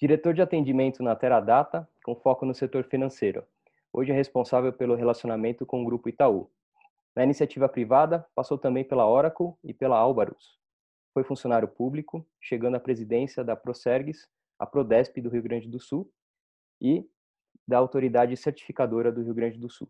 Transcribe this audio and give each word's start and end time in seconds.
Diretor 0.00 0.32
de 0.32 0.40
atendimento 0.40 1.02
na 1.02 1.16
Teradata, 1.16 1.88
com 2.04 2.14
foco 2.14 2.46
no 2.46 2.54
setor 2.54 2.84
financeiro. 2.84 3.44
Hoje 3.92 4.12
é 4.12 4.14
responsável 4.14 4.72
pelo 4.72 4.94
relacionamento 4.94 5.66
com 5.66 5.82
o 5.82 5.84
Grupo 5.84 6.08
Itaú. 6.08 6.48
Na 7.16 7.24
iniciativa 7.24 7.68
privada, 7.68 8.24
passou 8.32 8.56
também 8.56 8.84
pela 8.84 9.08
Oracle 9.08 9.54
e 9.64 9.74
pela 9.74 9.98
Albarus. 9.98 10.56
Foi 11.12 11.24
funcionário 11.24 11.66
público, 11.66 12.24
chegando 12.40 12.76
à 12.76 12.80
presidência 12.80 13.42
da 13.42 13.56
Prosergues, 13.56 14.28
a 14.56 14.64
Prodesp 14.64 15.20
do 15.20 15.30
Rio 15.30 15.42
Grande 15.42 15.68
do 15.68 15.80
Sul 15.80 16.08
e 16.80 17.04
da 17.66 17.78
Autoridade 17.78 18.36
Certificadora 18.36 19.10
do 19.10 19.24
Rio 19.24 19.34
Grande 19.34 19.58
do 19.58 19.68
Sul. 19.68 19.88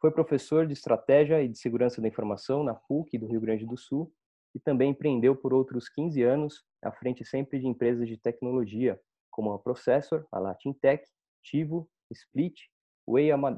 Foi 0.00 0.10
professor 0.10 0.66
de 0.66 0.72
Estratégia 0.72 1.40
e 1.40 1.46
de 1.46 1.56
Segurança 1.56 2.02
da 2.02 2.08
Informação 2.08 2.64
na 2.64 2.74
PUC 2.74 3.16
do 3.16 3.28
Rio 3.28 3.40
Grande 3.40 3.64
do 3.64 3.76
Sul 3.76 4.12
e 4.52 4.58
também 4.58 4.90
empreendeu 4.90 5.36
por 5.36 5.54
outros 5.54 5.88
15 5.88 6.20
anos 6.24 6.64
à 6.82 6.90
frente 6.90 7.24
sempre 7.24 7.60
de 7.60 7.68
empresas 7.68 8.08
de 8.08 8.16
tecnologia, 8.16 9.00
como 9.38 9.52
a 9.52 9.58
Processor, 9.60 10.26
a 10.32 10.40
Latintech, 10.40 11.08
Tivo, 11.44 11.88
Split 12.10 12.58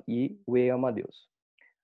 e 0.06 0.38
Way 0.46 0.70
Amadeus. 0.70 1.26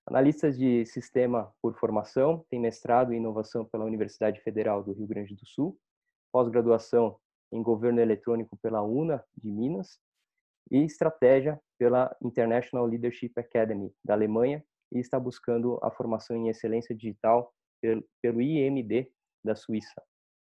Analistas 0.05 0.55
de 0.55 0.85
sistema 0.85 1.51
por 1.59 1.73
formação, 1.79 2.45
tem 2.47 2.59
mestrado 2.59 3.11
em 3.11 3.17
inovação 3.17 3.65
pela 3.65 3.85
Universidade 3.85 4.39
Federal 4.41 4.83
do 4.83 4.93
Rio 4.93 5.07
Grande 5.07 5.33
do 5.33 5.47
Sul, 5.47 5.79
pós-graduação 6.31 7.19
em 7.51 7.63
governo 7.63 7.99
eletrônico 7.99 8.55
pela 8.57 8.83
UNA 8.83 9.25
de 9.35 9.51
Minas 9.51 9.99
e 10.69 10.83
estratégia 10.83 11.59
pela 11.79 12.15
International 12.21 12.85
Leadership 12.85 13.31
Academy 13.35 13.91
da 14.05 14.13
Alemanha 14.13 14.63
e 14.93 14.99
está 14.99 15.19
buscando 15.19 15.79
a 15.81 15.89
formação 15.89 16.37
em 16.37 16.49
excelência 16.49 16.95
digital 16.95 17.51
pelo 18.21 18.41
IMD 18.43 19.11
da 19.43 19.55
Suíça. 19.55 20.03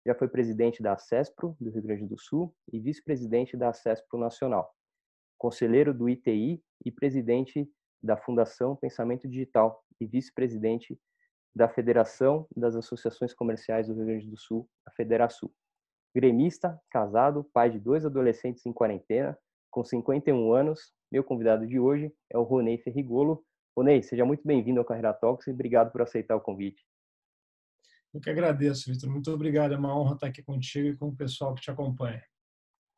Já 0.07 0.15
foi 0.15 0.29
presidente 0.29 0.81
da 0.81 0.97
CESPRO, 0.97 1.57
do 1.59 1.69
Rio 1.69 1.81
Grande 1.81 2.05
do 2.05 2.17
Sul, 2.17 2.55
e 2.71 2.79
vice-presidente 2.79 3.57
da 3.57 3.73
CESPRO 3.73 4.17
Nacional, 4.17 4.73
conselheiro 5.37 5.93
do 5.93 6.07
ITI 6.07 6.63
e 6.85 6.89
presidente 6.89 7.69
da 8.01 8.15
Fundação 8.15 8.73
Pensamento 8.73 9.27
Digital 9.27 9.83
e 9.99 10.07
vice-presidente 10.07 10.97
da 11.53 11.67
Federação 11.67 12.47
das 12.55 12.73
Associações 12.77 13.33
Comerciais 13.33 13.87
do 13.87 13.95
Rio 13.95 14.05
Grande 14.05 14.29
do 14.29 14.37
Sul, 14.37 14.69
a 14.85 14.91
Federação. 14.91 15.51
Gremista, 16.15 16.79
casado, 16.89 17.43
pai 17.51 17.69
de 17.69 17.77
dois 17.77 18.05
adolescentes 18.05 18.65
em 18.65 18.71
quarentena, 18.71 19.37
com 19.69 19.83
51 19.83 20.53
anos. 20.53 20.93
Meu 21.11 21.21
convidado 21.21 21.67
de 21.67 21.81
hoje 21.81 22.13
é 22.31 22.37
o 22.37 22.43
Ronei 22.43 22.77
Ferrigolo. 22.77 23.43
Ronei, 23.75 24.01
seja 24.01 24.23
muito 24.23 24.47
bem-vindo 24.47 24.79
ao 24.79 24.85
Carreira 24.85 25.13
Talks 25.13 25.47
e 25.47 25.51
obrigado 25.51 25.91
por 25.91 26.01
aceitar 26.01 26.37
o 26.37 26.41
convite. 26.41 26.81
Eu 28.13 28.21
que 28.21 28.29
agradeço, 28.29 28.91
Vitor. 28.91 29.09
Muito 29.09 29.31
obrigado. 29.31 29.73
É 29.73 29.77
uma 29.77 29.97
honra 29.97 30.15
estar 30.15 30.27
aqui 30.27 30.41
contigo 30.41 30.87
e 30.87 30.97
com 30.97 31.07
o 31.07 31.15
pessoal 31.15 31.53
que 31.53 31.61
te 31.61 31.71
acompanha. 31.71 32.23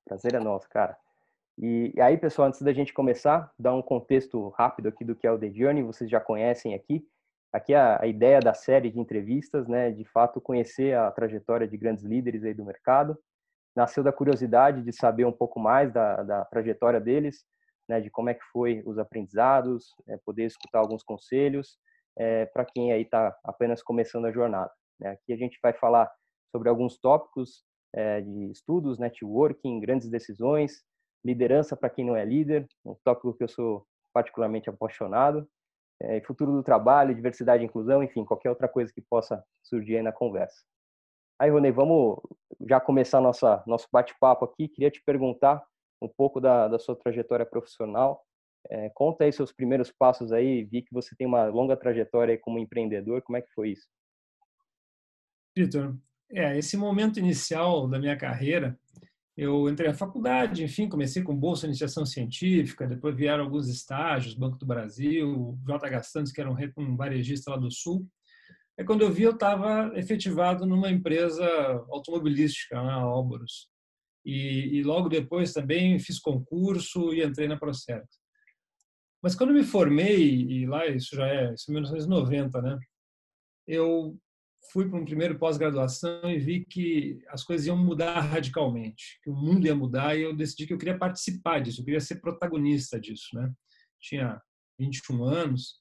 Prazer 0.05 0.35
é 0.35 0.39
nosso, 0.39 0.69
cara. 0.69 0.97
E, 1.61 1.93
aí, 1.99 2.17
pessoal, 2.17 2.47
antes 2.47 2.61
da 2.61 2.71
gente 2.71 2.93
começar, 2.93 3.51
dar 3.59 3.73
um 3.73 3.81
contexto 3.81 4.47
rápido 4.49 4.88
aqui 4.88 5.03
do 5.03 5.16
que 5.16 5.27
é 5.27 5.31
o 5.31 5.38
The 5.38 5.51
Journey, 5.51 5.83
vocês 5.83 6.09
já 6.09 6.19
conhecem 6.19 6.73
aqui. 6.73 7.05
Aqui 7.51 7.73
a, 7.73 8.01
a 8.01 8.07
ideia 8.07 8.39
da 8.39 8.53
série 8.53 8.89
de 8.89 8.99
entrevistas, 8.99 9.67
né, 9.67 9.91
de 9.91 10.05
fato 10.05 10.39
conhecer 10.39 10.95
a 10.95 11.11
trajetória 11.11 11.67
de 11.67 11.75
grandes 11.75 12.05
líderes 12.05 12.45
aí 12.45 12.53
do 12.53 12.63
mercado. 12.63 13.17
Nasceu 13.75 14.03
da 14.03 14.13
curiosidade 14.13 14.81
de 14.81 14.94
saber 14.94 15.25
um 15.25 15.31
pouco 15.33 15.59
mais 15.59 15.91
da, 15.91 16.23
da 16.23 16.45
trajetória 16.45 17.01
deles, 17.01 17.44
né, 17.89 17.99
de 17.99 18.09
como 18.09 18.29
é 18.29 18.35
que 18.35 18.44
foi 18.53 18.81
os 18.85 18.97
aprendizados, 18.97 19.94
é, 20.07 20.17
poder 20.23 20.45
escutar 20.45 20.79
alguns 20.79 21.03
conselhos 21.03 21.77
é, 22.17 22.45
para 22.45 22.63
quem 22.63 22.94
aí 22.94 23.01
está 23.01 23.35
apenas 23.44 23.83
começando 23.83 24.25
a 24.25 24.31
jornada. 24.31 24.71
Né? 25.00 25.11
Aqui 25.11 25.33
a 25.33 25.38
gente 25.38 25.58
vai 25.61 25.73
falar 25.73 26.11
sobre 26.52 26.69
alguns 26.69 26.97
tópicos 26.97 27.64
é, 27.94 28.22
de 28.22 28.52
estudos, 28.52 29.00
networking, 29.00 29.80
grandes 29.80 30.09
decisões, 30.09 30.83
liderança 31.23 31.75
para 31.75 31.89
quem 31.89 32.06
não 32.06 32.16
é 32.16 32.25
líder, 32.25 32.67
um 32.86 32.95
tópico 33.03 33.33
que 33.33 33.44
eu 33.44 33.50
sou 33.50 33.85
particularmente 34.13 34.69
apaixonado, 34.69 35.47
é, 36.01 36.22
futuro 36.22 36.51
do 36.51 36.63
trabalho, 36.63 37.13
diversidade 37.13 37.63
e 37.63 37.66
inclusão, 37.66 38.01
enfim, 38.01 38.23
qualquer 38.23 38.50
outra 38.50 38.68
coisa 38.68 38.91
que 38.94 39.01
possa 39.01 39.44
surgir 39.63 39.97
aí 39.97 40.01
na 40.01 40.12
conversa. 40.12 40.63
Aí, 41.38 41.50
Rony, 41.50 41.72
vamos 41.72 42.19
já 42.68 42.79
começar 42.79 43.22
nossa, 43.22 43.63
nosso 43.66 43.88
bate-papo 43.91 44.46
aqui. 44.46 44.68
Queria 44.68 44.91
te 44.91 45.02
perguntar 45.03 45.63
um 46.02 46.07
pouco 46.07 46.40
da, 46.40 46.68
da 46.68 46.79
sua 46.79 46.96
trajetória 46.96 47.46
profissional. 47.46 48.23
É, 48.69 48.90
conta 48.90 49.23
aí 49.23 49.31
seus 49.31 49.52
primeiros 49.52 49.91
passos 49.91 50.34
aí. 50.34 50.63
Vi 50.66 50.81
que 50.81 50.94
você 50.94 51.16
tem 51.16 51.25
uma 51.25 51.46
longa 51.46 51.78
trajetória 51.78 52.38
como 52.38 52.59
empreendedor. 52.59 53.22
Como 53.22 53.38
é 53.38 53.41
que 53.41 53.52
foi 53.53 53.69
isso? 53.69 53.88
Vitor, 55.59 55.97
é, 56.31 56.58
esse 56.58 56.78
momento 56.78 57.20
inicial 57.20 57.86
da 57.88 58.00
minha 58.00 58.16
carreira, 58.16 58.80
eu 59.36 59.70
entrei 59.70 59.90
na 59.90 59.94
faculdade, 59.94 60.64
enfim, 60.64 60.88
comecei 60.88 61.22
com 61.22 61.36
bolsa 61.36 61.62
de 61.62 61.68
iniciação 61.68 62.06
científica, 62.06 62.88
depois 62.88 63.16
vieram 63.16 63.44
alguns 63.44 63.68
estágios, 63.68 64.36
Banco 64.36 64.58
do 64.58 64.66
Brasil, 64.66 65.58
JH 65.66 66.03
Santos, 66.03 66.31
que 66.31 66.40
era 66.40 66.50
um, 66.50 66.96
varejista 66.96 67.52
lá 67.52 67.58
do 67.58 67.70
Sul. 67.72 68.08
É 68.78 68.84
quando 68.86 69.02
eu 69.02 69.12
vi, 69.12 69.24
eu 69.24 69.31
estava 69.31 69.92
efetivado 69.97 70.66
numa 70.66 70.90
empresa 70.90 71.46
automobilística, 71.90 72.81
na 72.81 72.94
Álvaros. 72.94 73.70
E, 74.26 74.78
e, 74.78 74.84
logo 74.84 75.09
depois 75.09 75.52
também 75.52 76.00
fiz 76.00 76.20
concurso 76.20 77.14
e 77.14 77.22
entrei 77.24 77.47
na 77.47 77.58
Procerta. 77.58 78.08
Mas 79.22 79.36
quando 79.36 79.53
me 79.53 79.64
formei, 79.64 80.41
e 80.50 80.66
lá 80.66 80.86
isso 80.88 81.16
já 81.16 81.28
é, 81.28 81.53
isso 81.53 81.70
é 81.70 81.74
1990, 81.74 82.62
né? 82.62 82.78
Eu 83.68 84.18
fui 84.72 84.88
para 84.88 85.00
um 85.00 85.06
primeiro 85.06 85.38
pós-graduação 85.38 86.30
e 86.30 86.38
vi 86.38 86.66
que 86.66 87.20
as 87.30 87.44
coisas 87.44 87.68
iam 87.68 87.78
mudar 87.78 88.20
radicalmente, 88.20 89.20
que 89.24 89.30
o 89.30 89.36
mundo 89.36 89.66
ia 89.66 89.75
mudar 89.75 90.16
e 90.16 90.22
eu 90.22 90.36
decidi 90.36 90.68
que 90.68 90.74
eu 90.74 90.78
queria 90.78 90.97
participar 90.97 91.59
disso, 91.59 91.81
eu 91.81 91.86
queria 91.86 92.02
ser 92.02 92.22
protagonista 92.22 93.00
disso, 93.00 93.28
né? 93.34 93.52
Tinha 94.00 94.42
21 94.78 95.24
anos 95.24 95.80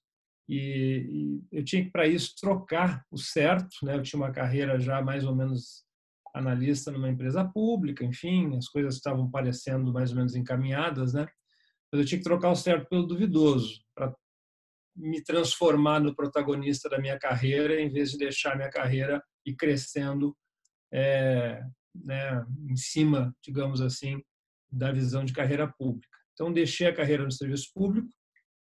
e, 0.49 1.41
e 1.53 1.59
eu 1.59 1.65
tinha 1.65 1.85
que 1.85 1.91
para 1.91 2.07
isso 2.07 2.35
trocar 2.41 3.05
o 3.11 3.19
certo, 3.19 3.77
né? 3.83 3.97
Eu 3.97 4.03
tinha 4.03 4.19
uma 4.21 4.33
carreira 4.33 4.81
já 4.81 5.03
mais 5.03 5.25
ou 5.25 5.35
menos 5.35 5.85
analista 6.35 6.91
numa 6.91 7.09
empresa 7.09 7.45
pública, 7.45 8.05
enfim, 8.05 8.57
as 8.57 8.69
coisas 8.69 8.95
estavam 8.95 9.31
parecendo 9.31 9.93
mais 9.93 10.11
ou 10.11 10.17
menos 10.17 10.35
encaminhadas, 10.35 11.13
né? 11.13 11.27
Mas 11.93 12.01
eu 12.01 12.07
tinha 12.07 12.19
que 12.19 12.25
trocar 12.25 12.51
o 12.51 12.57
certo 12.57 12.89
pelo 12.89 13.07
duvidoso 13.07 13.81
para 13.95 14.15
me 14.99 15.23
transformar 15.23 16.01
no 16.01 16.15
protagonista 16.15 16.89
da 16.89 16.99
minha 16.99 17.19
carreira, 17.19 17.81
em 17.81 17.91
vez 17.91 18.11
de 18.11 18.19
deixar 18.19 18.57
minha 18.57 18.71
carreira 18.71 19.23
ir 19.47 19.55
crescendo 19.55 20.37
é, 20.93 21.63
né, 21.95 22.45
em 22.69 22.77
cima, 22.77 23.35
digamos 23.43 23.81
assim, 23.81 24.21
da 24.71 24.93
visão 24.93 25.25
de 25.25 25.33
carreira 25.33 25.73
pública. 25.79 26.19
Então, 26.35 26.53
deixei 26.53 26.87
a 26.87 26.95
carreira 26.95 27.25
no 27.25 27.33
serviço 27.33 27.71
público, 27.75 28.09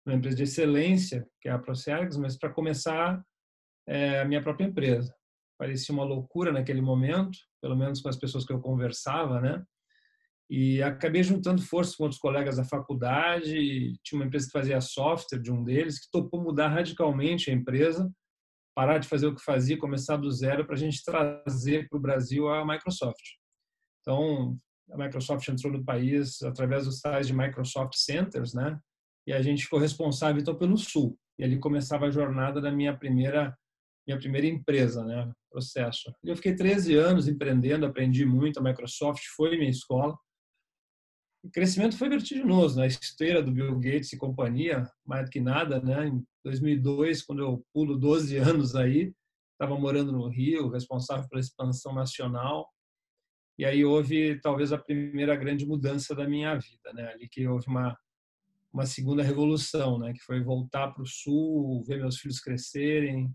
uma 0.05 0.17
empresa 0.17 0.37
de 0.37 0.43
excelência, 0.43 1.27
que 1.41 1.49
é 1.49 1.53
a 1.53 1.59
Procergs, 1.59 2.19
mas 2.19 2.37
para 2.37 2.53
começar 2.53 3.23
é, 3.87 4.21
a 4.21 4.25
minha 4.25 4.43
própria 4.43 4.67
empresa. 4.67 5.15
Parecia 5.59 5.95
uma 5.95 6.05
loucura 6.05 6.51
naquele 6.51 6.81
momento, 6.81 7.39
pelo 7.61 7.77
menos 7.77 8.01
com 8.01 8.09
as 8.09 8.17
pessoas 8.17 8.45
que 8.45 8.53
eu 8.53 8.61
conversava, 8.61 9.41
né? 9.41 9.63
E 10.55 10.83
acabei 10.83 11.23
juntando 11.23 11.63
forças 11.63 11.97
com 11.97 12.03
outros 12.03 12.21
colegas 12.21 12.59
da 12.59 12.65
faculdade. 12.65 13.99
Tinha 14.05 14.21
uma 14.21 14.27
empresa 14.27 14.45
que 14.45 14.53
fazia 14.53 14.83
software 14.83 15.41
de 15.41 15.51
um 15.51 15.65
deles, 15.65 15.99
que 15.99 16.11
topou 16.11 16.43
mudar 16.43 16.69
radicalmente 16.69 17.51
a 17.51 17.55
empresa, 17.55 18.13
parar 18.77 18.99
de 18.99 19.09
fazer 19.09 19.29
o 19.29 19.35
que 19.35 19.43
fazia, 19.43 19.79
começar 19.79 20.19
do 20.19 20.31
zero 20.31 20.67
para 20.67 20.75
a 20.75 20.79
gente 20.79 21.03
trazer 21.03 21.89
para 21.89 21.97
o 21.97 22.01
Brasil 22.03 22.51
a 22.51 22.67
Microsoft. 22.67 23.23
Então, 24.03 24.55
a 24.91 24.99
Microsoft 24.99 25.49
entrou 25.49 25.73
no 25.73 25.83
país 25.83 26.43
através 26.43 26.85
dos 26.85 27.01
tais 27.01 27.27
de 27.27 27.33
Microsoft 27.33 27.95
Centers, 27.95 28.53
né? 28.53 28.79
E 29.27 29.33
a 29.33 29.41
gente 29.41 29.65
ficou 29.65 29.79
responsável 29.79 30.43
então 30.43 30.55
pelo 30.55 30.77
Sul. 30.77 31.19
E 31.39 31.45
ali 31.45 31.59
começava 31.59 32.05
a 32.05 32.11
jornada 32.11 32.61
da 32.61 32.71
minha 32.71 32.95
primeira 32.95 33.57
minha 34.07 34.19
primeira 34.19 34.47
empresa, 34.47 35.03
né? 35.03 35.33
Processo. 35.51 36.13
Eu 36.23 36.37
fiquei 36.37 36.55
13 36.55 36.95
anos 36.95 37.27
empreendendo, 37.27 37.87
aprendi 37.87 38.27
muito. 38.27 38.59
A 38.59 38.63
Microsoft 38.63 39.23
foi 39.35 39.57
minha 39.57 39.71
escola 39.71 40.15
o 41.43 41.51
crescimento 41.51 41.97
foi 41.97 42.09
vertiginoso 42.09 42.77
na 42.77 42.83
né? 42.83 42.89
esteira 42.89 43.43
do 43.43 43.51
Bill 43.51 43.79
Gates 43.79 44.13
e 44.13 44.17
companhia, 44.17 44.89
mais 45.05 45.25
do 45.25 45.31
que 45.31 45.41
nada, 45.41 45.81
né? 45.81 46.07
Em 46.07 46.25
2002, 46.45 47.23
quando 47.23 47.43
eu 47.43 47.67
pulo 47.73 47.99
12 47.99 48.37
anos 48.39 48.77
aí, 48.77 49.13
estava 49.53 49.79
morando 49.79 50.13
no 50.13 50.29
Rio, 50.29 50.69
responsável 50.69 51.29
pela 51.29 51.41
expansão 51.41 51.95
nacional, 51.95 52.69
e 53.59 53.65
aí 53.65 53.85
houve 53.85 54.41
talvez 54.41 54.73
a 54.73 54.79
primeira 54.79 55.37
grande 55.37 55.67
mudança 55.67 56.15
da 56.15 56.29
minha 56.29 56.55
vida, 56.55 56.93
né? 56.95 57.13
Ali 57.13 57.29
que 57.29 57.47
houve 57.47 57.67
uma 57.67 57.97
uma 58.73 58.87
segunda 58.87 59.23
revolução, 59.23 59.99
né? 59.99 60.13
Que 60.15 60.21
foi 60.21 60.43
voltar 60.43 60.89
para 60.93 61.03
o 61.03 61.07
Sul, 61.07 61.85
ver 61.85 61.99
meus 61.99 62.19
filhos 62.19 62.41
crescerem 62.41 63.31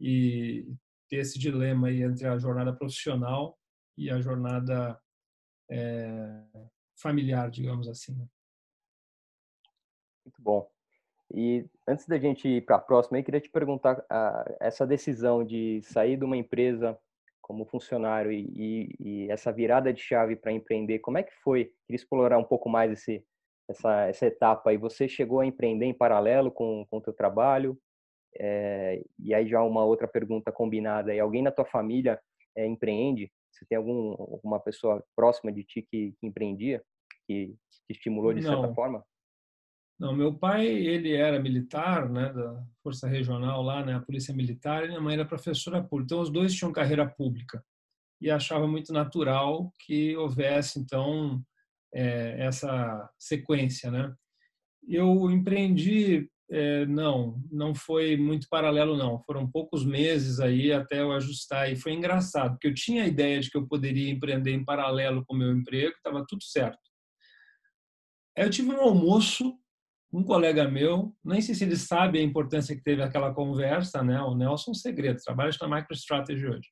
e 0.00 0.64
ter 1.08 1.16
esse 1.16 1.38
dilema 1.38 1.88
aí 1.88 2.02
entre 2.02 2.26
a 2.28 2.38
jornada 2.38 2.72
profissional 2.72 3.58
e 3.98 4.08
a 4.08 4.20
jornada 4.20 4.98
é, 5.68 6.44
familiar, 7.02 7.50
digamos 7.50 7.88
assim. 7.88 8.14
Né? 8.16 8.26
Muito 10.24 10.40
bom. 10.40 10.70
E 11.34 11.66
antes 11.88 12.06
da 12.06 12.18
gente 12.18 12.46
ir 12.46 12.64
para 12.64 12.76
a 12.76 12.80
próxima, 12.80 13.18
eu 13.18 13.24
queria 13.24 13.40
te 13.40 13.48
perguntar 13.48 14.04
essa 14.60 14.86
decisão 14.86 15.44
de 15.44 15.80
sair 15.82 16.16
de 16.16 16.24
uma 16.24 16.36
empresa 16.36 16.98
como 17.40 17.64
funcionário 17.64 18.30
e, 18.30 18.52
e, 18.54 18.96
e 19.00 19.30
essa 19.30 19.50
virada 19.50 19.92
de 19.92 20.00
chave 20.00 20.36
para 20.36 20.52
empreender, 20.52 21.00
como 21.00 21.18
é 21.18 21.22
que 21.22 21.34
foi? 21.42 21.72
Queria 21.86 21.96
explorar 21.96 22.38
um 22.38 22.44
pouco 22.44 22.68
mais 22.68 22.92
esse, 22.92 23.24
essa, 23.68 24.06
essa 24.06 24.26
etapa 24.26 24.70
aí. 24.70 24.76
Você 24.76 25.08
chegou 25.08 25.40
a 25.40 25.46
empreender 25.46 25.86
em 25.86 25.94
paralelo 25.94 26.50
com 26.50 26.86
o 26.90 27.00
teu 27.00 27.12
trabalho? 27.12 27.78
É, 28.38 29.02
e 29.18 29.34
aí 29.34 29.46
já 29.46 29.62
uma 29.62 29.84
outra 29.84 30.06
pergunta 30.06 30.52
combinada. 30.52 31.14
E 31.14 31.20
alguém 31.20 31.42
na 31.42 31.50
tua 31.50 31.64
família 31.64 32.20
é, 32.56 32.66
empreende? 32.66 33.32
Você 33.50 33.64
tem 33.66 33.76
algum, 33.76 34.12
alguma 34.12 34.60
pessoa 34.60 35.04
próxima 35.16 35.52
de 35.52 35.64
ti 35.64 35.82
que, 35.82 36.14
que 36.18 36.26
empreendia, 36.26 36.82
que 37.26 37.54
te 37.70 37.92
estimulou 37.92 38.32
de 38.32 38.42
Não. 38.42 38.60
certa 38.60 38.74
forma? 38.74 39.04
Não, 39.98 40.12
meu 40.14 40.34
pai 40.34 40.66
ele 40.66 41.12
era 41.12 41.38
militar, 41.38 42.08
né, 42.08 42.32
da 42.32 42.60
força 42.82 43.06
regional 43.06 43.62
lá, 43.62 43.84
né, 43.84 43.94
a 43.94 44.00
polícia 44.00 44.34
militar, 44.34 44.84
e 44.84 44.88
minha 44.88 45.00
mãe 45.00 45.14
era 45.14 45.24
professora 45.24 45.80
pública. 45.80 46.14
Então 46.14 46.20
os 46.20 46.30
dois 46.30 46.52
tinham 46.54 46.72
carreira 46.72 47.08
pública 47.08 47.64
e 48.20 48.30
achava 48.30 48.66
muito 48.66 48.92
natural 48.92 49.72
que 49.84 50.16
houvesse 50.16 50.80
então 50.80 51.40
é, 51.94 52.36
essa 52.46 53.08
sequência, 53.18 53.90
né? 53.90 54.14
Eu 54.88 55.30
empreendi, 55.30 56.28
é, 56.50 56.84
não, 56.86 57.40
não 57.50 57.74
foi 57.74 58.16
muito 58.16 58.48
paralelo 58.48 58.96
não. 58.96 59.22
Foram 59.24 59.48
poucos 59.48 59.84
meses 59.84 60.40
aí 60.40 60.72
até 60.72 61.00
eu 61.00 61.12
ajustar 61.12 61.70
e 61.70 61.76
foi 61.76 61.92
engraçado 61.92 62.52
porque 62.52 62.68
eu 62.68 62.74
tinha 62.74 63.04
a 63.04 63.08
ideia 63.08 63.40
de 63.40 63.50
que 63.50 63.56
eu 63.56 63.66
poderia 63.66 64.10
empreender 64.10 64.52
em 64.52 64.64
paralelo 64.64 65.24
com 65.26 65.34
o 65.34 65.38
meu 65.38 65.52
emprego, 65.52 65.94
estava 65.96 66.24
tudo 66.28 66.42
certo. 66.42 66.91
Eu 68.36 68.50
tive 68.50 68.70
um 68.70 68.80
almoço 68.80 69.58
um 70.12 70.22
colega 70.22 70.68
meu, 70.68 71.14
nem 71.24 71.40
sei 71.40 71.54
se 71.54 71.64
ele 71.64 71.76
sabe 71.76 72.18
a 72.18 72.22
importância 72.22 72.76
que 72.76 72.82
teve 72.82 73.02
aquela 73.02 73.32
conversa, 73.32 74.02
né? 74.02 74.20
O 74.20 74.34
Nelson 74.34 74.74
Segredo, 74.74 75.18
trabalha 75.24 75.50
na 75.60 75.68
MicroStrategy 75.68 76.46
hoje. 76.46 76.68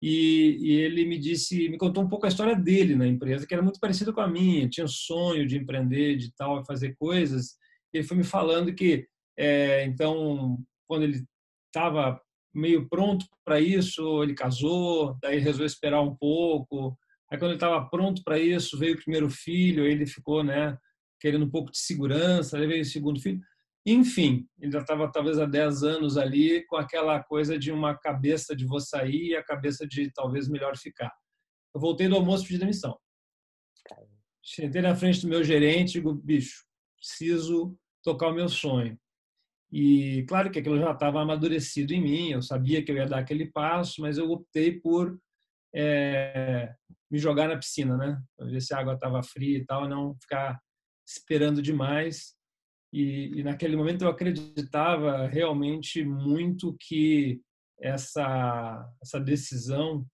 E, 0.00 0.56
e, 0.60 0.72
ele 0.80 1.04
me 1.04 1.18
disse, 1.18 1.68
me 1.68 1.76
contou 1.76 2.04
um 2.04 2.08
pouco 2.08 2.24
a 2.24 2.28
história 2.28 2.54
dele 2.54 2.94
na 2.94 3.06
empresa, 3.06 3.44
que 3.44 3.52
era 3.52 3.62
muito 3.62 3.80
parecida 3.80 4.12
com 4.12 4.20
a 4.20 4.28
minha. 4.28 4.68
Tinha 4.68 4.84
um 4.84 4.88
sonho 4.88 5.44
de 5.44 5.58
empreender, 5.58 6.16
de 6.16 6.32
tal, 6.36 6.64
fazer 6.64 6.94
coisas. 6.96 7.56
Ele 7.92 8.04
foi 8.04 8.16
me 8.16 8.22
falando 8.22 8.72
que, 8.72 9.08
é, 9.36 9.84
então, 9.84 10.56
quando 10.86 11.02
ele 11.02 11.24
estava 11.66 12.20
meio 12.54 12.88
pronto 12.88 13.26
para 13.44 13.60
isso, 13.60 14.22
ele 14.22 14.34
casou, 14.34 15.18
daí 15.20 15.40
resolveu 15.40 15.66
esperar 15.66 16.00
um 16.00 16.14
pouco. 16.14 16.96
Aí, 17.30 17.36
quando 17.38 17.50
ele 17.50 17.56
estava 17.56 17.84
pronto 17.90 18.22
para 18.22 18.38
isso, 18.38 18.78
veio 18.78 18.94
o 18.94 18.98
primeiro 19.02 19.28
filho, 19.28 19.84
ele 19.84 20.06
ficou, 20.06 20.44
né? 20.44 20.78
Querendo 21.20 21.44
um 21.44 21.50
pouco 21.50 21.70
de 21.70 21.78
segurança, 21.78 22.58
levei 22.58 22.80
o 22.80 22.84
segundo 22.84 23.20
filho. 23.20 23.40
Enfim, 23.86 24.46
ele 24.60 24.72
já 24.72 24.80
estava 24.80 25.10
talvez 25.10 25.38
há 25.38 25.46
10 25.46 25.82
anos 25.82 26.18
ali 26.18 26.64
com 26.66 26.76
aquela 26.76 27.22
coisa 27.22 27.58
de 27.58 27.72
uma 27.72 27.96
cabeça 27.96 28.54
de 28.54 28.66
vou 28.66 28.80
sair 28.80 29.28
e 29.28 29.36
a 29.36 29.42
cabeça 29.42 29.86
de 29.86 30.12
talvez 30.12 30.48
melhor 30.48 30.76
ficar. 30.76 31.12
Eu 31.74 31.80
voltei 31.80 32.08
do 32.08 32.16
almoço 32.16 32.44
e 32.44 32.48
pedi 32.48 32.58
demissão. 32.58 32.98
Sentei 34.44 34.82
na 34.82 34.94
frente 34.94 35.22
do 35.22 35.28
meu 35.28 35.42
gerente 35.42 35.90
e 35.90 35.92
digo, 35.94 36.14
bicho, 36.14 36.64
preciso 36.96 37.78
tocar 38.02 38.28
o 38.28 38.34
meu 38.34 38.48
sonho. 38.48 38.98
E 39.70 40.24
claro 40.26 40.50
que 40.50 40.58
aquilo 40.58 40.78
já 40.78 40.92
estava 40.92 41.20
amadurecido 41.20 41.92
em 41.92 42.00
mim, 42.00 42.30
eu 42.30 42.42
sabia 42.42 42.82
que 42.82 42.90
eu 42.90 42.96
ia 42.96 43.06
dar 43.06 43.18
aquele 43.18 43.50
passo, 43.50 44.00
mas 44.00 44.16
eu 44.16 44.30
optei 44.30 44.80
por 44.80 45.18
é, 45.74 46.74
me 47.10 47.18
jogar 47.18 47.48
na 47.48 47.56
piscina, 47.56 47.96
né? 47.96 48.20
Para 48.36 48.46
ver 48.46 48.60
se 48.60 48.72
a 48.72 48.78
água 48.78 48.94
estava 48.94 49.22
fria 49.22 49.58
e 49.58 49.64
tal, 49.64 49.84
e 49.84 49.88
não 49.88 50.14
ficar 50.20 50.58
esperando 51.08 51.62
demais. 51.62 52.34
E, 52.92 53.38
e, 53.38 53.42
naquele 53.42 53.76
momento 53.76 54.02
eu 54.02 54.08
acreditava 54.08 55.26
realmente 55.26 56.04
muito 56.04 56.76
que 56.80 57.40
essa 57.80 58.90
essa 59.02 59.20
decisão 59.20 60.06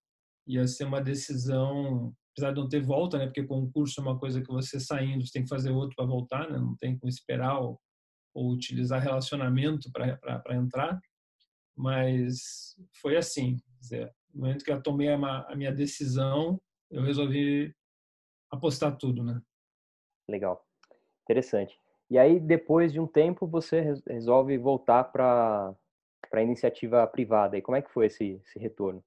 ia 0.46 0.66
ser 0.66 0.84
uma 0.84 1.00
decisão, 1.00 2.14
apesar 2.32 2.52
de 2.52 2.60
não 2.60 2.68
ter 2.68 2.82
volta, 2.82 3.16
né? 3.18 3.26
Porque 3.26 3.44
concurso 3.44 4.00
é 4.00 4.02
uma 4.02 4.18
coisa 4.18 4.42
que 4.42 4.48
você 4.48 4.78
saindo 4.78 5.24
você 5.24 5.32
tem 5.32 5.42
que 5.42 5.48
fazer 5.48 5.70
outro 5.70 5.96
para 5.96 6.06
voltar, 6.06 6.50
né? 6.50 6.58
Não 6.58 6.76
tem 6.76 6.98
como 6.98 7.08
esperar 7.08 7.58
ou, 7.60 7.80
ou 8.34 8.52
utilizar 8.52 9.00
relacionamento 9.00 9.90
para 9.92 10.56
entrar. 10.56 11.00
Mas 11.76 12.76
foi 13.00 13.16
assim, 13.16 13.56
dizer, 13.80 14.12
no 14.32 14.42
momento 14.42 14.64
que 14.64 14.70
eu 14.70 14.82
tomei 14.82 15.08
a, 15.08 15.16
a 15.16 15.56
minha 15.56 15.72
decisão, 15.72 16.60
eu 16.90 17.02
resolvi 17.02 17.74
apostar 18.50 18.96
tudo, 18.96 19.24
né? 19.24 19.40
Legal. 20.28 20.64
Interessante. 21.24 21.78
E 22.10 22.18
aí, 22.18 22.38
depois 22.38 22.92
de 22.92 23.00
um 23.00 23.06
tempo, 23.06 23.46
você 23.46 23.96
resolve 24.06 24.56
voltar 24.58 25.04
para 25.04 25.74
a 26.32 26.42
iniciativa 26.42 27.06
privada. 27.06 27.56
E 27.56 27.62
como 27.62 27.76
é 27.76 27.82
que 27.82 27.90
foi 27.90 28.06
esse, 28.06 28.40
esse 28.44 28.58
retorno? 28.58 29.02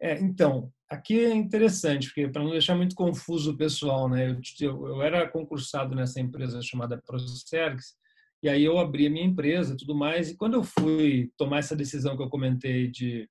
É, 0.00 0.18
então, 0.20 0.72
aqui 0.88 1.24
é 1.24 1.34
interessante, 1.34 2.06
porque 2.08 2.28
para 2.28 2.42
não 2.42 2.52
deixar 2.52 2.76
muito 2.76 2.94
confuso 2.94 3.52
o 3.52 3.56
pessoal, 3.56 4.08
né? 4.08 4.30
Eu, 4.30 4.40
eu, 4.60 4.86
eu, 4.86 5.02
era 5.02 5.28
concursado 5.28 5.94
nessa 5.94 6.20
empresa 6.20 6.62
chamada 6.62 7.02
Procergs, 7.04 7.96
e 8.40 8.48
aí 8.48 8.62
eu 8.64 8.78
abri 8.78 9.08
a 9.08 9.10
minha 9.10 9.26
empresa 9.26 9.76
tudo 9.76 9.96
mais, 9.96 10.30
e 10.30 10.36
quando 10.36 10.54
eu 10.54 10.62
fui 10.62 11.32
tomar 11.36 11.58
essa 11.58 11.74
decisão 11.74 12.16
que 12.16 12.22
eu 12.22 12.30
comentei 12.30 12.88
de 12.88 13.28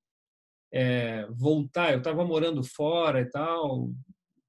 é, 0.73 1.25
voltar, 1.29 1.94
eu 1.94 1.99
estava 1.99 2.25
morando 2.25 2.61
fora 2.63 3.21
e 3.21 3.25
tal, 3.29 3.89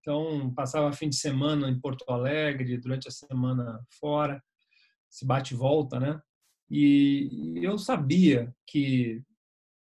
então, 0.00 0.53
passava 0.55 0.93
fim 0.93 1.09
de 1.09 1.17
semana 1.17 1.69
em 1.69 1.79
Porto 1.81 2.05
Alegre, 2.09 2.79
durante 2.79 3.09
a 3.09 3.11
semana 3.11 3.81
fora, 4.00 4.43
se 5.09 5.27
bate 5.27 5.55
e 5.55 5.56
volta, 5.56 5.99
né? 5.99 6.21
E 6.71 7.61
eu 7.62 7.79
sabia 7.79 8.55
que 8.67 9.23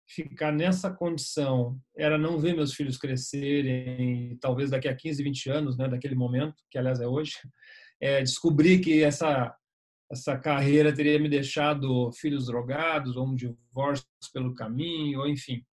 ficar 0.08 0.52
nessa 0.52 0.90
condição 0.90 1.78
era 1.96 2.18
não 2.18 2.38
ver 2.38 2.54
meus 2.54 2.74
filhos 2.74 2.98
crescerem, 2.98 4.36
talvez 4.40 4.70
daqui 4.70 4.88
a 4.88 4.96
15, 4.96 5.22
20 5.22 5.50
anos, 5.50 5.76
né, 5.76 5.88
daquele 5.88 6.14
momento, 6.14 6.56
que 6.70 6.78
aliás 6.78 7.00
é 7.00 7.06
hoje, 7.06 7.34
é, 8.00 8.22
descobrir 8.22 8.80
que 8.80 9.02
essa 9.02 9.54
essa 10.10 10.36
carreira 10.36 10.92
teria 10.92 11.20
me 11.20 11.28
deixado 11.28 12.10
filhos 12.12 12.46
drogados, 12.46 13.16
ou 13.16 13.28
um 13.28 13.36
divórcio 13.36 14.04
pelo 14.32 14.54
caminho, 14.56 15.20
ou 15.20 15.28
enfim, 15.28 15.64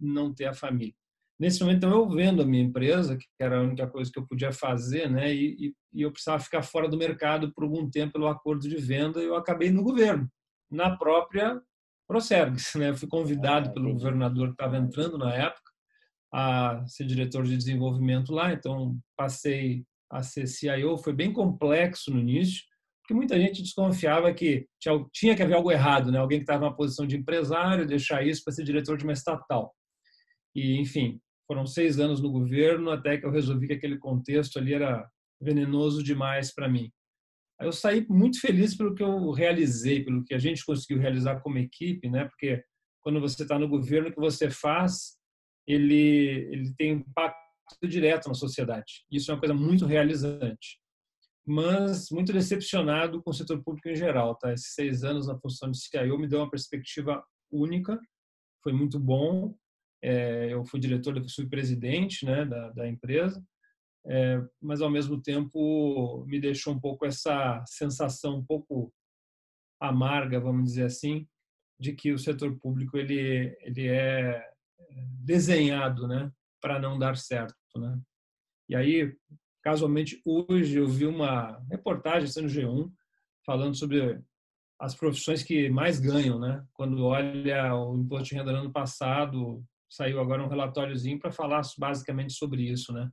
não 0.00 0.32
ter 0.32 0.46
a 0.46 0.54
família. 0.54 0.94
Nesse 1.40 1.58
momento, 1.62 1.78
então, 1.78 1.90
eu 1.90 2.06
vendo 2.06 2.42
a 2.42 2.44
minha 2.44 2.62
empresa, 2.62 3.16
que 3.16 3.26
era 3.40 3.58
a 3.58 3.62
única 3.62 3.86
coisa 3.86 4.12
que 4.12 4.18
eu 4.18 4.26
podia 4.26 4.52
fazer, 4.52 5.10
né, 5.10 5.34
e, 5.34 5.74
e 5.90 6.02
eu 6.02 6.12
precisava 6.12 6.42
ficar 6.42 6.62
fora 6.62 6.86
do 6.86 6.98
mercado 6.98 7.50
por 7.54 7.64
algum 7.64 7.88
tempo 7.88 8.12
pelo 8.12 8.28
acordo 8.28 8.68
de 8.68 8.76
venda, 8.76 9.22
e 9.22 9.26
eu 9.26 9.34
acabei 9.34 9.70
no 9.70 9.82
governo, 9.82 10.30
na 10.70 10.94
própria 10.98 11.58
Procergs. 12.06 12.74
Né? 12.74 12.90
Eu 12.90 12.96
fui 12.96 13.08
convidado 13.08 13.70
ah, 13.70 13.72
pelo 13.72 13.94
governador 13.94 14.48
que 14.48 14.54
estava 14.54 14.76
entrando 14.76 15.16
na 15.16 15.32
época 15.32 15.70
a 16.30 16.84
ser 16.86 17.06
diretor 17.06 17.44
de 17.44 17.56
desenvolvimento 17.56 18.34
lá, 18.34 18.52
então 18.52 18.98
passei 19.16 19.84
a 20.10 20.22
ser 20.22 20.46
CIO. 20.46 20.98
Foi 20.98 21.14
bem 21.14 21.32
complexo 21.32 22.10
no 22.10 22.20
início, 22.20 22.64
porque 23.00 23.14
muita 23.14 23.40
gente 23.40 23.62
desconfiava 23.62 24.34
que 24.34 24.66
tinha 25.10 25.34
que 25.34 25.42
haver 25.42 25.54
algo 25.54 25.72
errado, 25.72 26.12
né? 26.12 26.18
alguém 26.18 26.38
que 26.38 26.42
estava 26.42 26.66
na 26.66 26.72
posição 26.72 27.06
de 27.06 27.16
empresário, 27.16 27.86
deixar 27.86 28.26
isso 28.26 28.44
para 28.44 28.52
ser 28.52 28.62
diretor 28.62 28.98
de 28.98 29.04
uma 29.04 29.14
estatal. 29.14 29.74
E, 30.54 30.78
enfim, 30.78 31.18
foram 31.50 31.66
seis 31.66 31.98
anos 31.98 32.20
no 32.20 32.30
governo 32.30 32.92
até 32.92 33.18
que 33.18 33.26
eu 33.26 33.30
resolvi 33.32 33.66
que 33.66 33.72
aquele 33.72 33.98
contexto 33.98 34.56
ali 34.56 34.72
era 34.72 35.04
venenoso 35.42 36.00
demais 36.00 36.54
para 36.54 36.68
mim. 36.68 36.92
Aí 37.60 37.66
eu 37.66 37.72
saí 37.72 38.06
muito 38.08 38.40
feliz 38.40 38.76
pelo 38.76 38.94
que 38.94 39.02
eu 39.02 39.32
realizei, 39.32 40.04
pelo 40.04 40.22
que 40.22 40.32
a 40.32 40.38
gente 40.38 40.64
conseguiu 40.64 41.00
realizar 41.00 41.40
como 41.40 41.58
equipe, 41.58 42.08
né? 42.08 42.26
Porque 42.26 42.62
quando 43.02 43.20
você 43.20 43.42
está 43.42 43.58
no 43.58 43.66
governo, 43.66 44.10
o 44.10 44.12
que 44.12 44.20
você 44.20 44.48
faz, 44.48 45.16
ele 45.66 46.46
ele 46.52 46.72
tem 46.78 46.92
impacto 46.92 47.88
direto 47.88 48.28
na 48.28 48.34
sociedade. 48.34 49.04
Isso 49.10 49.32
é 49.32 49.34
uma 49.34 49.40
coisa 49.40 49.54
muito 49.54 49.86
realizante. 49.86 50.78
Mas 51.44 52.12
muito 52.12 52.32
decepcionado 52.32 53.20
com 53.24 53.30
o 53.30 53.34
setor 53.34 53.60
público 53.64 53.88
em 53.88 53.96
geral, 53.96 54.36
tá? 54.36 54.52
Esses 54.52 54.72
seis 54.72 55.02
anos 55.02 55.26
na 55.26 55.36
função 55.36 55.68
de 55.68 55.80
CIO 55.80 56.16
me 56.16 56.28
deu 56.28 56.38
uma 56.38 56.50
perspectiva 56.50 57.20
única, 57.50 57.98
foi 58.62 58.72
muito 58.72 59.00
bom, 59.00 59.52
é, 60.02 60.52
eu 60.52 60.64
fui 60.64 60.80
diretor, 60.80 61.14
depois 61.14 61.34
fui 61.34 61.46
presidente 61.48 62.24
né, 62.24 62.44
da, 62.44 62.70
da 62.70 62.88
empresa, 62.88 63.42
é, 64.06 64.42
mas 64.60 64.80
ao 64.80 64.90
mesmo 64.90 65.20
tempo 65.20 66.24
me 66.26 66.40
deixou 66.40 66.74
um 66.74 66.80
pouco 66.80 67.04
essa 67.04 67.62
sensação 67.66 68.38
um 68.38 68.44
pouco 68.44 68.92
amarga, 69.78 70.40
vamos 70.40 70.64
dizer 70.64 70.84
assim, 70.84 71.26
de 71.78 71.92
que 71.92 72.12
o 72.12 72.18
setor 72.18 72.58
público 72.58 72.96
ele 72.96 73.56
ele 73.60 73.88
é 73.88 74.46
desenhado, 75.22 76.06
né, 76.08 76.30
para 76.60 76.78
não 76.78 76.98
dar 76.98 77.16
certo, 77.16 77.54
né? 77.76 77.98
E 78.68 78.76
aí, 78.76 79.16
casualmente 79.62 80.20
hoje 80.24 80.78
eu 80.78 80.86
vi 80.86 81.06
uma 81.06 81.60
reportagem 81.70 82.28
sendo 82.28 82.48
G1 82.48 82.90
falando 83.44 83.76
sobre 83.76 84.22
as 84.78 84.94
profissões 84.94 85.42
que 85.42 85.68
mais 85.68 85.98
ganham, 86.00 86.38
né? 86.38 86.64
Quando 86.72 87.04
olha 87.04 87.74
o 87.74 87.98
imposto 87.98 88.28
de 88.28 88.34
renda 88.36 88.52
do 88.52 88.58
ano 88.58 88.72
passado, 88.72 89.62
saiu 89.90 90.20
agora 90.20 90.42
um 90.42 90.48
relatóriozinho 90.48 91.18
para 91.18 91.32
falar 91.32 91.62
basicamente 91.76 92.32
sobre 92.32 92.62
isso, 92.62 92.92
né? 92.92 93.10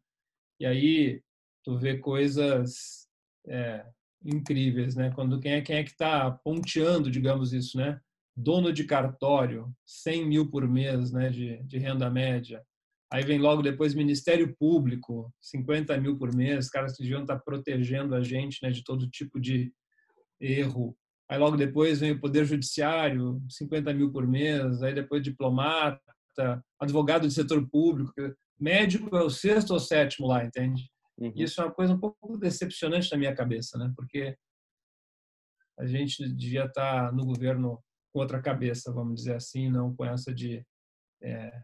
E 0.60 0.66
aí 0.66 1.22
tu 1.64 1.78
vê 1.78 1.98
coisas 1.98 3.08
é, 3.48 3.86
incríveis, 4.24 4.96
né? 4.96 5.12
Quando 5.12 5.40
quem 5.40 5.54
é 5.54 5.62
quem 5.62 5.78
é 5.78 5.84
que 5.84 5.92
está 5.92 6.32
ponteando, 6.32 7.12
digamos 7.12 7.52
isso, 7.52 7.78
né? 7.78 8.00
dono 8.38 8.72
de 8.72 8.84
cartório, 8.84 9.74
100 9.84 10.28
mil 10.28 10.50
por 10.52 10.68
mês 10.68 11.12
né, 11.12 11.30
de, 11.30 11.58
de 11.64 11.80
renda 11.80 12.08
média. 12.08 12.64
Aí 13.12 13.24
vem 13.24 13.40
logo 13.40 13.64
depois 13.64 13.96
Ministério 13.96 14.56
Público, 14.60 15.34
50 15.42 15.98
mil 15.98 16.18
por 16.18 16.36
mês, 16.36 16.70
caras 16.70 16.96
que 16.96 17.02
deviam 17.02 17.22
estar 17.22 17.40
protegendo 17.40 18.14
a 18.14 18.22
gente 18.22 18.60
né, 18.62 18.70
de 18.70 18.84
todo 18.84 19.10
tipo 19.10 19.40
de 19.40 19.74
erro. 20.40 20.96
Aí 21.28 21.40
logo 21.40 21.58
depois 21.58 22.00
vem 22.00 22.12
o 22.12 22.20
Poder 22.20 22.46
Judiciário, 22.46 23.42
50 23.50 23.92
mil 23.94 24.12
por 24.12 24.28
mês. 24.28 24.84
Aí 24.84 24.94
depois 24.94 25.24
diplomata, 25.24 26.00
advogado 26.80 27.28
do 27.28 27.32
setor 27.32 27.68
público. 27.70 28.14
Médico 28.60 29.16
é 29.16 29.24
o 29.24 29.30
sexto 29.30 29.72
ou 29.72 29.80
sétimo 29.80 30.28
lá, 30.28 30.44
entende? 30.44 30.90
Uhum. 31.18 31.34
Isso 31.36 31.62
é 31.62 31.66
uma 31.66 31.74
coisa 31.74 31.94
um 31.94 32.00
pouco 32.00 32.38
decepcionante 32.38 33.12
na 33.12 33.18
minha 33.18 33.36
cabeça, 33.36 33.78
né? 33.78 33.92
Porque 33.96 34.36
a 35.80 35.86
gente 35.86 36.28
devia 36.34 36.66
estar 36.66 37.12
no 37.14 37.26
governo 37.26 37.82
com 38.12 38.20
outra 38.20 38.42
cabeça, 38.42 38.92
vamos 38.92 39.16
dizer 39.16 39.36
assim, 39.36 39.70
não 39.70 39.96
com 39.96 40.06
essa 40.06 40.34
de 40.34 40.66
é, 41.22 41.62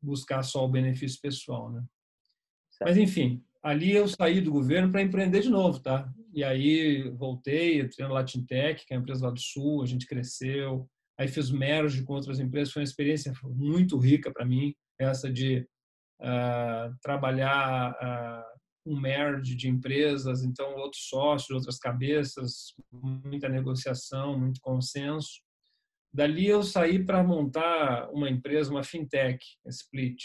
buscar 0.00 0.42
só 0.42 0.64
o 0.64 0.70
benefício 0.70 1.20
pessoal, 1.20 1.70
né? 1.70 1.84
Certo. 2.70 2.88
Mas 2.88 2.96
enfim, 2.96 3.44
ali 3.62 3.92
eu 3.92 4.06
saí 4.06 4.40
do 4.40 4.52
governo 4.52 4.90
para 4.90 5.02
empreender 5.02 5.40
de 5.40 5.48
novo, 5.48 5.80
tá? 5.80 6.12
E 6.32 6.44
aí 6.44 7.08
voltei, 7.10 7.80
entrei 7.80 8.06
na 8.06 8.14
Latintech, 8.14 8.84
que 8.84 8.92
é 8.92 8.96
a 8.96 9.00
empresa 9.00 9.26
lá 9.26 9.30
do 9.32 9.40
Sul, 9.40 9.82
a 9.82 9.86
gente 9.86 10.06
cresceu, 10.06 10.88
aí 11.18 11.28
fiz 11.28 11.50
merge 11.50 12.02
com 12.04 12.14
outras 12.14 12.40
empresas, 12.40 12.72
foi 12.72 12.82
uma 12.82 12.88
experiência 12.88 13.32
muito 13.42 13.98
rica 13.98 14.32
para 14.32 14.44
mim, 14.44 14.74
essa 14.98 15.30
de 15.30 15.66
uh, 16.20 16.94
trabalhar 17.02 17.92
uh, 17.92 18.54
um 18.86 19.00
merge 19.00 19.54
de 19.56 19.68
empresas, 19.68 20.44
então 20.44 20.74
outros 20.76 21.06
sócios, 21.08 21.50
outras 21.50 21.78
cabeças, 21.78 22.74
muita 22.92 23.48
negociação, 23.48 24.38
muito 24.38 24.60
consenso. 24.60 25.40
Dali 26.12 26.46
eu 26.46 26.62
saí 26.62 27.04
para 27.04 27.24
montar 27.24 28.08
uma 28.10 28.30
empresa, 28.30 28.70
uma 28.70 28.84
fintech, 28.84 29.44
a 29.66 29.70
Split. 29.70 30.22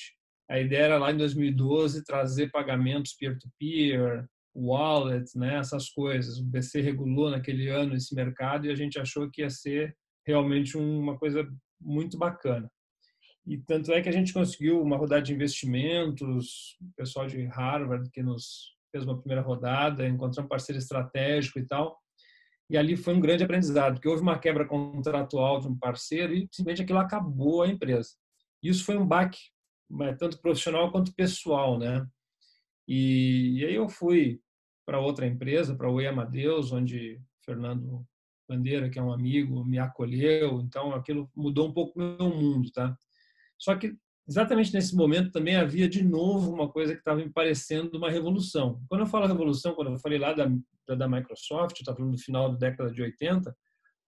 A 0.49 0.59
ideia 0.59 0.83
era 0.83 0.97
lá 0.97 1.11
em 1.11 1.17
2012 1.17 2.03
trazer 2.03 2.51
pagamentos 2.51 3.13
peer-to-peer, 3.13 4.27
wallet, 4.53 5.25
né, 5.35 5.57
essas 5.57 5.89
coisas. 5.89 6.37
O 6.37 6.45
BC 6.45 6.81
regulou 6.81 7.29
naquele 7.29 7.69
ano 7.69 7.95
esse 7.95 8.13
mercado 8.13 8.65
e 8.65 8.71
a 8.71 8.75
gente 8.75 8.99
achou 8.99 9.29
que 9.29 9.41
ia 9.41 9.49
ser 9.49 9.95
realmente 10.25 10.77
uma 10.77 11.17
coisa 11.17 11.47
muito 11.79 12.17
bacana. 12.17 12.69
E 13.45 13.57
tanto 13.57 13.91
é 13.91 14.01
que 14.01 14.09
a 14.09 14.11
gente 14.11 14.33
conseguiu 14.33 14.81
uma 14.81 14.97
rodada 14.97 15.21
de 15.21 15.33
investimentos, 15.33 16.77
o 16.81 16.93
pessoal 16.95 17.25
de 17.25 17.45
Harvard 17.45 18.09
que 18.11 18.21
nos 18.21 18.75
fez 18.91 19.03
uma 19.03 19.17
primeira 19.17 19.41
rodada, 19.41 20.07
encontramos 20.07 20.45
um 20.45 20.47
parceiro 20.47 20.79
estratégico 20.79 21.59
e 21.59 21.65
tal. 21.65 21.97
E 22.69 22.77
ali 22.77 22.95
foi 22.95 23.15
um 23.15 23.19
grande 23.19 23.43
aprendizado, 23.43 23.95
porque 23.95 24.07
houve 24.07 24.21
uma 24.21 24.37
quebra 24.37 24.67
contratual 24.67 25.59
de 25.59 25.67
um 25.67 25.77
parceiro 25.77 26.33
e 26.33 26.47
simplesmente 26.51 26.83
aquilo 26.83 26.99
acabou 26.99 27.63
a 27.63 27.67
empresa. 27.67 28.11
Isso 28.61 28.85
foi 28.85 28.97
um 28.97 29.07
baque, 29.07 29.39
tanto 30.19 30.39
profissional 30.39 30.91
quanto 30.91 31.15
pessoal, 31.15 31.79
né? 31.79 32.05
E, 32.87 33.59
e 33.59 33.65
aí 33.65 33.73
eu 33.73 33.89
fui 33.89 34.39
para 34.85 34.99
outra 34.99 35.25
empresa, 35.25 35.75
para 35.75 35.89
o 35.89 35.99
Amadeus, 36.07 36.71
onde 36.71 37.19
Fernando 37.43 38.05
Bandeira, 38.49 38.89
que 38.89 38.97
é 38.97 39.01
um 39.01 39.13
amigo, 39.13 39.63
me 39.63 39.77
acolheu. 39.79 40.59
Então 40.61 40.93
aquilo 40.93 41.29
mudou 41.35 41.67
um 41.69 41.73
pouco 41.73 41.99
o 41.99 42.03
meu 42.03 42.29
mundo, 42.29 42.71
tá? 42.71 42.95
Só 43.57 43.75
que 43.75 43.95
exatamente 44.27 44.73
nesse 44.73 44.95
momento 44.95 45.31
também 45.31 45.55
havia 45.55 45.87
de 45.89 46.03
novo 46.03 46.53
uma 46.53 46.69
coisa 46.69 46.93
que 46.93 46.99
estava 46.99 47.19
me 47.19 47.31
parecendo 47.31 47.97
uma 47.97 48.11
revolução. 48.11 48.81
Quando 48.87 49.01
eu 49.01 49.07
falo 49.07 49.25
revolução, 49.27 49.73
quando 49.73 49.91
eu 49.91 49.99
falei 49.99 50.19
lá 50.19 50.33
da, 50.33 50.47
da 50.95 51.07
Microsoft, 51.07 51.77
eu 51.77 51.81
estava 51.81 51.97
falando 51.97 52.15
do 52.15 52.21
final 52.21 52.51
da 52.51 52.57
década 52.57 52.91
de 52.91 53.01
80, 53.01 53.55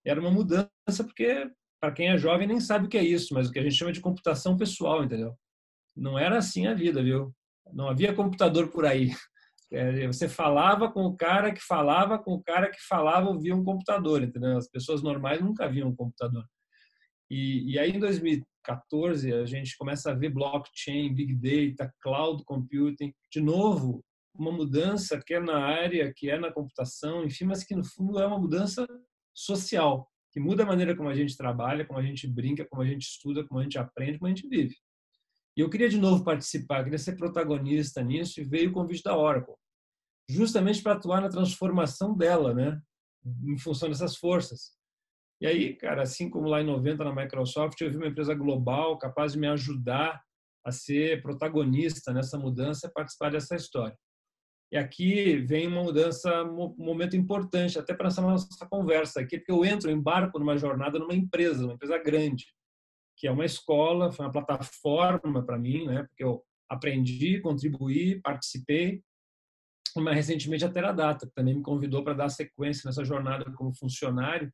era 0.04 0.20
uma 0.20 0.30
mudança 0.30 0.68
porque 1.04 1.50
para 1.80 1.92
quem 1.92 2.08
é 2.08 2.18
jovem 2.18 2.46
nem 2.46 2.60
sabe 2.60 2.86
o 2.86 2.88
que 2.88 2.96
é 2.96 3.02
isso, 3.02 3.34
mas 3.34 3.48
o 3.48 3.52
que 3.52 3.58
a 3.58 3.62
gente 3.62 3.74
chama 3.74 3.92
de 3.92 4.00
computação 4.00 4.56
pessoal, 4.56 5.02
entendeu? 5.02 5.36
Não 5.96 6.16
era 6.18 6.38
assim 6.38 6.66
a 6.66 6.74
vida, 6.74 7.02
viu? 7.02 7.34
Não 7.72 7.88
havia 7.88 8.14
computador 8.14 8.68
por 8.68 8.86
aí. 8.86 9.10
É, 9.72 10.06
você 10.06 10.28
falava 10.28 10.92
com 10.92 11.06
o 11.06 11.16
cara 11.16 11.50
que 11.50 11.62
falava 11.62 12.18
com 12.18 12.34
o 12.34 12.42
cara 12.42 12.70
que 12.70 12.80
falava 12.86 13.38
via 13.38 13.56
um 13.56 13.64
computador, 13.64 14.22
entendeu? 14.22 14.58
As 14.58 14.68
pessoas 14.68 15.02
normais 15.02 15.40
nunca 15.40 15.68
viam 15.68 15.88
um 15.88 15.96
computador. 15.96 16.44
E, 17.30 17.72
e 17.72 17.78
aí, 17.78 17.90
em 17.90 17.98
2014, 17.98 19.32
a 19.32 19.46
gente 19.46 19.74
começa 19.78 20.10
a 20.10 20.14
ver 20.14 20.28
blockchain, 20.28 21.14
big 21.14 21.34
data, 21.34 21.90
cloud 22.02 22.44
computing. 22.44 23.10
De 23.30 23.40
novo, 23.40 24.04
uma 24.34 24.52
mudança 24.52 25.18
que 25.24 25.32
é 25.32 25.40
na 25.40 25.56
área, 25.56 26.12
que 26.14 26.28
é 26.28 26.38
na 26.38 26.52
computação, 26.52 27.24
enfim, 27.24 27.46
mas 27.46 27.64
que 27.64 27.74
no 27.74 27.84
fundo 27.84 28.18
é 28.20 28.26
uma 28.26 28.38
mudança 28.38 28.86
social, 29.34 30.06
que 30.30 30.38
muda 30.38 30.62
a 30.62 30.66
maneira 30.66 30.94
como 30.94 31.08
a 31.08 31.14
gente 31.14 31.34
trabalha, 31.34 31.86
como 31.86 31.98
a 31.98 32.02
gente 32.02 32.26
brinca, 32.26 32.66
como 32.68 32.82
a 32.82 32.86
gente 32.86 33.02
estuda, 33.02 33.42
como 33.44 33.60
a 33.60 33.62
gente 33.62 33.78
aprende, 33.78 34.18
como 34.18 34.26
a 34.26 34.34
gente 34.34 34.46
vive. 34.46 34.76
E 35.56 35.60
eu 35.60 35.70
queria 35.70 35.88
de 35.88 35.98
novo 35.98 36.24
participar, 36.24 36.84
queria 36.84 36.98
ser 36.98 37.16
protagonista 37.16 38.02
nisso 38.02 38.40
e 38.40 38.44
veio 38.44 38.70
o 38.70 38.72
convite 38.72 39.02
da 39.02 39.16
Oracle, 39.16 39.54
justamente 40.28 40.82
para 40.82 40.92
atuar 40.94 41.20
na 41.20 41.28
transformação 41.28 42.16
dela, 42.16 42.54
né, 42.54 42.80
em 43.44 43.58
função 43.58 43.88
dessas 43.88 44.16
forças. 44.16 44.72
E 45.40 45.46
aí, 45.46 45.74
cara, 45.74 46.02
assim 46.02 46.30
como 46.30 46.48
lá 46.48 46.60
em 46.60 46.66
90 46.66 47.04
na 47.04 47.14
Microsoft, 47.14 47.80
eu 47.80 47.90
vi 47.90 47.96
uma 47.96 48.06
empresa 48.06 48.34
global 48.34 48.96
capaz 48.98 49.32
de 49.32 49.38
me 49.38 49.48
ajudar 49.48 50.22
a 50.64 50.70
ser 50.70 51.20
protagonista 51.22 52.12
nessa 52.12 52.38
mudança, 52.38 52.90
participar 52.94 53.32
dessa 53.32 53.56
história. 53.56 53.96
E 54.72 54.76
aqui 54.76 55.36
vem 55.38 55.66
uma 55.66 55.82
mudança, 55.82 56.44
um 56.44 56.74
momento 56.78 57.16
importante, 57.16 57.78
até 57.78 57.92
para 57.92 58.08
essa 58.08 58.22
nossa 58.22 58.66
conversa 58.70 59.20
aqui, 59.20 59.36
porque 59.36 59.52
eu 59.52 59.64
entro, 59.64 59.90
embarco 59.90 60.38
numa 60.38 60.56
jornada 60.56 60.98
numa 60.98 61.14
empresa, 61.14 61.64
uma 61.64 61.74
empresa 61.74 61.98
grande, 61.98 62.46
que 63.18 63.26
é 63.26 63.30
uma 63.30 63.44
escola, 63.44 64.10
foi 64.10 64.24
uma 64.24 64.32
plataforma 64.32 65.44
para 65.44 65.58
mim, 65.58 65.86
né? 65.86 66.04
Porque 66.04 66.24
eu 66.24 66.42
aprendi, 66.70 67.40
contribuí, 67.40 68.20
participei. 68.22 69.02
Mas 69.96 70.14
recentemente 70.14 70.64
a 70.64 70.70
Teradata 70.70 71.30
também 71.34 71.54
me 71.54 71.62
convidou 71.62 72.02
para 72.02 72.14
dar 72.14 72.28
sequência 72.28 72.86
nessa 72.86 73.04
jornada 73.04 73.44
como 73.52 73.76
funcionário 73.76 74.52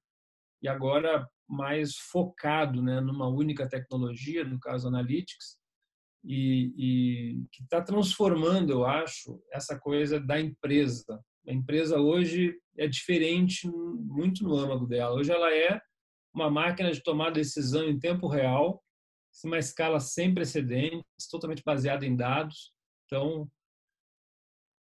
e 0.63 0.69
agora 0.69 1.27
mais 1.49 1.97
focado 1.97 2.83
né, 2.83 3.01
numa 3.01 3.29
única 3.29 3.69
tecnologia, 3.69 4.45
no 4.45 4.59
caso 4.59 4.89
Analytics, 4.89 5.57
e, 6.25 6.73
e 6.77 7.47
que 7.53 7.63
está 7.63 7.81
transformando, 7.81 8.71
eu 8.71 8.85
acho, 8.85 9.41
essa 9.53 9.79
coisa 9.79 10.21
da 10.21 10.41
empresa. 10.41 11.21
A 11.47 11.53
empresa 11.53 11.99
hoje 11.99 12.55
é 12.77 12.87
diferente 12.87 13.69
muito 13.69 14.45
no 14.45 14.57
âmago 14.57 14.87
dela. 14.87 15.15
Hoje 15.15 15.33
ela 15.33 15.55
é 15.55 15.81
uma 16.35 16.51
máquina 16.51 16.93
de 16.93 17.03
tomar 17.03 17.31
decisão 17.31 17.89
em 17.89 17.99
tempo 17.99 18.29
real, 18.29 18.83
uma 19.45 19.59
escala 19.59 20.01
sem 20.01 20.35
precedentes, 20.35 21.29
totalmente 21.31 21.63
baseada 21.65 22.05
em 22.05 22.17
dados. 22.17 22.73
Então, 23.07 23.49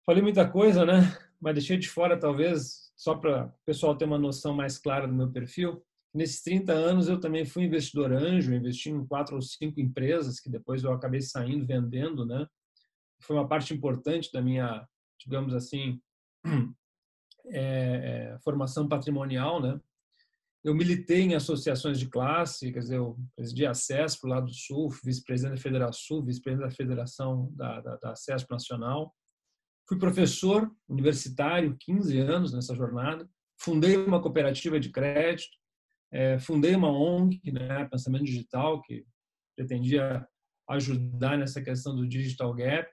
falei 0.04 0.22
muita 0.22 0.48
coisa, 0.48 0.84
né? 0.84 1.16
Mas 1.40 1.54
deixei 1.54 1.76
de 1.76 1.88
fora, 1.88 2.18
talvez, 2.18 2.92
só 2.96 3.14
para 3.14 3.46
o 3.46 3.52
pessoal 3.64 3.96
ter 3.96 4.04
uma 4.04 4.18
noção 4.18 4.54
mais 4.54 4.78
clara 4.78 5.06
do 5.06 5.14
meu 5.14 5.30
perfil, 5.30 5.84
nesses 6.14 6.42
30 6.42 6.72
anos 6.72 7.08
eu 7.08 7.18
também 7.18 7.44
fui 7.44 7.64
investidor 7.64 8.12
anjo, 8.12 8.54
investi 8.54 8.90
em 8.90 9.04
quatro 9.04 9.34
ou 9.34 9.42
cinco 9.42 9.80
empresas 9.80 10.38
que 10.38 10.48
depois 10.48 10.84
eu 10.84 10.92
acabei 10.92 11.20
saindo, 11.20 11.66
vendendo, 11.66 12.24
né? 12.24 12.46
Foi 13.20 13.36
uma 13.36 13.48
parte 13.48 13.74
importante 13.74 14.30
da 14.32 14.40
minha, 14.40 14.86
digamos 15.18 15.54
assim, 15.54 16.00
é, 17.46 18.36
formação 18.44 18.88
patrimonial, 18.88 19.60
né? 19.60 19.80
Eu 20.62 20.74
militei 20.74 21.20
em 21.20 21.34
associações 21.34 21.98
de 21.98 22.08
classe, 22.08 22.72
quer 22.72 22.78
dizer, 22.78 22.96
eu 22.96 23.18
presidi 23.36 23.66
a 23.66 23.74
CESP 23.74 24.26
lá 24.26 24.40
do 24.40 24.52
Sul, 24.54 24.88
vice-presidente 25.04 25.56
da 25.56 25.62
Federação, 25.62 26.24
vice-presidente 26.24 26.70
da 26.70 26.74
Federação 26.74 27.52
da, 27.52 27.80
da, 27.82 27.96
da 27.96 28.16
CESP 28.16 28.50
Nacional, 28.50 29.14
Fui 29.88 29.98
professor 29.98 30.70
universitário, 30.88 31.76
15 31.78 32.18
anos 32.18 32.52
nessa 32.52 32.74
jornada. 32.74 33.28
Fundei 33.58 33.96
uma 33.96 34.20
cooperativa 34.20 34.80
de 34.80 34.90
crédito, 34.90 35.56
é, 36.12 36.38
fundei 36.38 36.74
uma 36.74 36.90
ONG, 36.90 37.40
né, 37.52 37.86
Pensamento 37.86 38.24
Digital, 38.24 38.80
que 38.82 39.04
pretendia 39.56 40.26
ajudar 40.68 41.36
nessa 41.38 41.60
questão 41.60 41.94
do 41.94 42.08
digital 42.08 42.52
gap. 42.54 42.90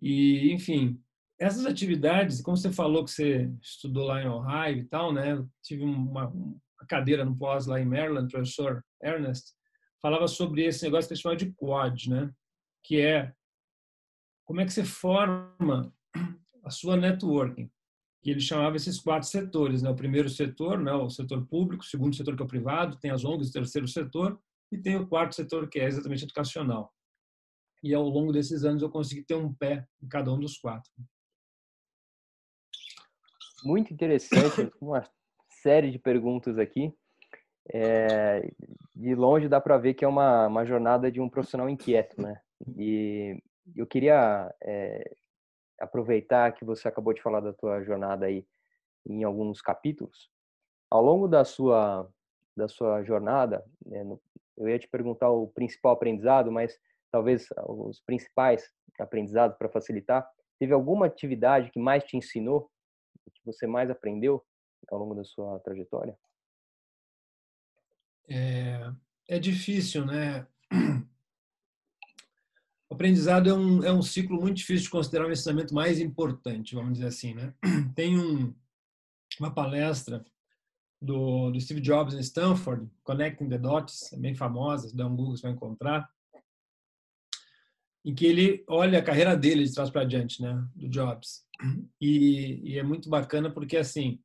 E, 0.00 0.52
enfim, 0.52 1.00
essas 1.38 1.64
atividades, 1.64 2.42
como 2.42 2.56
você 2.56 2.72
falou 2.72 3.04
que 3.04 3.10
você 3.10 3.50
estudou 3.62 4.06
lá 4.06 4.22
em 4.22 4.28
Ohio 4.28 4.78
e 4.78 4.84
tal, 4.84 5.12
né? 5.12 5.44
Tive 5.62 5.84
uma, 5.84 6.28
uma 6.28 6.86
cadeira 6.88 7.24
no 7.24 7.36
pós 7.36 7.66
lá 7.66 7.80
em 7.80 7.86
Maryland, 7.86 8.30
professor 8.30 8.84
Ernest 9.02 9.54
falava 10.04 10.28
sobre 10.28 10.62
esse 10.66 10.84
negócio 10.84 11.08
que 11.08 11.14
ele 11.14 11.20
chama 11.22 11.34
de 11.34 11.50
quad, 11.52 12.10
né? 12.10 12.30
Que 12.82 13.00
é 13.00 13.32
como 14.44 14.60
é 14.60 14.64
que 14.64 14.72
você 14.72 14.84
forma 14.84 15.92
a 16.64 16.70
sua 16.70 16.96
networking? 16.96 17.70
Que 18.22 18.30
ele 18.30 18.40
chamava 18.40 18.76
esses 18.76 19.00
quatro 19.00 19.28
setores, 19.28 19.82
né? 19.82 19.90
O 19.90 19.96
primeiro 19.96 20.28
setor, 20.28 20.78
né? 20.78 20.92
O 20.92 21.10
setor 21.10 21.46
público, 21.46 21.82
o 21.82 21.86
segundo 21.86 22.16
setor 22.16 22.36
que 22.36 22.42
é 22.42 22.44
o 22.44 22.48
privado, 22.48 22.98
tem 22.98 23.10
as 23.10 23.24
ONGs, 23.24 23.50
o 23.50 23.52
terceiro 23.52 23.86
setor 23.88 24.40
e 24.72 24.78
tem 24.78 24.96
o 24.96 25.06
quarto 25.06 25.34
setor 25.34 25.68
que 25.68 25.78
é 25.78 25.86
exatamente 25.86 26.24
educacional. 26.24 26.92
E 27.82 27.94
ao 27.94 28.08
longo 28.08 28.32
desses 28.32 28.64
anos 28.64 28.82
eu 28.82 28.90
consegui 28.90 29.22
ter 29.22 29.34
um 29.34 29.52
pé 29.52 29.86
em 30.02 30.08
cada 30.08 30.32
um 30.32 30.40
dos 30.40 30.56
quatro. 30.56 30.90
Muito 33.62 33.92
interessante, 33.92 34.70
uma 34.80 35.02
série 35.62 35.90
de 35.90 35.98
perguntas 35.98 36.58
aqui. 36.58 36.92
é, 37.72 38.50
de 38.94 39.14
longe 39.14 39.48
dá 39.48 39.60
para 39.60 39.78
ver 39.78 39.94
que 39.94 40.04
é 40.04 40.08
uma, 40.08 40.46
uma 40.46 40.64
jornada 40.64 41.10
de 41.10 41.20
um 41.20 41.28
profissional 41.28 41.68
inquieto, 41.68 42.20
né? 42.20 42.40
E 42.76 43.42
eu 43.74 43.86
queria 43.86 44.54
é, 44.62 45.16
aproveitar 45.80 46.52
que 46.52 46.64
você 46.64 46.88
acabou 46.88 47.12
de 47.12 47.22
falar 47.22 47.40
da 47.40 47.52
tua 47.52 47.82
jornada 47.82 48.26
aí 48.26 48.46
em 49.06 49.24
alguns 49.24 49.60
capítulos. 49.60 50.30
Ao 50.90 51.02
longo 51.02 51.28
da 51.28 51.44
sua 51.44 52.08
da 52.56 52.68
sua 52.68 53.02
jornada, 53.02 53.64
né, 53.84 54.04
no, 54.04 54.20
eu 54.56 54.68
ia 54.68 54.78
te 54.78 54.86
perguntar 54.86 55.28
o 55.28 55.48
principal 55.48 55.92
aprendizado, 55.92 56.52
mas 56.52 56.78
talvez 57.10 57.48
os 57.66 58.00
principais 58.00 58.72
aprendizados 58.98 59.56
para 59.56 59.68
facilitar. 59.68 60.28
Teve 60.58 60.72
alguma 60.72 61.06
atividade 61.06 61.70
que 61.70 61.80
mais 61.80 62.04
te 62.04 62.16
ensinou, 62.16 62.70
que 63.32 63.44
você 63.44 63.66
mais 63.66 63.90
aprendeu 63.90 64.44
ao 64.88 64.98
longo 64.98 65.14
da 65.14 65.24
sua 65.24 65.58
trajetória? 65.60 66.16
É, 68.28 68.92
é 69.28 69.38
difícil, 69.38 70.06
né? 70.06 70.46
O 72.88 72.94
aprendizado 72.94 73.48
é 73.48 73.54
um, 73.54 73.82
é 73.82 73.92
um 73.92 74.02
ciclo 74.02 74.40
muito 74.40 74.58
difícil 74.58 74.84
de 74.84 74.90
considerar 74.90 75.26
o 75.26 75.32
ensinamento 75.32 75.74
mais 75.74 75.98
importante, 75.98 76.74
vamos 76.74 76.94
dizer 76.94 77.06
assim, 77.06 77.34
né? 77.34 77.54
Tem 77.94 78.18
um, 78.18 78.54
uma 79.40 79.52
palestra 79.52 80.24
do, 81.00 81.50
do, 81.50 81.60
Steve 81.60 81.80
Jobs 81.80 82.14
em 82.14 82.20
Stanford, 82.20 82.90
Connecting 83.02 83.48
the 83.48 83.58
Dots, 83.58 84.12
é 84.12 84.16
bem 84.16 84.34
famosa, 84.34 84.88
se 84.88 84.96
der 84.96 85.04
um 85.04 85.16
Google 85.16 85.36
você 85.36 85.42
vai 85.42 85.52
encontrar, 85.52 86.08
em 88.04 88.14
que 88.14 88.26
ele 88.26 88.64
olha 88.68 88.98
a 88.98 89.02
carreira 89.02 89.36
dele 89.36 89.64
de 89.64 89.72
trás 89.72 89.88
para 89.90 90.04
diante, 90.04 90.42
né, 90.42 90.62
do 90.74 90.88
Jobs. 90.88 91.44
E, 92.00 92.60
e, 92.62 92.78
é 92.78 92.82
muito 92.82 93.08
bacana 93.08 93.50
porque, 93.50 93.78
assim, 93.78 94.20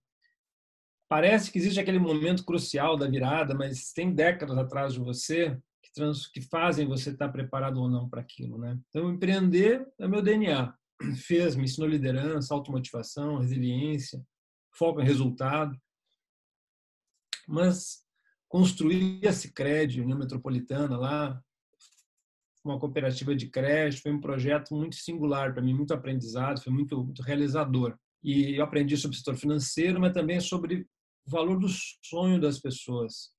parece 1.07 1.49
que 1.51 1.57
existe 1.57 1.79
aquele 1.79 1.99
momento 1.99 2.43
crucial 2.43 2.97
da 2.97 3.07
virada, 3.07 3.55
mas 3.55 3.93
tem 3.93 4.13
décadas 4.13 4.57
atrás 4.57 4.93
de 4.93 4.99
você 4.99 5.57
que, 5.89 5.93
trans, 5.93 6.27
que 6.27 6.41
fazem 6.41 6.88
você 6.88 7.10
estar 7.10 7.29
preparado 7.29 7.77
ou 7.81 7.89
não 7.89 8.08
para 8.08 8.22
aquilo, 8.22 8.58
né? 8.58 8.79
Então, 8.89 9.12
empreender 9.12 9.88
é 10.00 10.08
meu 10.08 10.22
DNA. 10.22 10.74
Fez, 11.25 11.55
me 11.55 11.63
ensinou 11.63 11.89
liderança, 11.89 12.53
automotivação, 12.53 13.38
resiliência, 13.38 14.24
foco 14.75 15.01
em 15.01 15.05
resultado. 15.05 15.77
Mas 17.48 18.03
construir 18.48 19.27
a 19.27 19.34
Cicred, 19.34 20.01
União 20.01 20.17
Metropolitana, 20.17 20.98
lá, 20.98 21.41
uma 22.63 22.79
cooperativa 22.79 23.36
de 23.36 23.48
crédito, 23.48 24.01
foi 24.01 24.12
um 24.12 24.19
projeto 24.19 24.75
muito 24.75 24.96
singular 24.96 25.53
para 25.53 25.62
mim, 25.62 25.74
muito 25.74 25.93
aprendizado, 25.93 26.62
foi 26.62 26.74
muito, 26.74 27.03
muito 27.03 27.22
realizador. 27.22 27.98
E 28.24 28.58
eu 28.58 28.63
aprendi 28.63 28.98
sobre 28.98 29.15
o 29.15 29.17
setor 29.17 29.38
financeiro, 29.38 30.00
mas 30.00 30.13
também 30.13 30.39
sobre 30.39 30.86
o 31.25 31.31
valor 31.31 31.58
do 31.58 31.67
sonho 32.03 32.39
das 32.39 32.60
pessoas, 32.60 33.31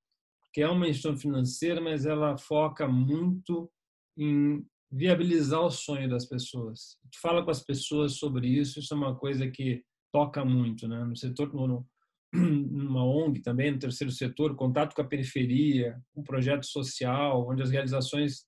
que 0.52 0.61
é 0.61 0.69
uma 0.69 0.88
instituição 0.88 1.16
financeira, 1.16 1.80
mas 1.80 2.07
ela 2.07 2.37
foca 2.37 2.88
muito 2.88 3.71
em 4.16 4.64
viabilizar 4.90 5.61
o 5.61 5.71
sonho 5.71 6.09
das 6.09 6.26
pessoas. 6.26 6.99
Tu 7.12 7.21
fala 7.21 7.45
com 7.45 7.50
as 7.50 7.62
pessoas 7.62 8.16
sobre 8.16 8.49
isso, 8.49 8.80
isso 8.80 8.92
é 8.92 8.97
uma 8.97 9.16
coisa 9.16 9.49
que 9.49 9.83
toca 10.12 10.45
muito, 10.45 10.88
né? 10.88 11.04
No 11.04 11.16
setor, 11.16 11.54
no, 11.54 11.87
numa 12.35 13.04
ONG 13.04 13.40
também, 13.40 13.71
no 13.71 13.78
terceiro 13.78 14.12
setor, 14.12 14.57
contato 14.57 14.95
com 14.95 15.02
a 15.02 15.07
periferia, 15.07 16.00
um 16.16 16.23
projeto 16.23 16.66
social, 16.66 17.49
onde 17.49 17.62
as 17.62 17.71
realizações 17.71 18.45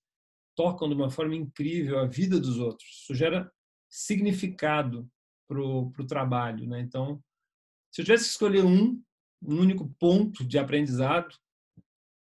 tocam 0.55 0.87
de 0.89 0.95
uma 0.95 1.09
forma 1.09 1.35
incrível 1.35 1.99
a 1.99 2.05
vida 2.05 2.39
dos 2.39 2.59
outros. 2.59 2.89
Isso 3.03 3.15
gera 3.15 3.49
significado 3.89 5.09
para 5.47 5.61
o 5.61 6.07
trabalho, 6.07 6.67
né? 6.67 6.81
Então, 6.81 7.21
se 7.91 8.01
eu 8.01 8.05
tivesse 8.05 8.25
que 8.25 8.31
escolher 8.31 8.65
um, 8.65 9.01
um 9.41 9.59
único 9.59 9.87
ponto 9.99 10.43
de 10.43 10.57
aprendizado, 10.57 11.35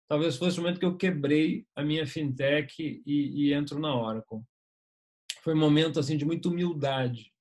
talvez 0.09 0.37
fosse 0.37 0.59
o 0.59 0.63
momento 0.63 0.79
que 0.79 0.87
eu 0.87 0.97
quebrei 0.97 1.67
a 1.75 1.83
minha 1.83 2.07
fintech 2.07 3.03
e, 3.07 3.49
e 3.49 3.53
entro 3.53 3.79
na 3.79 3.95
Oracle. 3.95 4.41
Foi 5.43 5.55
um 5.55 5.59
momento 5.59 6.01
assim 6.01 6.17
de 6.17 6.25
muita 6.25 6.49
humildade, 6.49 7.33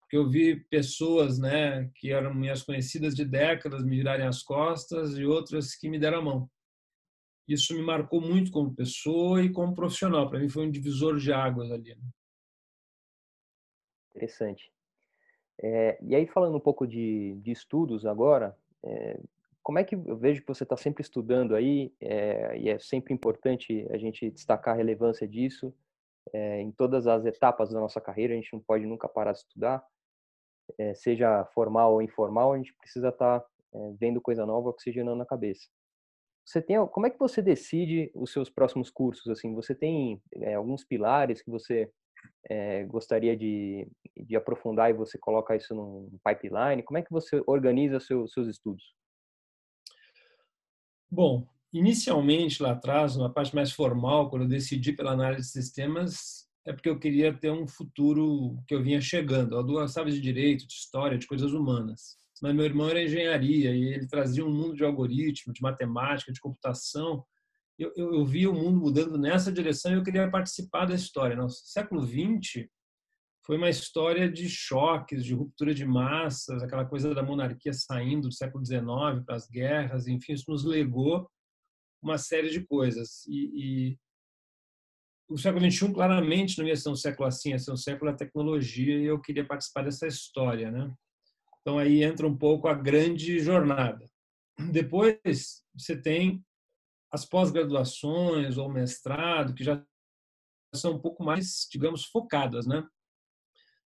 porque 0.00 0.16
eu 0.16 0.28
vi 0.28 0.56
pessoas, 0.64 1.38
né, 1.38 1.90
que 1.94 2.12
eram 2.12 2.34
minhas 2.34 2.62
conhecidas 2.62 3.14
de 3.14 3.24
décadas 3.24 3.84
me 3.84 3.96
virarem 3.96 4.26
as 4.26 4.42
costas 4.42 5.16
e 5.16 5.24
outras 5.24 5.74
que 5.74 5.88
me 5.88 5.98
deram 5.98 6.18
a 6.18 6.22
mão. 6.22 6.50
Isso 7.46 7.74
me 7.74 7.82
marcou 7.82 8.20
muito 8.20 8.50
como 8.50 8.74
pessoa 8.74 9.42
e 9.42 9.50
como 9.50 9.74
profissional. 9.74 10.28
Para 10.28 10.38
mim 10.38 10.48
foi 10.48 10.66
um 10.66 10.70
divisor 10.70 11.18
de 11.18 11.32
águas 11.32 11.70
ali. 11.70 11.94
Né? 11.94 12.02
Interessante. 14.10 14.72
É, 15.60 15.98
e 16.02 16.14
aí 16.14 16.26
falando 16.26 16.56
um 16.56 16.60
pouco 16.60 16.86
de, 16.86 17.34
de 17.40 17.50
estudos 17.50 18.06
agora, 18.06 18.56
é, 18.84 19.20
como 19.62 19.78
é 19.78 19.84
que 19.84 19.94
eu 19.94 20.16
vejo 20.16 20.40
que 20.40 20.48
você 20.48 20.64
está 20.64 20.76
sempre 20.76 21.02
estudando 21.02 21.54
aí, 21.54 21.92
é, 22.00 22.58
e 22.58 22.68
é 22.68 22.78
sempre 22.78 23.14
importante 23.14 23.86
a 23.90 23.96
gente 23.96 24.30
destacar 24.30 24.74
a 24.74 24.76
relevância 24.76 25.26
disso 25.26 25.72
é, 26.32 26.60
em 26.60 26.70
todas 26.70 27.06
as 27.06 27.24
etapas 27.24 27.70
da 27.70 27.80
nossa 27.80 28.00
carreira, 28.00 28.32
a 28.32 28.36
gente 28.36 28.52
não 28.52 28.60
pode 28.60 28.86
nunca 28.86 29.08
parar 29.08 29.32
de 29.32 29.38
estudar, 29.38 29.84
é, 30.78 30.94
seja 30.94 31.44
formal 31.46 31.94
ou 31.94 32.02
informal, 32.02 32.52
a 32.52 32.56
gente 32.56 32.74
precisa 32.74 33.08
estar 33.08 33.40
tá, 33.40 33.46
é, 33.74 33.92
vendo 33.98 34.20
coisa 34.20 34.44
nova, 34.44 34.68
oxigenando 34.68 35.16
na 35.16 35.26
cabeça. 35.26 35.68
Você 36.44 36.60
tem, 36.60 36.84
como 36.88 37.06
é 37.06 37.10
que 37.10 37.18
você 37.18 37.40
decide 37.40 38.10
os 38.14 38.32
seus 38.32 38.50
próximos 38.50 38.90
cursos? 38.90 39.28
Assim, 39.28 39.54
você 39.54 39.74
tem 39.74 40.20
é, 40.40 40.54
alguns 40.54 40.84
pilares 40.84 41.40
que 41.40 41.50
você 41.50 41.90
gostaria 42.88 43.36
de, 43.36 43.88
de 44.16 44.36
aprofundar 44.36 44.90
e 44.90 44.92
você 44.92 45.18
coloca 45.18 45.56
isso 45.56 45.74
num 45.74 46.08
pipeline? 46.24 46.82
Como 46.82 46.98
é 46.98 47.02
que 47.02 47.10
você 47.10 47.42
organiza 47.46 47.98
seu, 47.98 48.28
seus 48.28 48.46
estudos? 48.48 48.94
Bom, 51.12 51.46
inicialmente 51.70 52.62
lá 52.62 52.70
atrás, 52.70 53.18
na 53.18 53.28
parte 53.28 53.54
mais 53.54 53.70
formal, 53.70 54.30
quando 54.30 54.44
eu 54.44 54.48
decidi 54.48 54.94
pela 54.94 55.12
análise 55.12 55.48
de 55.48 55.52
sistemas, 55.52 56.48
é 56.66 56.72
porque 56.72 56.88
eu 56.88 56.98
queria 56.98 57.34
ter 57.34 57.50
um 57.50 57.68
futuro 57.68 58.58
que 58.66 58.74
eu 58.74 58.82
vinha 58.82 58.98
chegando. 58.98 59.54
Eu 59.54 59.62
gostava 59.62 60.10
de 60.10 60.18
direito, 60.18 60.66
de 60.66 60.72
história, 60.72 61.18
de 61.18 61.26
coisas 61.26 61.52
humanas. 61.52 62.16
Mas 62.40 62.54
meu 62.54 62.64
irmão 62.64 62.88
era 62.88 63.04
engenharia 63.04 63.76
e 63.76 63.92
ele 63.92 64.06
trazia 64.06 64.42
um 64.42 64.50
mundo 64.50 64.74
de 64.74 64.84
algoritmo, 64.84 65.52
de 65.52 65.60
matemática, 65.60 66.32
de 66.32 66.40
computação. 66.40 67.22
Eu, 67.78 67.92
eu, 67.94 68.14
eu 68.14 68.24
via 68.24 68.50
o 68.50 68.54
mundo 68.54 68.80
mudando 68.80 69.18
nessa 69.18 69.52
direção 69.52 69.92
e 69.92 69.96
eu 69.96 70.02
queria 70.02 70.30
participar 70.30 70.86
da 70.86 70.94
história. 70.94 71.36
No 71.36 71.50
século 71.50 72.06
XX 72.06 72.70
foi 73.44 73.56
uma 73.56 73.68
história 73.68 74.30
de 74.30 74.48
choques, 74.48 75.24
de 75.24 75.34
ruptura 75.34 75.74
de 75.74 75.84
massas, 75.84 76.62
aquela 76.62 76.84
coisa 76.84 77.14
da 77.14 77.22
monarquia 77.22 77.72
saindo 77.72 78.28
do 78.28 78.34
século 78.34 78.64
XIX 78.64 79.24
para 79.26 79.34
as 79.34 79.48
guerras, 79.48 80.06
enfim, 80.06 80.32
isso 80.32 80.50
nos 80.50 80.64
legou 80.64 81.28
uma 82.00 82.18
série 82.18 82.50
de 82.50 82.64
coisas. 82.64 83.26
E, 83.26 83.90
e 83.90 83.98
o 85.28 85.36
século 85.36 85.68
XXI 85.68 85.92
claramente 85.92 86.58
não 86.58 86.66
ia 86.66 86.76
ser 86.76 86.90
um 86.90 86.96
século 86.96 87.26
assim, 87.26 87.50
ia 87.50 87.58
ser 87.58 87.72
um 87.72 87.76
século 87.76 88.10
da 88.10 88.16
tecnologia 88.16 88.98
e 88.98 89.06
eu 89.06 89.20
queria 89.20 89.46
participar 89.46 89.82
dessa 89.82 90.06
história, 90.06 90.70
né? 90.70 90.92
Então 91.60 91.78
aí 91.78 92.02
entra 92.02 92.26
um 92.26 92.36
pouco 92.36 92.68
a 92.68 92.74
grande 92.74 93.38
jornada. 93.38 94.08
Depois 94.70 95.64
você 95.74 96.00
tem 96.00 96.44
as 97.10 97.24
pós-graduações 97.24 98.56
ou 98.56 98.70
mestrado 98.70 99.54
que 99.54 99.64
já 99.64 99.84
são 100.74 100.94
um 100.94 100.98
pouco 100.98 101.22
mais, 101.22 101.66
digamos, 101.70 102.06
focadas, 102.06 102.66
né? 102.66 102.86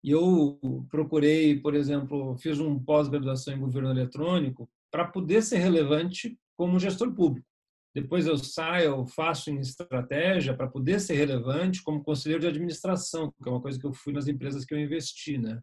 E 0.02 0.10
eu 0.10 0.58
procurei, 0.90 1.58
por 1.60 1.74
exemplo, 1.74 2.36
fiz 2.36 2.58
um 2.58 2.78
pós-graduação 2.78 3.54
em 3.54 3.60
governo 3.60 3.90
eletrônico 3.90 4.68
para 4.90 5.06
poder 5.06 5.42
ser 5.42 5.58
relevante 5.58 6.38
como 6.56 6.78
gestor 6.78 7.14
público. 7.14 7.46
Depois 7.94 8.26
eu 8.26 8.38
saio, 8.38 9.06
faço 9.06 9.50
em 9.50 9.60
estratégia 9.60 10.56
para 10.56 10.66
poder 10.66 10.98
ser 10.98 11.14
relevante 11.14 11.82
como 11.82 12.02
conselheiro 12.02 12.40
de 12.40 12.48
administração, 12.48 13.30
que 13.30 13.48
é 13.48 13.52
uma 13.52 13.60
coisa 13.60 13.78
que 13.78 13.86
eu 13.86 13.92
fui 13.92 14.12
nas 14.12 14.26
empresas 14.26 14.64
que 14.64 14.72
eu 14.72 14.80
investi, 14.80 15.36
né? 15.36 15.60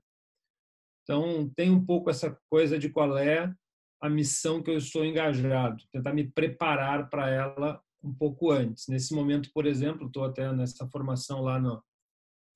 Então, 1.04 1.50
tem 1.56 1.72
um 1.72 1.84
pouco 1.84 2.10
essa 2.10 2.38
coisa 2.50 2.78
de 2.78 2.90
qual 2.90 3.18
é 3.18 3.52
a 4.00 4.10
missão 4.10 4.62
que 4.62 4.70
eu 4.70 4.78
estou 4.78 5.04
engajado, 5.04 5.84
tentar 5.92 6.14
me 6.14 6.30
preparar 6.30 7.10
para 7.10 7.30
ela 7.30 7.82
um 8.02 8.14
pouco 8.14 8.52
antes. 8.52 8.88
Nesse 8.88 9.14
momento, 9.14 9.50
por 9.52 9.66
exemplo, 9.66 10.08
estou 10.08 10.24
até 10.24 10.54
nessa 10.54 10.88
formação 10.88 11.42
lá 11.42 11.60
no, 11.60 11.84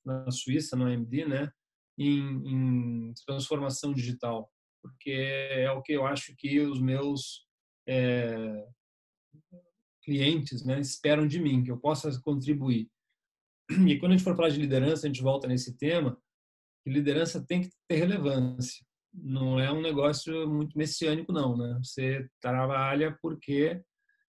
na 0.04 0.30
Suíça, 0.30 0.76
no 0.76 0.86
AMD, 0.86 1.26
né? 1.26 1.52
Em, 1.98 3.08
em 3.08 3.14
transformação 3.26 3.92
digital, 3.92 4.50
porque 4.82 5.10
é 5.10 5.70
o 5.70 5.82
que 5.82 5.92
eu 5.92 6.06
acho 6.06 6.34
que 6.36 6.60
os 6.60 6.80
meus 6.80 7.46
é, 7.88 8.66
clientes 10.02 10.64
né, 10.64 10.80
esperam 10.80 11.26
de 11.26 11.40
mim, 11.40 11.62
que 11.62 11.70
eu 11.70 11.78
possa 11.78 12.10
contribuir. 12.20 12.88
E 13.88 13.98
quando 13.98 14.12
a 14.12 14.16
gente 14.16 14.24
for 14.24 14.36
falar 14.36 14.50
de 14.50 14.60
liderança, 14.60 15.06
a 15.06 15.08
gente 15.08 15.22
volta 15.22 15.48
nesse 15.48 15.76
tema, 15.76 16.18
que 16.82 16.90
liderança 16.90 17.44
tem 17.44 17.62
que 17.62 17.70
ter 17.88 17.96
relevância. 17.96 18.84
Não 19.12 19.58
é 19.58 19.72
um 19.72 19.80
negócio 19.80 20.46
muito 20.48 20.76
messiânico, 20.76 21.32
não. 21.32 21.56
Né? 21.56 21.80
Você 21.82 22.28
trabalha 22.40 23.16
porque 23.22 23.82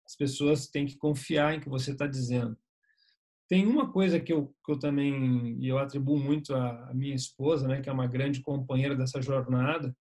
as 0.05 0.15
pessoas 0.15 0.67
têm 0.67 0.85
que 0.85 0.97
confiar 0.97 1.55
em 1.55 1.59
que 1.59 1.67
você 1.67 1.91
está 1.91 2.07
dizendo. 2.07 2.57
Tem 3.47 3.65
uma 3.65 3.91
coisa 3.91 4.19
que 4.19 4.33
eu, 4.33 4.53
que 4.65 4.71
eu 4.71 4.79
também 4.79 5.63
eu 5.63 5.77
atribuo 5.77 6.17
muito 6.17 6.53
à, 6.55 6.91
minha 6.93 7.13
esposa, 7.13 7.67
né, 7.67 7.81
que 7.81 7.89
é 7.89 7.91
uma 7.91 8.07
grande 8.07 8.41
companheira 8.41 8.95
dessa 8.95 9.21
jornada. 9.21 9.95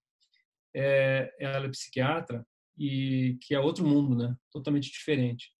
É, 0.74 1.35
ela 1.38 1.66
é 1.66 1.68
psiquiatra 1.68 2.44
e 2.76 3.38
que 3.42 3.54
é 3.54 3.61
outro 3.61 3.87
mundo, 3.87 4.16
né? 4.16 4.35
Totalmente 4.50 4.90
diferente. 4.90 5.52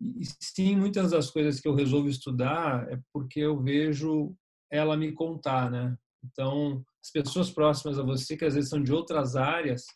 E 0.00 0.24
sim, 0.40 0.76
muitas 0.76 1.12
das 1.12 1.30
coisas 1.30 1.60
que 1.60 1.68
eu 1.68 1.74
resolvo 1.74 2.08
estudar 2.08 2.90
é 2.90 2.98
porque 3.12 3.40
eu 3.40 3.62
vejo 3.62 4.34
ela 4.70 4.96
me 4.96 5.12
contar, 5.12 5.70
né? 5.70 5.96
Então, 6.24 6.84
as 7.02 7.10
pessoas 7.10 7.50
próximas 7.50 7.98
a 7.98 8.02
você, 8.02 8.36
que 8.36 8.44
às 8.44 8.54
vezes 8.54 8.68
são 8.68 8.82
de 8.82 8.92
outras 8.92 9.36
áreas, 9.36 9.86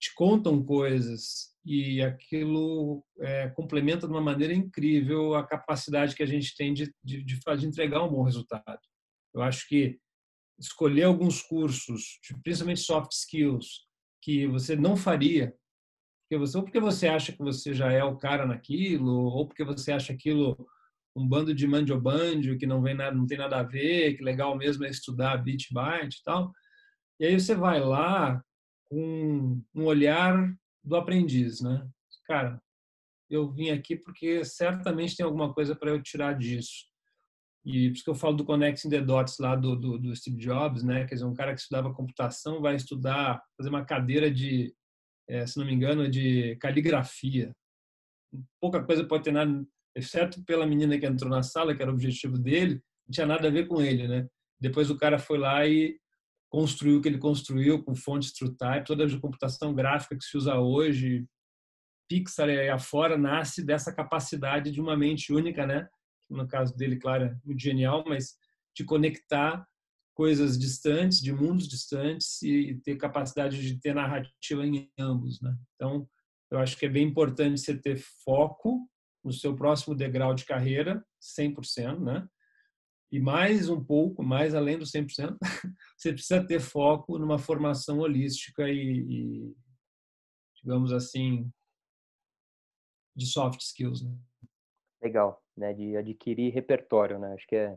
te 0.00 0.12
contam 0.14 0.64
coisas 0.64 1.49
e 1.64 2.02
aquilo 2.02 3.04
é, 3.20 3.48
complementa 3.50 4.06
de 4.06 4.12
uma 4.12 4.20
maneira 4.20 4.54
incrível 4.54 5.34
a 5.34 5.46
capacidade 5.46 6.14
que 6.14 6.22
a 6.22 6.26
gente 6.26 6.56
tem 6.56 6.72
de, 6.72 6.92
de, 7.04 7.22
de, 7.22 7.38
de 7.38 7.66
entregar 7.66 8.02
um 8.02 8.08
bom 8.08 8.22
resultado. 8.22 8.80
Eu 9.34 9.42
acho 9.42 9.68
que 9.68 9.98
escolher 10.58 11.04
alguns 11.04 11.42
cursos, 11.42 12.18
principalmente 12.42 12.80
soft 12.80 13.12
skills, 13.12 13.86
que 14.22 14.46
você 14.46 14.76
não 14.76 14.96
faria, 14.96 15.54
porque 16.22 16.38
você, 16.38 16.56
ou 16.56 16.62
porque 16.62 16.80
você 16.80 17.08
acha 17.08 17.32
que 17.32 17.38
você 17.38 17.74
já 17.74 17.90
é 17.90 18.04
o 18.04 18.16
cara 18.16 18.46
naquilo, 18.46 19.24
ou 19.24 19.46
porque 19.46 19.64
você 19.64 19.92
acha 19.92 20.12
aquilo 20.12 20.56
um 21.16 21.26
bando 21.26 21.54
de 21.54 21.66
mandiobandio 21.66 22.56
que 22.56 22.66
não 22.66 22.80
vem 22.80 22.94
nada, 22.94 23.16
não 23.16 23.26
tem 23.26 23.36
nada 23.36 23.58
a 23.58 23.62
ver, 23.62 24.16
que 24.16 24.22
legal 24.22 24.56
mesmo 24.56 24.84
é 24.84 24.90
estudar 24.90 25.38
beat 25.38 25.66
byte 25.72 26.18
e 26.18 26.22
tal. 26.22 26.52
E 27.18 27.26
aí 27.26 27.38
você 27.38 27.54
vai 27.54 27.80
lá 27.80 28.42
com 28.88 29.60
um 29.74 29.84
olhar 29.84 30.54
do 30.82 30.96
aprendiz, 30.96 31.60
né? 31.60 31.88
Cara, 32.24 32.60
eu 33.28 33.50
vim 33.50 33.70
aqui 33.70 33.96
porque 33.96 34.44
certamente 34.44 35.16
tem 35.16 35.24
alguma 35.24 35.52
coisa 35.52 35.74
para 35.74 35.90
eu 35.90 36.02
tirar 36.02 36.36
disso. 36.36 36.90
E 37.64 37.88
por 37.88 37.94
isso 37.94 38.04
que 38.04 38.10
eu 38.10 38.14
falo 38.14 38.36
do 38.36 38.44
Connecting 38.44 38.88
the 38.88 39.00
Dots 39.00 39.38
lá 39.38 39.54
do, 39.54 39.76
do, 39.76 39.98
do, 39.98 40.16
Steve 40.16 40.38
Jobs, 40.38 40.82
né? 40.82 41.04
Quer 41.04 41.14
dizer, 41.14 41.26
um 41.26 41.34
cara 41.34 41.54
que 41.54 41.60
estudava 41.60 41.92
computação 41.92 42.60
vai 42.60 42.74
estudar, 42.74 43.42
fazer 43.56 43.68
uma 43.68 43.84
cadeira 43.84 44.30
de, 44.30 44.74
é, 45.28 45.46
se 45.46 45.58
não 45.58 45.66
me 45.66 45.72
engano, 45.72 46.08
de 46.08 46.56
caligrafia. 46.56 47.54
Pouca 48.60 48.82
coisa 48.82 49.04
pode 49.04 49.24
ter 49.24 49.32
nada, 49.32 49.64
exceto 49.94 50.42
pela 50.44 50.66
menina 50.66 50.98
que 50.98 51.06
entrou 51.06 51.30
na 51.30 51.42
sala, 51.42 51.74
que 51.74 51.82
era 51.82 51.90
o 51.90 51.94
objetivo 51.94 52.38
dele, 52.38 52.82
não 53.06 53.12
tinha 53.12 53.26
nada 53.26 53.48
a 53.48 53.50
ver 53.50 53.68
com 53.68 53.82
ele, 53.82 54.08
né? 54.08 54.26
Depois 54.58 54.90
o 54.90 54.96
cara 54.96 55.18
foi 55.18 55.36
lá 55.36 55.66
e 55.66 55.99
construiu 56.50 56.98
o 56.98 57.00
que 57.00 57.08
ele 57.08 57.18
construiu 57.18 57.82
com 57.82 57.94
fontes 57.94 58.32
TrueType, 58.32 58.86
toda 58.86 59.06
a 59.06 59.20
computação 59.20 59.72
gráfica 59.72 60.16
que 60.16 60.24
se 60.24 60.36
usa 60.36 60.58
hoje, 60.58 61.24
Pixar 62.08 62.48
aí 62.48 62.68
afora, 62.68 63.16
nasce 63.16 63.64
dessa 63.64 63.94
capacidade 63.94 64.72
de 64.72 64.80
uma 64.80 64.96
mente 64.96 65.32
única, 65.32 65.64
né? 65.64 65.88
No 66.28 66.46
caso 66.46 66.76
dele, 66.76 66.96
claro, 66.96 67.24
é 67.26 67.36
muito 67.44 67.62
genial, 67.62 68.04
mas 68.04 68.34
de 68.76 68.84
conectar 68.84 69.64
coisas 70.12 70.58
distantes, 70.58 71.20
de 71.20 71.32
mundos 71.32 71.68
distantes 71.68 72.42
e 72.42 72.80
ter 72.84 72.96
capacidade 72.96 73.62
de 73.62 73.80
ter 73.80 73.94
narrativa 73.94 74.66
em 74.66 74.90
ambos, 74.98 75.40
né? 75.40 75.56
Então, 75.76 76.08
eu 76.50 76.58
acho 76.58 76.76
que 76.76 76.86
é 76.86 76.88
bem 76.88 77.06
importante 77.06 77.60
você 77.60 77.78
ter 77.78 77.96
foco 78.24 78.90
no 79.22 79.32
seu 79.32 79.54
próximo 79.54 79.94
degrau 79.94 80.34
de 80.34 80.44
carreira, 80.44 81.04
100%, 81.20 82.00
né? 82.00 82.26
E 83.12 83.18
mais 83.18 83.68
um 83.68 83.82
pouco, 83.82 84.22
mais 84.22 84.54
além 84.54 84.78
do 84.78 84.84
100%, 84.84 85.36
você 85.96 86.12
precisa 86.12 86.46
ter 86.46 86.60
foco 86.60 87.18
numa 87.18 87.38
formação 87.38 87.98
holística 87.98 88.68
e, 88.68 89.00
e 89.00 89.56
digamos 90.54 90.92
assim, 90.92 91.50
de 93.16 93.26
soft 93.26 93.60
skills. 93.60 94.02
Né? 94.04 94.16
Legal, 95.02 95.42
né? 95.56 95.72
De 95.72 95.96
adquirir 95.96 96.52
repertório, 96.52 97.18
né? 97.18 97.32
Acho 97.34 97.46
que 97.48 97.56
é, 97.56 97.76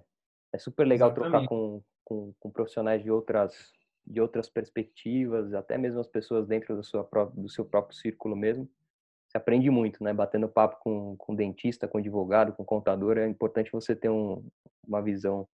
é 0.54 0.58
super 0.60 0.86
legal 0.86 1.10
Exatamente. 1.10 1.32
trocar 1.32 1.48
com, 1.48 1.84
com, 2.04 2.34
com, 2.39 2.52
profissionais 2.52 3.02
de 3.02 3.10
outras 3.10 3.72
de 4.06 4.19
outras 4.19 4.50
perspectivas, 4.50 5.54
até 5.54 5.78
mesmo 5.78 6.02
as 6.02 6.08
pessoas 6.08 6.46
dentro 6.46 6.76
do, 6.76 6.84
sua, 6.84 7.08
do 7.34 7.48
seu 7.48 7.63
próprio 7.63 7.98
círculo 7.98 8.36
mesmo 8.36 8.69
se 9.34 9.38
aprende 9.38 9.67
muito, 9.72 10.04
né? 10.04 10.13
Batendo 10.13 10.48
papo 10.48 10.78
com, 10.80 11.17
com 11.17 11.34
dentista, 11.34 11.88
com 11.88 11.98
advogado, 11.98 12.54
com 12.54 12.63
contador, 12.63 13.17
é 13.17 13.28
importante 13.28 13.72
você 13.72 13.96
ter 13.96 14.10
um, 14.10 14.46
uma 14.88 15.02
visão 15.02 15.48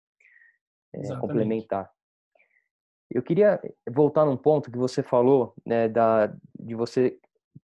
é, 0.94 1.16
complementar. 1.16 1.90
Eu 3.10 3.24
queria 3.24 3.60
voltar 3.90 4.26
num 4.26 4.36
ponto 4.36 4.70
que 4.70 4.78
você 4.78 5.02
falou, 5.02 5.54
né, 5.66 5.88
da, 5.88 6.28
de 6.60 6.76
você 6.76 7.18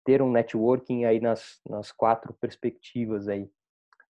ter 0.06 0.21
um 0.21 0.32
networking 0.32 1.04
aí 1.04 1.19
nas, 1.19 1.60
nas 1.67 1.91
quatro 1.91 2.32
perspectivas 2.36 3.28
aí. 3.28 3.49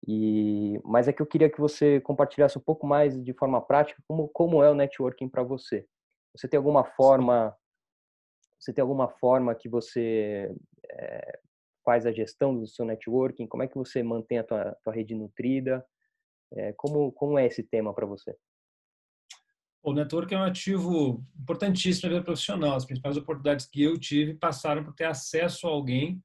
E, 0.07 0.79
mas 0.85 1.09
é 1.09 1.13
que 1.13 1.21
eu 1.21 1.25
queria 1.25 1.49
que 1.49 1.59
você 1.59 1.99
compartilhasse 1.99 2.57
um 2.57 2.62
pouco 2.62 2.88
mais 2.88 3.21
de 3.21 3.33
forma 3.33 3.62
prática 3.62 4.01
como, 4.07 4.29
como 4.29 4.63
é 4.63 4.71
o 4.71 4.73
networking 4.73 5.27
para 5.27 5.43
você. 5.43 5.85
Você 6.33 6.47
tem 6.47 6.57
alguma 6.57 6.85
forma, 6.85 7.53
você 8.57 8.71
tem 8.71 8.81
alguma 8.81 9.09
forma 9.09 9.53
que 9.53 9.67
você 9.67 10.55
é, 10.89 11.39
faz 11.89 12.06
a 12.06 12.12
gestão 12.12 12.56
do 12.56 12.67
seu 12.67 12.86
networking? 12.86 13.47
Como 13.47 13.63
é 13.63 13.67
que 13.67 13.75
você 13.75 14.04
mantém 14.04 14.38
a 14.38 14.43
tua, 14.43 14.78
tua 14.84 14.93
rede 14.93 15.15
nutrida? 15.15 15.84
É, 16.54 16.71
como, 16.73 17.12
como 17.12 17.39
é 17.39 17.47
esse 17.47 17.63
tema 17.63 17.95
para 17.95 18.06
você? 18.06 18.36
O 19.82 19.91
network 19.91 20.32
é 20.32 20.38
um 20.38 20.43
ativo 20.43 21.25
importantíssimo 21.41 22.08
na 22.08 22.17
vida 22.17 22.25
profissional. 22.25 22.75
As 22.75 22.86
principais 22.86 23.17
oportunidades 23.17 23.65
que 23.65 23.82
eu 23.82 23.97
tive 23.97 24.36
passaram 24.36 24.84
por 24.84 24.93
ter 24.93 25.06
acesso 25.06 25.65
a 25.65 25.71
alguém 25.71 26.21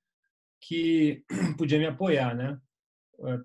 que 0.60 1.24
podia 1.56 1.78
me 1.78 1.86
apoiar, 1.86 2.34
né? 2.36 2.60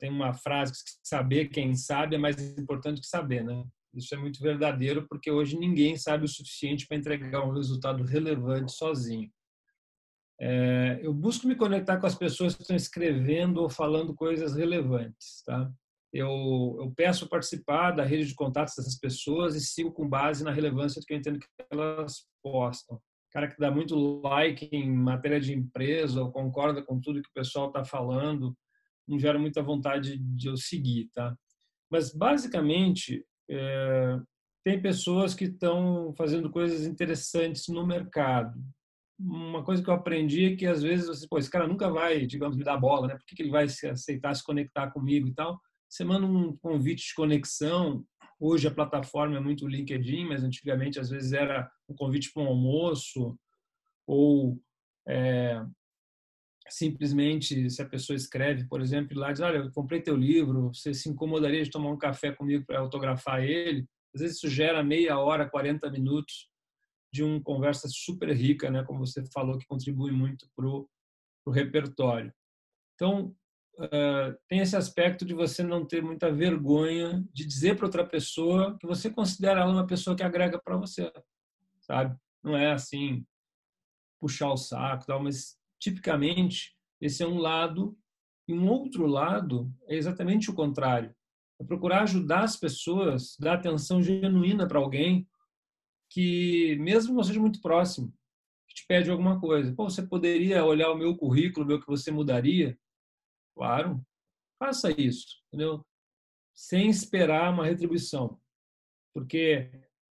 Tem 0.02 0.10
uma 0.10 0.34
frase 0.34 0.74
que 0.74 0.92
saber 1.02 1.48
quem 1.48 1.74
sabe 1.74 2.16
é 2.16 2.20
mais 2.20 2.38
importante 2.58 3.00
que 3.00 3.08
saber, 3.08 3.46
né? 3.46 3.64
Isso 3.94 4.14
é 4.14 4.18
muito 4.18 4.42
verdadeiro 4.42 5.08
porque 5.08 5.32
hoje 5.32 5.58
ninguém 5.58 5.96
sabe 5.96 6.26
o 6.26 6.28
suficiente 6.28 6.86
para 6.86 6.98
entregar 6.98 7.46
um 7.46 7.54
resultado 7.54 8.04
relevante 8.04 8.74
sozinho. 8.74 9.32
É, 10.42 11.00
eu 11.02 11.14
busco 11.14 11.46
me 11.48 11.56
conectar 11.56 11.98
com 11.98 12.08
as 12.08 12.16
pessoas 12.16 12.56
que 12.56 12.62
estão 12.62 12.76
escrevendo 12.76 13.62
ou 13.62 13.70
falando 13.70 14.16
coisas 14.16 14.56
relevantes, 14.56 15.44
tá? 15.46 15.70
Eu, 16.14 16.78
eu 16.80 16.92
peço 16.96 17.28
participar 17.28 17.92
da 17.92 18.04
rede 18.04 18.28
de 18.28 18.36
contatos 18.36 18.74
dessas 18.76 18.98
pessoas 18.98 19.56
e 19.56 19.62
sigo 19.62 19.92
com 19.92 20.08
base 20.08 20.44
na 20.44 20.52
relevância 20.52 21.02
que 21.06 21.14
eu 21.14 21.18
entendo 21.18 21.40
que 21.40 21.48
elas 21.70 22.26
postam. 22.42 23.00
Cara 23.32 23.48
que 23.48 23.60
dá 23.60 23.70
muito 23.70 24.22
like 24.22 24.68
em 24.72 24.90
matéria 24.90 25.40
de 25.40 25.54
empresa 25.54 26.24
ou 26.24 26.32
concorda 26.32 26.82
com 26.82 27.00
tudo 27.00 27.22
que 27.22 27.30
o 27.30 27.34
pessoal 27.34 27.68
está 27.68 27.84
falando, 27.84 28.56
não 29.08 29.20
gera 29.20 29.38
muita 29.38 29.62
vontade 29.62 30.18
de 30.18 30.48
eu 30.48 30.56
seguir, 30.56 31.10
tá? 31.14 31.36
Mas 31.92 32.12
basicamente 32.12 33.24
é, 33.50 34.20
tem 34.64 34.82
pessoas 34.82 35.36
que 35.36 35.46
estão 35.46 36.14
fazendo 36.18 36.50
coisas 36.50 36.88
interessantes 36.88 37.68
no 37.68 37.86
mercado 37.86 38.58
uma 39.20 39.64
coisa 39.64 39.84
que 39.84 39.90
eu 39.90 39.94
aprendi 39.94 40.46
é 40.46 40.56
que 40.56 40.66
às 40.66 40.82
vezes 40.82 41.08
você, 41.08 41.28
pô, 41.28 41.38
esse 41.38 41.50
cara 41.50 41.68
nunca 41.68 41.90
vai, 41.90 42.26
digamos, 42.26 42.56
me 42.56 42.64
dar 42.64 42.78
bola, 42.78 43.08
né? 43.08 43.16
Por 43.16 43.26
que, 43.26 43.36
que 43.36 43.42
ele 43.42 43.52
vai 43.52 43.68
se 43.68 43.86
aceitar 43.88 44.34
se 44.34 44.44
conectar 44.44 44.92
comigo 44.92 45.28
e 45.28 45.34
tal? 45.34 45.60
Você 45.90 46.06
manda 46.06 46.26
um 46.26 46.56
convite 46.58 47.08
de 47.08 47.14
conexão. 47.14 48.06
Hoje 48.40 48.68
a 48.68 48.74
plataforma 48.74 49.36
é 49.36 49.40
muito 49.42 49.68
LinkedIn, 49.68 50.26
mas 50.26 50.44
antigamente 50.44 51.00
às 51.00 51.10
vezes 51.10 51.34
era 51.34 51.70
um 51.90 51.96
convite 51.96 52.32
para 52.32 52.44
um 52.44 52.48
almoço 52.48 53.38
ou 54.08 54.58
é, 55.08 55.62
simplesmente 56.70 57.70
se 57.70 57.82
a 57.82 57.90
pessoa 57.90 58.16
escreve, 58.16 58.68
por 58.68 58.80
exemplo, 58.82 59.20
lá 59.20 59.34
diz, 59.34 59.42
olha, 59.42 59.58
eu 59.58 59.72
comprei 59.72 60.02
teu 60.02 60.16
livro, 60.16 60.74
você 60.74 60.94
se 60.94 61.10
incomodaria 61.10 61.64
de 61.64 61.70
tomar 61.70 61.92
um 61.92 61.98
café 61.98 62.32
comigo 62.32 62.66
para 62.66 62.80
autografar 62.80 63.44
ele? 63.44 63.86
Às 64.16 64.22
vezes 64.22 64.38
isso 64.38 64.48
gera 64.48 64.82
meia 64.82 65.20
hora, 65.20 65.50
40 65.50 65.92
minutos 65.92 66.48
de 67.12 67.24
uma 67.24 67.42
conversa 67.42 67.88
super 67.90 68.30
rica, 68.36 68.70
né, 68.70 68.84
como 68.84 69.06
você 69.06 69.24
falou, 69.32 69.58
que 69.58 69.66
contribui 69.66 70.12
muito 70.12 70.48
para 70.56 70.66
o 70.68 71.52
repertório. 71.52 72.34
Então, 72.96 73.36
uh, 73.78 74.38
tem 74.48 74.60
esse 74.60 74.76
aspecto 74.76 75.26
de 75.26 75.34
você 75.34 75.64
não 75.64 75.86
ter 75.86 76.04
muita 76.04 76.32
vergonha 76.32 77.26
de 77.34 77.46
dizer 77.46 77.76
para 77.76 77.86
outra 77.86 78.06
pessoa 78.06 78.78
que 78.80 78.86
você 78.86 79.10
considera 79.10 79.62
ela 79.62 79.72
uma 79.72 79.88
pessoa 79.88 80.16
que 80.16 80.24
agrega 80.24 80.62
para 80.62 80.78
você, 80.78 81.12
sabe? 81.82 82.16
Não 82.44 82.56
é 82.56 82.72
assim 82.72 83.26
puxar 84.20 84.52
o 84.52 84.58
saco, 84.58 85.06
tal, 85.06 85.24
mas 85.24 85.58
tipicamente 85.80 86.76
esse 87.02 87.24
é 87.24 87.28
um 87.28 87.38
lado 87.38 87.98
e 88.48 88.54
um 88.54 88.68
outro 88.68 89.06
lado 89.06 89.72
é 89.88 89.96
exatamente 89.96 90.50
o 90.50 90.54
contrário. 90.54 91.16
É 91.60 91.64
procurar 91.64 92.04
ajudar 92.04 92.44
as 92.44 92.56
pessoas, 92.56 93.36
dar 93.40 93.56
atenção 93.56 94.02
genuína 94.02 94.68
para 94.68 94.80
alguém 94.80 95.28
que, 96.10 96.76
mesmo 96.78 97.14
não 97.14 97.24
seja 97.24 97.40
muito 97.40 97.62
próximo, 97.62 98.14
que 98.68 98.76
te 98.76 98.86
pede 98.88 99.10
alguma 99.10 99.40
coisa. 99.40 99.74
Pô, 99.74 99.90
você 99.90 100.06
poderia 100.06 100.66
olhar 100.66 100.92
o 100.92 100.98
meu 100.98 101.16
currículo, 101.16 101.66
ver 101.66 101.76
o 101.76 101.80
que 101.80 101.88
você 101.88 102.12
mudaria? 102.12 102.78
Claro, 103.56 104.02
faça 104.58 104.92
isso, 104.92 105.42
entendeu? 105.48 105.86
Sem 106.56 106.90
esperar 106.90 107.54
uma 107.54 107.66
retribuição. 107.66 108.40
Porque 109.14 109.72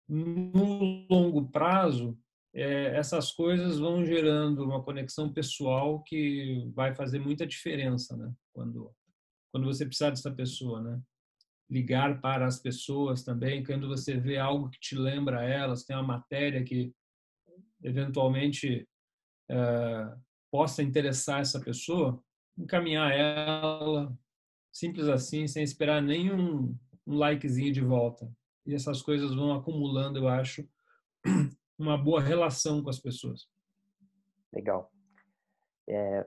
no 0.09 1.07
longo 1.11 1.49
prazo, 1.51 2.19
é, 2.53 2.97
essas 2.97 3.33
coisas 3.33 3.79
vão 3.79 4.05
gerando 4.05 4.63
uma 4.63 4.83
conexão 4.83 5.33
pessoal 5.33 6.03
que 6.03 6.71
vai 6.75 6.95
fazer 6.95 7.19
muita 7.19 7.47
diferença, 7.47 8.17
né? 8.17 8.33
Quando, 8.53 8.95
quando 9.51 9.67
você 9.67 9.85
precisar 9.85 10.11
dessa 10.11 10.31
pessoa, 10.31 10.81
né? 10.81 11.03
Ligar 11.75 12.21
para 12.21 12.47
as 12.47 12.61
pessoas 12.61 13.25
também, 13.25 13.65
quando 13.65 13.89
você 13.89 14.17
vê 14.17 14.39
algo 14.39 14.71
que 14.71 14.79
te 14.79 14.95
lembra 14.97 15.43
elas, 15.43 15.85
tem 15.85 15.97
uma 15.97 16.05
matéria 16.05 16.63
que 16.63 16.95
eventualmente 17.83 18.89
é, 19.51 20.15
possa 20.53 20.85
interessar 20.85 21.41
essa 21.41 21.61
pessoa, 21.61 22.23
encaminhar 22.57 23.11
ela, 23.13 24.17
simples 24.73 25.09
assim, 25.09 25.49
sem 25.49 25.65
esperar 25.65 26.01
nenhum 26.01 26.77
um 27.05 27.17
likezinho 27.17 27.73
de 27.73 27.81
volta. 27.81 28.31
E 28.65 28.73
essas 28.73 29.03
coisas 29.03 29.35
vão 29.35 29.53
acumulando, 29.53 30.21
eu 30.21 30.29
acho, 30.29 30.67
uma 31.77 31.99
boa 31.99 32.21
relação 32.21 32.85
com 32.85 32.89
as 32.89 33.01
pessoas. 33.01 33.49
Legal. 34.53 34.93
É, 35.89 36.25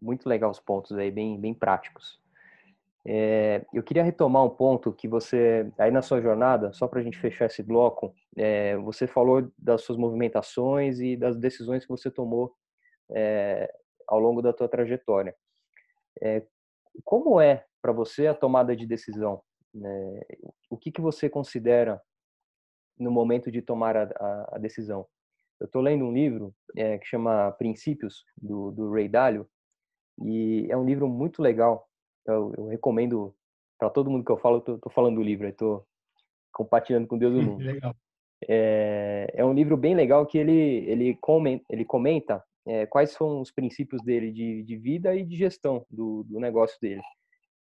muito 0.00 0.26
legal 0.26 0.50
os 0.50 0.58
pontos 0.58 0.96
aí, 0.96 1.10
bem, 1.10 1.38
bem 1.38 1.52
práticos. 1.52 2.18
É, 3.06 3.64
eu 3.72 3.82
queria 3.82 4.02
retomar 4.02 4.44
um 4.44 4.50
ponto 4.50 4.92
que 4.92 5.08
você, 5.08 5.70
aí 5.78 5.90
na 5.90 6.02
sua 6.02 6.20
jornada, 6.20 6.72
só 6.72 6.86
para 6.86 7.00
a 7.00 7.02
gente 7.02 7.18
fechar 7.18 7.46
esse 7.46 7.62
bloco, 7.62 8.14
é, 8.36 8.76
você 8.76 9.06
falou 9.06 9.50
das 9.56 9.82
suas 9.82 9.98
movimentações 9.98 11.00
e 11.00 11.16
das 11.16 11.36
decisões 11.36 11.84
que 11.84 11.90
você 11.90 12.10
tomou 12.10 12.54
é, 13.10 13.72
ao 14.06 14.18
longo 14.18 14.42
da 14.42 14.52
tua 14.52 14.68
trajetória. 14.68 15.34
É, 16.22 16.42
como 17.04 17.40
é 17.40 17.64
para 17.80 17.92
você 17.92 18.26
a 18.26 18.34
tomada 18.34 18.74
de 18.76 18.86
decisão? 18.86 19.42
Né? 19.72 20.20
O 20.68 20.76
que, 20.76 20.90
que 20.90 21.00
você 21.00 21.28
considera 21.28 22.00
no 22.98 23.10
momento 23.10 23.50
de 23.50 23.62
tomar 23.62 23.96
a, 23.96 24.02
a, 24.02 24.56
a 24.56 24.58
decisão? 24.58 25.06
Eu 25.60 25.66
estou 25.66 25.82
lendo 25.82 26.04
um 26.04 26.12
livro 26.12 26.54
é, 26.76 26.98
que 26.98 27.06
chama 27.06 27.52
Princípios, 27.52 28.24
do, 28.36 28.70
do 28.70 28.92
Ray 28.92 29.08
Dalio, 29.08 29.48
e 30.24 30.66
é 30.70 30.76
um 30.76 30.84
livro 30.84 31.08
muito 31.08 31.42
legal. 31.42 31.87
Eu, 32.32 32.52
eu 32.56 32.66
recomendo 32.66 33.34
para 33.78 33.90
todo 33.90 34.10
mundo 34.10 34.24
que 34.24 34.32
eu 34.32 34.38
falo, 34.38 34.62
eu 34.66 34.76
estou 34.76 34.92
falando 34.92 35.16
do 35.16 35.22
livro, 35.22 35.46
estou 35.48 35.86
compartilhando 36.52 37.06
com 37.06 37.16
Deus 37.16 37.34
o 37.34 37.42
mundo. 37.42 37.64
legal. 37.64 37.94
É, 38.46 39.32
é, 39.34 39.44
um 39.44 39.52
livro 39.52 39.76
bem 39.76 39.94
legal 39.94 40.24
que 40.26 40.38
ele, 40.38 40.52
ele 40.88 41.16
comenta, 41.16 41.64
ele 41.68 41.84
comenta 41.84 42.44
é, 42.66 42.86
quais 42.86 43.10
são 43.10 43.40
os 43.40 43.50
princípios 43.50 44.02
dele 44.02 44.30
de, 44.30 44.62
de 44.62 44.76
vida 44.76 45.14
e 45.14 45.24
de 45.24 45.36
gestão 45.36 45.84
do, 45.90 46.22
do 46.24 46.38
negócio 46.38 46.78
dele. 46.80 47.02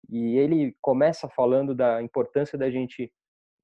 E 0.10 0.38
ele 0.38 0.76
começa 0.82 1.30
falando 1.30 1.76
da 1.76 2.02
importância 2.02 2.58
da 2.58 2.70
gente 2.70 3.12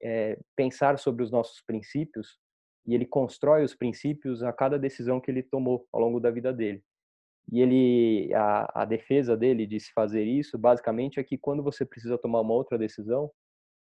é, 0.02 0.38
pensar 0.56 0.98
sobre 0.98 1.22
os 1.22 1.30
nossos 1.30 1.62
princípios 1.62 2.38
e 2.86 2.94
ele 2.94 3.06
constrói 3.06 3.64
os 3.64 3.74
princípios 3.74 4.42
a 4.42 4.52
cada 4.52 4.78
decisão 4.78 5.20
que 5.20 5.30
ele 5.30 5.42
tomou 5.42 5.86
ao 5.92 6.00
longo 6.00 6.20
da 6.20 6.30
vida 6.30 6.52
dele. 6.52 6.82
E 7.50 7.60
ele, 7.60 8.34
a, 8.34 8.82
a 8.82 8.84
defesa 8.84 9.36
dele 9.36 9.66
de 9.66 9.80
se 9.80 9.92
fazer 9.92 10.24
isso, 10.24 10.58
basicamente, 10.58 11.18
é 11.18 11.24
que 11.24 11.38
quando 11.38 11.62
você 11.62 11.84
precisa 11.84 12.18
tomar 12.18 12.42
uma 12.42 12.52
outra 12.52 12.76
decisão 12.76 13.30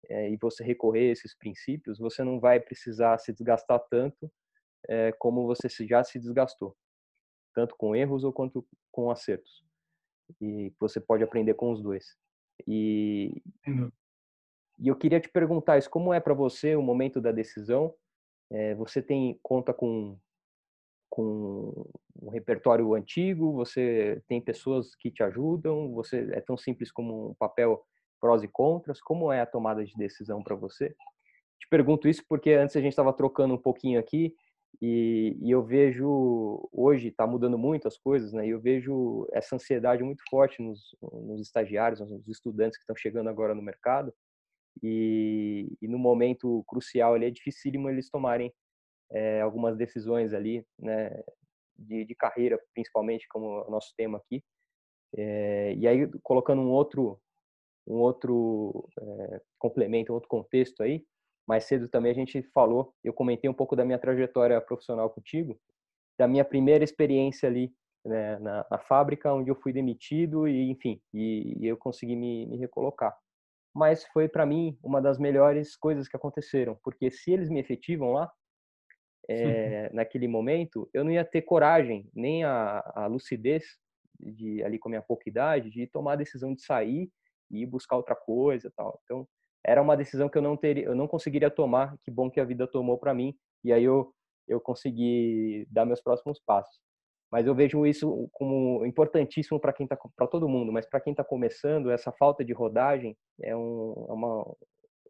é, 0.10 0.30
e 0.30 0.38
você 0.38 0.64
recorrer 0.64 1.10
a 1.10 1.12
esses 1.14 1.36
princípios, 1.36 1.98
você 1.98 2.24
não 2.24 2.40
vai 2.40 2.60
precisar 2.60 3.18
se 3.20 3.32
desgastar 3.32 3.80
tanto 3.90 4.30
é, 4.90 5.14
como 5.14 5.46
você 5.46 5.70
já 5.88 6.04
se 6.04 6.20
desgastou, 6.20 6.76
tanto 7.56 7.76
com 7.78 7.96
erros 7.96 8.26
ou 8.26 8.34
quanto 8.34 8.68
com 8.92 9.10
acertos. 9.10 9.64
E 10.42 10.74
você 10.78 11.00
pode 11.00 11.24
aprender 11.24 11.54
com 11.54 11.72
os 11.72 11.82
dois. 11.82 12.18
E, 12.68 13.42
e 14.78 14.88
eu 14.88 14.96
queria 14.96 15.22
te 15.22 15.30
perguntar 15.30 15.78
isso, 15.78 15.90
como 15.90 16.14
é 16.14 16.20
para 16.20 16.34
você 16.34 16.76
o 16.76 16.82
momento 16.82 17.22
da 17.22 17.32
decisão? 17.32 17.94
É, 18.52 18.76
você 18.76 19.02
tem 19.02 19.40
conta 19.42 19.74
com 19.74 20.18
com 21.14 21.88
um 22.20 22.30
repertório 22.32 22.96
antigo, 22.96 23.54
você 23.54 24.20
tem 24.28 24.42
pessoas 24.42 24.96
que 24.96 25.12
te 25.12 25.22
ajudam, 25.22 25.94
você 25.94 26.28
é 26.32 26.42
tão 26.42 26.58
simples 26.58 26.92
como 26.92 27.30
um 27.30 27.34
papel 27.36 27.86
prós 28.20 28.42
e 28.42 28.48
contras, 28.48 29.00
como 29.00 29.32
é 29.32 29.40
a 29.40 29.46
tomada 29.46 29.86
de 29.86 29.94
decisão 29.96 30.42
para 30.42 30.56
você? 30.56 30.90
Te 31.60 31.68
pergunto 31.70 32.08
isso 32.08 32.24
porque 32.28 32.54
antes 32.54 32.76
a 32.76 32.82
gente 32.82 32.94
estava 32.94 33.14
trocando 33.14 33.54
um 33.54 33.60
pouquinho 33.60 34.00
aqui 34.00 34.34
e, 34.82 35.38
e 35.40 35.52
eu 35.52 35.64
vejo 35.64 36.68
hoje 36.72 37.10
está 37.10 37.28
mudando 37.28 37.60
muito 37.60 37.88
as 37.88 37.96
coisas, 37.96 38.34
né? 38.34 38.48
E 38.48 38.50
eu 38.50 38.60
vejo 38.60 39.28
essa 39.34 39.56
ansiedade 39.56 40.02
muito 40.02 40.24
forte 40.32 40.64
nos, 40.64 40.96
nos 41.00 41.42
estagiários, 41.42 42.00
nos 42.00 42.28
estudantes 42.28 42.76
que 42.76 42.82
estão 42.82 42.96
chegando 42.96 43.30
agora 43.30 43.54
no 43.54 43.62
mercado 43.62 44.12
e, 44.82 45.78
e 45.80 45.88
no 45.88 46.00
momento 46.00 46.64
crucial 46.68 47.16
é 47.18 47.30
dificílimo 47.30 47.88
eles 47.88 48.10
tomarem 48.10 48.52
é, 49.12 49.42
algumas 49.42 49.78
decisões 49.78 50.34
ali, 50.34 50.66
né, 50.80 51.10
de, 51.78 52.06
de, 52.06 52.16
carreira, 52.16 52.60
principalmente, 52.74 53.28
como 53.28 53.66
o 53.68 53.72
nosso 53.72 53.94
tema 53.96 54.18
aqui. 54.18 54.44
É, 55.16 55.74
e 55.76 55.88
aí, 55.88 56.10
colocando 56.22 56.62
um 56.62 56.72
outro, 56.72 57.20
um 57.88 57.96
outro 57.96 58.88
é, 59.00 59.42
complemento, 59.60 60.12
um 60.12 60.16
outro 60.16 60.30
contexto 60.30 60.82
aí, 60.82 61.04
mais 61.48 61.66
cedo 61.66 61.90
também 61.90 62.12
a 62.12 62.16
gente 62.16 62.42
falou, 62.54 62.94
eu 63.04 63.14
comentei 63.14 63.50
um 63.50 63.54
pouco 63.54 63.76
da 63.76 63.86
minha 63.86 64.00
trajetória 64.00 64.60
profissional 64.62 65.10
contigo, 65.10 65.60
da 66.18 66.28
minha 66.28 66.46
primeira 66.46 66.84
experiência 66.84 67.50
ali 67.50 67.74
né, 68.06 68.40
na, 68.40 68.66
na, 68.70 68.78
fábrica, 68.80 69.34
onde 69.34 69.50
eu 69.50 69.56
fui 69.56 69.74
demitido 69.74 70.48
e, 70.48 70.70
enfim, 70.70 71.02
e, 71.14 71.58
e 71.60 71.68
eu 71.68 71.78
consegui 71.78 72.16
me, 72.16 72.46
me 72.46 72.58
recolocar. 72.58 73.16
Mas 73.74 74.06
foi 74.06 74.30
para 74.30 74.46
mim 74.46 74.78
uma 74.84 75.02
das 75.02 75.18
melhores 75.18 75.76
coisas 75.76 76.08
que 76.08 76.16
aconteceram, 76.16 76.78
porque 76.84 77.10
se 77.10 77.32
eles 77.32 77.50
me 77.50 77.60
efetivam 77.60 78.12
lá, 78.14 78.32
é, 79.30 79.90
naquele 79.94 80.28
momento, 80.28 80.90
eu 80.94 81.04
não 81.04 81.12
ia 81.12 81.26
ter 81.26 81.42
coragem, 81.44 82.10
nem 82.14 82.44
a, 82.44 82.84
a 82.96 83.08
lucidez, 83.08 83.64
de 84.20 84.64
ali 84.64 84.80
com 84.80 84.90
a 84.90 84.92
minha 84.92 85.02
pouca 85.02 85.30
idade, 85.30 85.70
de 85.70 85.88
tomar 85.88 86.14
a 86.14 86.18
decisão 86.18 86.54
de 86.54 86.62
sair 86.62 87.10
e 87.52 87.66
buscar 87.66 87.98
outra 87.98 88.16
coisa 88.16 88.72
tal. 88.76 89.00
Então, 89.04 89.28
era 89.66 89.82
uma 89.82 89.96
decisão 89.96 90.30
que 90.30 90.38
eu 90.38 90.42
não 90.42 90.58
teria, 90.58 90.86
eu 90.86 90.96
não 90.96 91.08
conseguiria 91.08 91.50
tomar. 91.50 91.98
Que 92.04 92.12
bom 92.12 92.30
que 92.30 92.40
a 92.40 92.46
vida 92.46 92.68
tomou 92.68 92.98
para 92.98 93.14
mim 93.14 93.36
e 93.64 93.72
aí 93.72 93.84
eu 93.84 94.14
eu 94.48 94.60
consegui 94.60 95.66
dar 95.70 95.86
meus 95.86 96.02
próximos 96.02 96.40
passos. 96.46 96.80
Mas 97.32 97.48
eu 97.48 97.56
vejo 97.56 97.86
isso 97.86 98.30
como 98.32 98.86
importantíssimo 98.86 99.60
para 99.60 99.74
quem 99.74 99.88
tá 99.88 99.98
para 100.16 100.28
todo 100.28 100.50
mundo, 100.50 100.72
mas 100.72 100.86
para 100.86 101.00
quem 101.00 101.12
está 101.12 101.24
começando, 101.24 101.90
essa 101.90 102.12
falta 102.12 102.46
de 102.46 102.54
rodagem 102.54 103.18
é 103.42 103.56
um, 103.56 104.06
é 104.10 104.14
uma, 104.14 104.56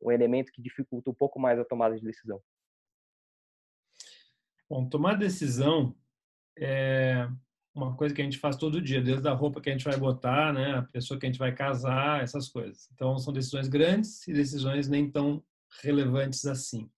um 0.02 0.12
elemento 0.12 0.52
que 0.54 0.62
dificulta 0.62 1.10
um 1.10 1.14
pouco 1.14 1.40
mais 1.40 1.60
a 1.60 1.66
tomada 1.66 1.96
de 1.96 2.04
decisão. 2.04 2.40
Bom, 4.74 4.90
tomar 4.90 5.14
decisão 5.20 5.96
é 6.58 7.30
uma 7.76 7.96
coisa 7.96 8.16
que 8.16 8.22
a 8.22 8.24
gente 8.24 8.40
faz 8.40 8.56
todo 8.56 8.82
dia, 8.82 9.04
desde 9.04 9.28
a 9.28 9.32
roupa 9.32 9.62
que 9.62 9.70
a 9.70 9.72
gente 9.72 9.86
vai 9.86 9.96
botar, 9.96 10.52
né, 10.52 10.78
a 10.78 10.82
pessoa 10.82 11.20
que 11.20 11.28
a 11.28 11.30
gente 11.30 11.38
vai 11.38 11.54
casar, 11.54 12.24
essas 12.24 12.50
coisas. 12.50 12.90
Então, 12.92 13.16
são 13.20 13.32
decisões 13.32 13.68
grandes 13.68 14.28
e 14.28 14.34
decisões 14.34 14.90
nem 14.90 15.08
tão 15.12 15.44
relevantes 15.84 16.44
assim. 16.48 16.90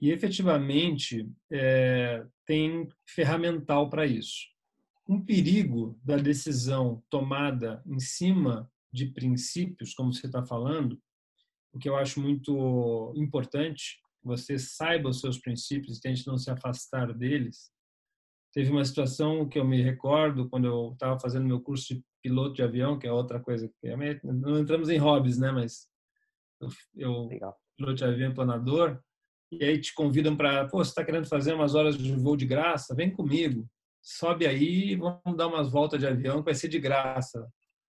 E, 0.00 0.10
efetivamente, 0.10 1.30
é, 1.52 2.26
tem 2.44 2.88
ferramental 3.06 3.88
para 3.88 4.04
isso. 4.04 4.48
Um 5.08 5.24
perigo 5.24 5.96
da 6.02 6.16
decisão 6.16 7.00
tomada 7.08 7.80
em 7.86 8.00
cima 8.00 8.68
de 8.92 9.06
princípios, 9.06 9.94
como 9.94 10.12
você 10.12 10.26
está 10.26 10.44
falando, 10.44 11.00
o 11.72 11.78
que 11.78 11.88
eu 11.88 11.94
acho 11.94 12.20
muito 12.20 13.12
importante, 13.14 14.01
você 14.22 14.58
saiba 14.58 15.08
os 15.08 15.20
seus 15.20 15.38
princípios 15.38 15.98
e 15.98 16.00
tente 16.00 16.26
não 16.26 16.38
se 16.38 16.50
afastar 16.50 17.12
deles. 17.12 17.70
Teve 18.52 18.70
uma 18.70 18.84
situação 18.84 19.48
que 19.48 19.58
eu 19.58 19.64
me 19.64 19.82
recordo 19.82 20.48
quando 20.48 20.66
eu 20.66 20.92
estava 20.92 21.18
fazendo 21.18 21.46
meu 21.46 21.60
curso 21.60 21.94
de 21.94 22.04
piloto 22.22 22.54
de 22.54 22.62
avião, 22.62 22.98
que 22.98 23.06
é 23.06 23.12
outra 23.12 23.40
coisa 23.40 23.68
que 23.80 23.88
é, 23.88 24.20
não 24.22 24.58
entramos 24.58 24.88
em 24.88 24.98
hobbies, 24.98 25.38
né? 25.38 25.50
Mas 25.50 25.88
eu, 26.60 26.68
eu 26.94 27.28
piloto 27.76 27.94
de 27.94 28.04
avião 28.04 28.34
planador 28.34 29.00
e 29.50 29.64
aí 29.64 29.80
te 29.80 29.94
convidam 29.94 30.36
para, 30.36 30.66
pô, 30.68 30.78
você 30.78 30.90
está 30.90 31.04
querendo 31.04 31.26
fazer 31.26 31.52
umas 31.54 31.74
horas 31.74 31.96
de 31.96 32.14
voo 32.14 32.36
de 32.36 32.46
graça? 32.46 32.94
Vem 32.94 33.10
comigo, 33.10 33.68
sobe 34.00 34.46
aí, 34.46 34.96
vamos 34.96 35.36
dar 35.36 35.46
umas 35.46 35.70
voltas 35.70 36.00
de 36.00 36.06
avião, 36.06 36.38
que 36.38 36.46
vai 36.46 36.54
ser 36.54 36.68
de 36.68 36.78
graça. 36.78 37.46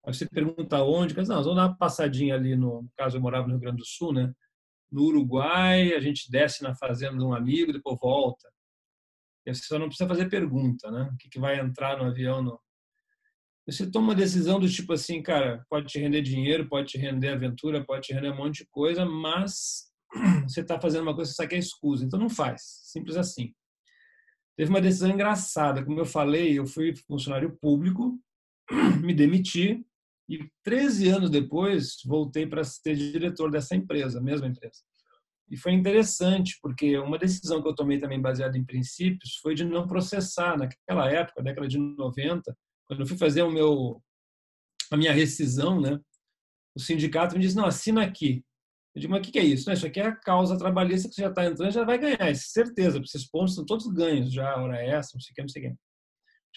Aí 0.05 0.13
você 0.13 0.27
pergunta 0.27 0.81
onde, 0.83 1.15
mas 1.15 1.27
não, 1.27 1.41
vamos 1.43 1.55
dar 1.55 1.67
uma 1.67 1.77
passadinha 1.77 2.35
ali 2.35 2.55
no, 2.55 2.81
no 2.81 2.91
caso 2.97 3.17
eu 3.17 3.21
morava 3.21 3.45
no 3.45 3.53
Rio 3.53 3.61
Grande 3.61 3.77
do 3.77 3.85
Sul, 3.85 4.13
né? 4.13 4.33
No 4.91 5.03
Uruguai, 5.03 5.93
a 5.93 5.99
gente 5.99 6.29
desce 6.29 6.61
na 6.61 6.75
fazenda 6.75 7.17
de 7.17 7.23
um 7.23 7.33
amigo, 7.33 7.71
depois 7.71 7.97
volta. 7.99 8.51
E 9.45 9.53
você 9.53 9.63
só 9.63 9.79
não 9.79 9.87
precisa 9.87 10.07
fazer 10.07 10.29
pergunta, 10.29 10.91
né? 10.91 11.09
O 11.13 11.17
que, 11.17 11.29
que 11.29 11.39
vai 11.39 11.59
entrar 11.59 11.97
no 11.97 12.05
avião? 12.05 12.41
No... 12.43 12.59
Você 13.67 13.89
toma 13.89 14.09
uma 14.09 14.15
decisão 14.15 14.59
do 14.59 14.69
tipo 14.69 14.93
assim, 14.93 15.21
cara, 15.21 15.65
pode 15.69 15.87
te 15.87 15.99
render 15.99 16.21
dinheiro, 16.21 16.67
pode 16.67 16.89
te 16.89 16.97
render 16.97 17.29
aventura, 17.29 17.83
pode 17.83 18.07
te 18.07 18.13
render 18.13 18.31
um 18.31 18.37
monte 18.37 18.63
de 18.63 18.69
coisa, 18.69 19.05
mas 19.05 19.91
você 20.47 20.61
está 20.61 20.79
fazendo 20.79 21.03
uma 21.03 21.15
coisa 21.15 21.31
que 21.31 21.35
você 21.35 21.47
quer 21.47 21.57
escusa, 21.57 22.05
então 22.05 22.19
não 22.19 22.29
faz. 22.29 22.61
Simples 22.83 23.15
assim. 23.15 23.53
Teve 24.57 24.69
uma 24.69 24.81
decisão 24.81 25.09
engraçada, 25.09 25.83
como 25.83 25.99
eu 25.99 26.05
falei, 26.05 26.59
eu 26.59 26.67
fui 26.67 26.93
funcionário 27.07 27.57
público, 27.59 28.19
me 29.01 29.13
demiti, 29.13 29.85
e 30.31 30.49
13 30.63 31.09
anos 31.09 31.29
depois, 31.29 31.97
voltei 32.05 32.47
para 32.47 32.63
ser 32.63 32.95
diretor 32.95 33.51
dessa 33.51 33.75
empresa, 33.75 34.21
mesma 34.21 34.47
empresa. 34.47 34.79
E 35.49 35.57
foi 35.57 35.73
interessante, 35.73 36.57
porque 36.61 36.97
uma 36.97 37.19
decisão 37.19 37.61
que 37.61 37.67
eu 37.67 37.75
tomei 37.75 37.99
também 37.99 38.21
baseada 38.21 38.57
em 38.57 38.63
princípios 38.63 39.35
foi 39.41 39.53
de 39.53 39.65
não 39.65 39.85
processar. 39.85 40.57
Naquela 40.57 41.11
época, 41.11 41.43
década 41.43 41.67
de 41.67 41.77
90, 41.77 42.57
quando 42.87 43.01
eu 43.01 43.05
fui 43.05 43.17
fazer 43.17 43.41
o 43.41 43.51
meu, 43.51 44.01
a 44.89 44.95
minha 44.95 45.11
rescisão, 45.11 45.81
né, 45.81 45.99
o 46.73 46.79
sindicato 46.79 47.35
me 47.35 47.41
disse, 47.41 47.57
não, 47.57 47.65
assina 47.65 48.01
aqui. 48.01 48.41
Eu 48.95 49.01
digo, 49.01 49.11
mas 49.11 49.27
o 49.27 49.29
que 49.29 49.37
é 49.37 49.43
isso? 49.43 49.67
Não, 49.67 49.73
isso 49.73 49.85
aqui 49.85 49.99
é 49.99 50.07
a 50.07 50.15
causa 50.15 50.57
trabalhista 50.57 51.09
que 51.09 51.15
você 51.15 51.23
já 51.23 51.29
está 51.29 51.45
entrando, 51.45 51.71
já 51.71 51.83
vai 51.83 51.97
ganhar, 51.97 52.21
é 52.21 52.33
certeza, 52.33 52.93
porque 52.93 53.17
esses 53.17 53.29
pontos 53.29 53.53
são 53.53 53.65
todos 53.65 53.87
ganhos 53.87 54.31
já, 54.31 54.55
hora 54.55 54.81
essa, 54.81 55.11
não 55.13 55.21
sei 55.21 55.31
o 55.33 55.35
que, 55.35 55.41
não 55.41 55.49
sei 55.49 55.65
o 55.65 55.69
que. 55.69 55.77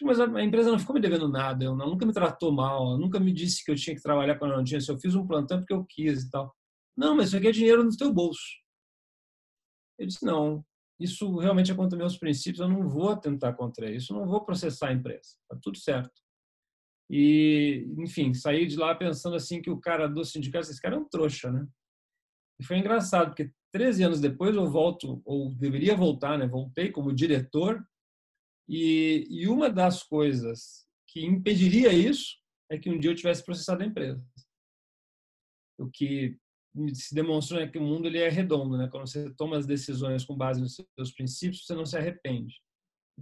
Mas 0.03 0.19
a 0.19 0.43
empresa 0.43 0.71
não 0.71 0.79
ficou 0.79 0.95
me 0.95 1.01
devendo 1.01 1.29
nada, 1.29 1.65
ela 1.65 1.77
nunca 1.77 2.05
me 2.05 2.13
tratou 2.13 2.51
mal, 2.53 2.99
nunca 2.99 3.21
me 3.21 3.33
disse 3.33 3.65
que 3.65 3.71
eu 3.71 3.77
tinha 3.77 3.95
que 3.95 4.03
trabalhar 4.03 4.37
quando 4.39 4.57
não 4.57 4.65
tinha, 4.65 4.81
se 4.81 4.91
eu 4.91 4.99
fiz 4.99 5.15
um 5.15 5.27
plantão 5.27 5.59
porque 5.59 5.73
eu 5.73 5.85
quis 5.85 6.25
e 6.25 6.31
tal. 6.31 6.53
Não, 6.97 7.17
mas 7.17 7.29
isso 7.29 7.37
aqui 7.37 7.47
é 7.49 7.53
dinheiro 7.53 7.85
no 7.85 7.97
teu 7.97 8.13
bolso. 8.13 8.43
Eu 9.97 10.07
disse, 10.07 10.25
não, 10.25 10.65
isso 10.99 11.39
realmente 11.39 11.71
é 11.71 11.75
contra 11.75 11.97
meus 11.97 12.19
princípios, 12.19 12.61
eu 12.61 12.69
não 12.69 12.89
vou 12.89 13.17
tentar 13.17 13.53
contra 13.53 13.89
isso, 13.89 14.13
não 14.13 14.27
vou 14.27 14.45
processar 14.45 14.89
a 14.89 14.93
empresa, 14.93 15.37
tá 15.49 15.57
tudo 15.63 15.79
certo. 15.79 16.13
E, 17.09 17.87
enfim, 17.99 18.35
saí 18.35 18.67
de 18.67 18.77
lá 18.77 18.95
pensando 18.95 19.37
assim 19.37 19.63
que 19.63 19.71
o 19.71 19.79
cara 19.81 20.09
do 20.09 20.25
sindicato, 20.25 20.71
esse 20.71 20.81
cara 20.81 20.97
é 20.97 20.99
um 20.99 21.09
trouxa, 21.09 21.53
né? 21.53 21.67
E 22.61 22.65
foi 22.65 22.79
engraçado, 22.79 23.29
porque 23.29 23.53
13 23.73 24.05
anos 24.05 24.21
depois 24.21 24.57
eu 24.57 24.69
volto, 24.71 25.21
ou 25.25 25.55
deveria 25.55 25.97
voltar, 25.97 26.39
né? 26.39 26.47
Voltei 26.47 26.91
como 26.91 27.15
diretor 27.15 27.85
e, 28.69 29.27
e 29.31 29.49
uma 29.49 29.71
das 29.71 30.03
coisas 30.03 30.87
que 31.07 31.25
impediria 31.25 31.93
isso 31.93 32.37
é 32.71 32.79
que 32.79 32.91
um 32.91 32.99
dia 32.99 33.11
eu 33.11 33.15
tivesse 33.15 33.45
processado 33.45 33.83
a 33.83 33.87
empresa. 33.87 34.25
O 35.79 35.89
que 35.91 36.37
se 36.93 37.15
demonstrou 37.15 37.61
é 37.61 37.69
que 37.69 37.79
o 37.79 37.83
mundo 37.83 38.07
ele 38.07 38.19
é 38.19 38.29
redondo, 38.29 38.77
né? 38.77 38.89
Quando 38.89 39.09
você 39.09 39.33
toma 39.35 39.57
as 39.57 39.67
decisões 39.67 40.25
com 40.25 40.37
base 40.37 40.61
nos 40.61 40.75
seus 40.75 41.13
princípios, 41.13 41.67
você 41.67 41.75
não 41.75 41.87
se 41.87 41.97
arrepende. 41.97 42.61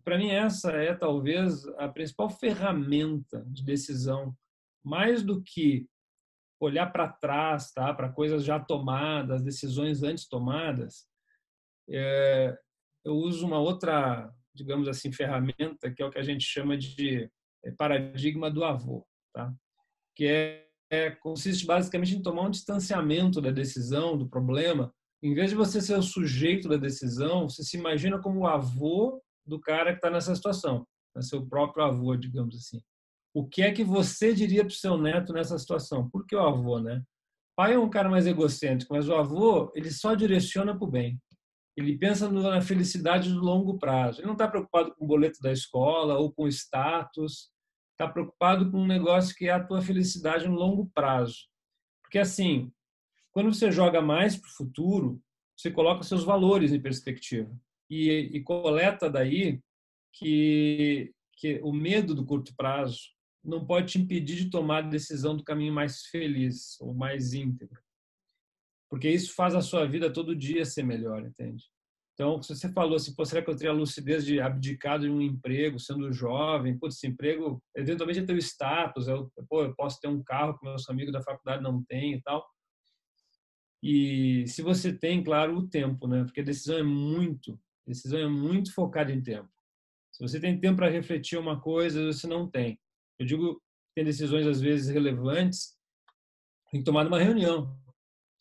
Para 0.05 0.17
mim 0.17 0.31
essa 0.31 0.73
é 0.73 0.95
talvez 0.95 1.67
a 1.77 1.89
principal 1.89 2.31
ferramenta 2.31 3.45
de 3.49 3.63
decisão, 3.63 4.35
mais 4.83 5.23
do 5.23 5.43
que 5.43 5.87
olhar 6.59 6.87
para 6.87 7.13
trás, 7.13 7.73
tá? 7.73 7.93
Para 7.93 8.13
coisas 8.13 8.45
já 8.45 8.59
tomadas, 8.59 9.43
decisões 9.43 10.03
antes 10.03 10.27
tomadas. 10.27 11.07
É, 11.91 12.57
eu 13.05 13.15
uso 13.15 13.47
uma 13.47 13.59
outra 13.59 14.33
digamos 14.55 14.89
assim, 14.89 15.13
ferramenta, 15.13 15.91
que 15.91 16.03
é 16.03 16.07
o 16.07 16.11
que 16.11 16.19
a 16.19 16.23
gente 16.23 16.45
chama 16.45 16.77
de 16.77 17.31
é, 17.65 17.71
paradigma 17.73 18.51
do 18.51 18.65
avô, 18.65 19.07
tá? 19.33 19.53
que 20.15 20.27
é, 20.27 20.67
é, 20.91 21.11
consiste 21.11 21.65
basicamente 21.65 22.15
em 22.15 22.23
tomar 22.23 22.43
um 22.43 22.51
distanciamento 22.51 23.41
da 23.41 23.51
decisão, 23.51 24.17
do 24.17 24.29
problema. 24.29 24.93
Em 25.23 25.35
vez 25.35 25.51
de 25.51 25.57
você 25.57 25.81
ser 25.81 25.97
o 25.97 26.03
sujeito 26.03 26.69
da 26.69 26.77
decisão, 26.77 27.49
você 27.49 27.63
se 27.63 27.77
imagina 27.77 28.21
como 28.21 28.41
o 28.41 28.47
avô 28.47 29.23
do 29.47 29.61
cara 29.61 29.93
que 29.93 29.99
está 29.99 30.11
nessa 30.11 30.35
situação, 30.35 30.87
né? 31.15 31.23
seu 31.23 31.47
próprio 31.47 31.85
avô, 31.85 32.17
digamos 32.17 32.57
assim. 32.57 32.81
O 33.35 33.49
que 33.49 33.63
é 33.63 33.73
que 33.73 33.83
você 33.83 34.35
diria 34.35 34.63
para 34.63 34.73
o 34.73 34.77
seu 34.77 34.99
neto 34.99 35.33
nessa 35.33 35.59
situação? 35.59 36.09
Por 36.11 36.27
que 36.27 36.37
o 36.37 36.41
avô, 36.41 36.79
né? 36.79 37.03
pai 37.57 37.75
é 37.75 37.79
um 37.79 37.89
cara 37.89 38.09
mais 38.09 38.27
egocêntrico, 38.27 38.95
mas 38.95 39.09
o 39.09 39.15
avô 39.15 39.71
ele 39.75 39.91
só 39.91 40.15
direciona 40.15 40.77
para 40.77 40.85
o 40.87 40.91
bem. 40.91 41.21
Ele 41.77 41.97
pensa 41.97 42.31
na 42.31 42.61
felicidade 42.61 43.33
do 43.33 43.41
longo 43.41 43.79
prazo. 43.79 44.21
Ele 44.21 44.27
não 44.27 44.35
está 44.35 44.47
preocupado 44.47 44.95
com 44.95 45.05
o 45.05 45.09
boleto 45.09 45.41
da 45.41 45.53
escola 45.53 46.19
ou 46.19 46.33
com 46.33 46.47
status. 46.49 47.51
Está 47.93 48.11
preocupado 48.11 48.71
com 48.71 48.79
um 48.79 48.87
negócio 48.87 49.35
que 49.35 49.47
é 49.47 49.53
a 49.53 49.65
tua 49.65 49.81
felicidade 49.81 50.47
no 50.47 50.55
longo 50.55 50.91
prazo. 50.95 51.47
Porque 52.03 52.19
assim, 52.19 52.71
quando 53.31 53.53
você 53.53 53.73
joga 53.73 54.03
mais 54.03 54.37
para 54.37 54.49
o 54.49 54.53
futuro, 54.53 55.23
você 55.57 55.71
coloca 55.71 56.03
seus 56.03 56.25
valores 56.25 56.73
em 56.73 56.81
perspectiva 56.81 57.51
e, 57.89 58.09
e 58.33 58.43
coleta 58.43 59.09
daí 59.09 59.61
que, 60.13 61.13
que 61.37 61.61
o 61.63 61.73
medo 61.73 62.15
do 62.15 62.25
curto 62.25 62.55
prazo 62.57 63.01
não 63.45 63.65
pode 63.65 63.93
te 63.93 63.99
impedir 63.99 64.37
de 64.37 64.51
tomar 64.51 64.79
a 64.79 64.89
decisão 64.89 65.37
do 65.37 65.45
caminho 65.45 65.73
mais 65.73 66.03
feliz 66.07 66.81
ou 66.81 66.95
mais 66.95 67.33
íntegro 67.33 67.81
porque 68.93 69.09
isso 69.09 69.35
faz 69.35 69.55
a 69.55 69.63
sua 69.63 69.87
vida 69.87 70.13
todo 70.13 70.37
dia 70.37 70.67
ser 70.67 70.83
melhor, 70.83 71.25
entende? 71.25 71.65
Então, 72.13 72.43
se 72.43 72.55
você 72.55 72.71
falou 72.71 72.97
assim, 72.97 73.15
será 73.25 73.41
que 73.41 73.49
eu 73.49 73.57
teria 73.57 73.71
a 73.71 73.75
lucidez 73.75 74.23
de 74.23 74.39
abdicar 74.39 75.01
de 75.01 75.09
um 75.09 75.23
emprego, 75.23 75.81
sendo 75.81 76.13
jovem? 76.13 76.77
Pô, 76.77 76.89
esse 76.89 77.07
emprego, 77.07 77.59
eventualmente 77.75 78.21
é 78.21 78.27
teu 78.27 78.37
status, 78.37 79.09
eu, 79.09 79.33
pô, 79.49 79.63
eu 79.63 79.75
posso 79.75 79.99
ter 79.99 80.09
um 80.09 80.23
carro 80.23 80.59
que 80.59 80.67
meus 80.67 80.87
amigos 80.91 81.11
da 81.11 81.23
faculdade 81.23 81.63
não 81.63 81.83
têm 81.83 82.17
e 82.17 82.21
tal. 82.21 82.47
E 83.83 84.47
se 84.47 84.61
você 84.61 84.93
tem, 84.93 85.25
claro, 85.25 85.57
o 85.57 85.67
tempo, 85.67 86.07
né? 86.07 86.25
Porque 86.25 86.43
decisão 86.43 86.77
é 86.77 86.83
muito, 86.83 87.59
decisão 87.87 88.21
é 88.21 88.29
muito 88.29 88.75
focada 88.75 89.11
em 89.11 89.23
tempo. 89.23 89.49
Se 90.13 90.23
você 90.23 90.39
tem 90.39 90.61
tempo 90.61 90.77
para 90.77 90.91
refletir 90.91 91.39
uma 91.39 91.59
coisa, 91.59 92.05
você 92.05 92.27
não 92.27 92.47
tem. 92.47 92.79
Eu 93.19 93.25
digo, 93.25 93.63
tem 93.95 94.05
decisões 94.05 94.47
às 94.47 94.61
vezes 94.61 94.91
relevantes, 94.93 95.79
tem 96.71 96.81
que 96.83 96.85
tomar 96.85 97.05
numa 97.05 97.19
reunião. 97.19 97.81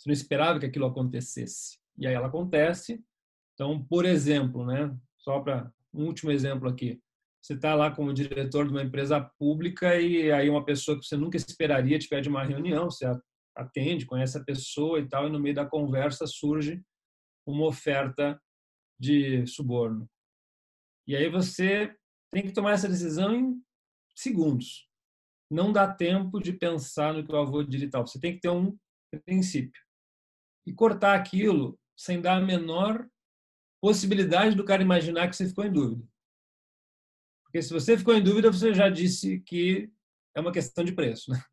Você 0.01 0.09
não 0.09 0.13
esperava 0.13 0.59
que 0.59 0.65
aquilo 0.65 0.87
acontecesse. 0.87 1.77
E 1.95 2.07
aí 2.07 2.15
ela 2.15 2.25
acontece. 2.25 2.99
Então, 3.53 3.85
por 3.85 4.03
exemplo, 4.03 4.65
né, 4.65 4.97
só 5.19 5.39
para 5.39 5.71
um 5.93 6.05
último 6.05 6.31
exemplo 6.31 6.67
aqui. 6.67 6.99
Você 7.39 7.53
está 7.53 7.75
lá 7.75 7.91
como 7.91 8.11
diretor 8.11 8.65
de 8.65 8.71
uma 8.71 8.81
empresa 8.81 9.21
pública 9.37 9.99
e 9.99 10.31
aí 10.31 10.49
uma 10.49 10.65
pessoa 10.65 10.99
que 10.99 11.05
você 11.05 11.15
nunca 11.15 11.37
esperaria 11.37 11.99
te 11.99 12.07
pede 12.07 12.29
uma 12.29 12.43
reunião, 12.43 12.89
você 12.89 13.05
atende, 13.55 14.07
conhece 14.07 14.39
a 14.39 14.43
pessoa 14.43 14.99
e 14.99 15.07
tal, 15.07 15.27
e 15.27 15.31
no 15.31 15.39
meio 15.39 15.53
da 15.53 15.67
conversa 15.67 16.25
surge 16.25 16.83
uma 17.45 17.67
oferta 17.67 18.41
de 18.99 19.45
suborno. 19.45 20.09
E 21.07 21.15
aí 21.15 21.29
você 21.29 21.95
tem 22.31 22.41
que 22.43 22.53
tomar 22.53 22.71
essa 22.71 22.89
decisão 22.89 23.35
em 23.35 23.61
segundos. 24.15 24.87
Não 25.49 25.71
dá 25.71 25.93
tempo 25.93 26.39
de 26.39 26.53
pensar 26.53 27.13
no 27.13 27.23
que 27.23 27.31
eu 27.31 27.45
vou 27.45 27.63
digital. 27.63 28.07
Você 28.07 28.19
tem 28.19 28.33
que 28.33 28.41
ter 28.41 28.49
um 28.49 28.75
princípio 29.25 29.79
e 30.71 30.73
cortar 30.73 31.15
aquilo 31.15 31.77
sem 31.97 32.21
dar 32.21 32.38
a 32.38 32.41
menor 32.41 33.05
possibilidade 33.81 34.55
do 34.55 34.63
cara 34.63 34.81
imaginar 34.81 35.27
que 35.27 35.36
você 35.36 35.47
ficou 35.47 35.65
em 35.65 35.71
dúvida. 35.71 36.07
Porque 37.43 37.62
se 37.62 37.73
você 37.73 37.97
ficou 37.97 38.13
em 38.15 38.23
dúvida, 38.23 38.51
você 38.51 38.73
já 38.73 38.89
disse 38.89 39.41
que 39.41 39.91
é 40.34 40.39
uma 40.39 40.53
questão 40.53 40.86
de 40.86 40.93
preço. 40.93 41.31
Né? 41.31 41.43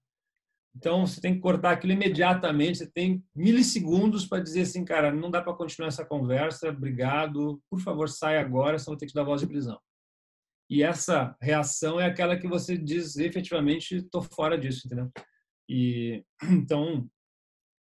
Então, 0.76 1.04
você 1.04 1.20
tem 1.20 1.34
que 1.34 1.40
cortar 1.40 1.72
aquilo 1.72 1.92
imediatamente. 1.92 2.78
Você 2.78 2.86
tem 2.88 3.24
milissegundos 3.34 4.24
para 4.24 4.42
dizer 4.42 4.60
assim, 4.60 4.84
cara, 4.84 5.12
não 5.12 5.28
dá 5.28 5.42
para 5.42 5.54
continuar 5.54 5.88
essa 5.88 6.04
conversa, 6.04 6.68
obrigado, 6.68 7.60
por 7.68 7.80
favor, 7.80 8.08
sai 8.08 8.38
agora, 8.38 8.78
senão 8.78 8.92
vou 8.92 8.98
ter 8.98 9.06
que 9.06 9.14
dar 9.14 9.24
voz 9.24 9.40
de 9.40 9.48
prisão. 9.48 9.80
E 10.70 10.82
essa 10.82 11.36
reação 11.42 11.98
é 11.98 12.06
aquela 12.06 12.38
que 12.38 12.46
você 12.46 12.78
diz 12.78 13.16
efetivamente, 13.16 13.96
estou 13.96 14.22
fora 14.22 14.56
disso, 14.56 14.86
entendeu? 14.86 15.10
E 15.68 16.22
então, 16.44 17.10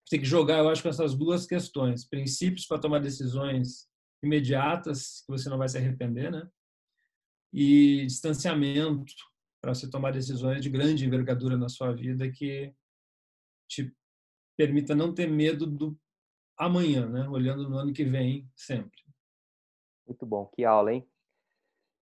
tem 0.09 0.19
que 0.19 0.25
jogar, 0.25 0.59
eu 0.59 0.69
acho, 0.69 0.83
com 0.83 0.89
essas 0.89 1.15
duas 1.15 1.45
questões: 1.45 2.07
princípios 2.07 2.65
para 2.65 2.79
tomar 2.79 2.99
decisões 2.99 3.87
imediatas, 4.23 5.23
que 5.25 5.31
você 5.31 5.49
não 5.49 5.57
vai 5.57 5.67
se 5.67 5.77
arrepender, 5.77 6.31
né? 6.31 6.47
E 7.53 8.05
distanciamento 8.05 9.13
para 9.61 9.73
você 9.73 9.89
tomar 9.89 10.11
decisões 10.11 10.61
de 10.61 10.69
grande 10.69 11.05
envergadura 11.05 11.57
na 11.57 11.69
sua 11.69 11.91
vida 11.93 12.29
que 12.31 12.73
te 13.67 13.91
permita 14.57 14.93
não 14.93 15.13
ter 15.13 15.27
medo 15.27 15.65
do 15.65 15.97
amanhã, 16.57 17.07
né? 17.07 17.27
Olhando 17.27 17.67
no 17.69 17.77
ano 17.77 17.93
que 17.93 18.03
vem 18.03 18.49
sempre. 18.55 19.01
Muito 20.07 20.25
bom, 20.25 20.45
que 20.47 20.63
aula, 20.63 20.93
hein? 20.93 21.07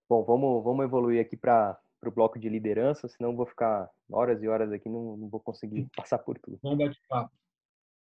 Bom, 0.10 0.24
vamos, 0.26 0.63
vamos 0.63 0.84
evoluir 0.84 1.22
aqui 1.22 1.38
para 1.38 1.80
o 2.04 2.12
bloco 2.12 2.38
de 2.38 2.50
liderança, 2.50 3.08
senão 3.08 3.36
vou 3.36 3.46
ficar 3.46 3.89
horas 4.12 4.44
e 4.44 4.48
horas 4.48 4.72
aqui, 4.72 4.89
não, 4.89 5.16
não 5.16 5.30
vou 5.30 5.39
conseguir 5.39 5.88
passar 5.96 6.20
por 6.20 6.38
tudo. 6.38 6.60
Vamos 6.62 6.78
bate-papo. 6.78 7.42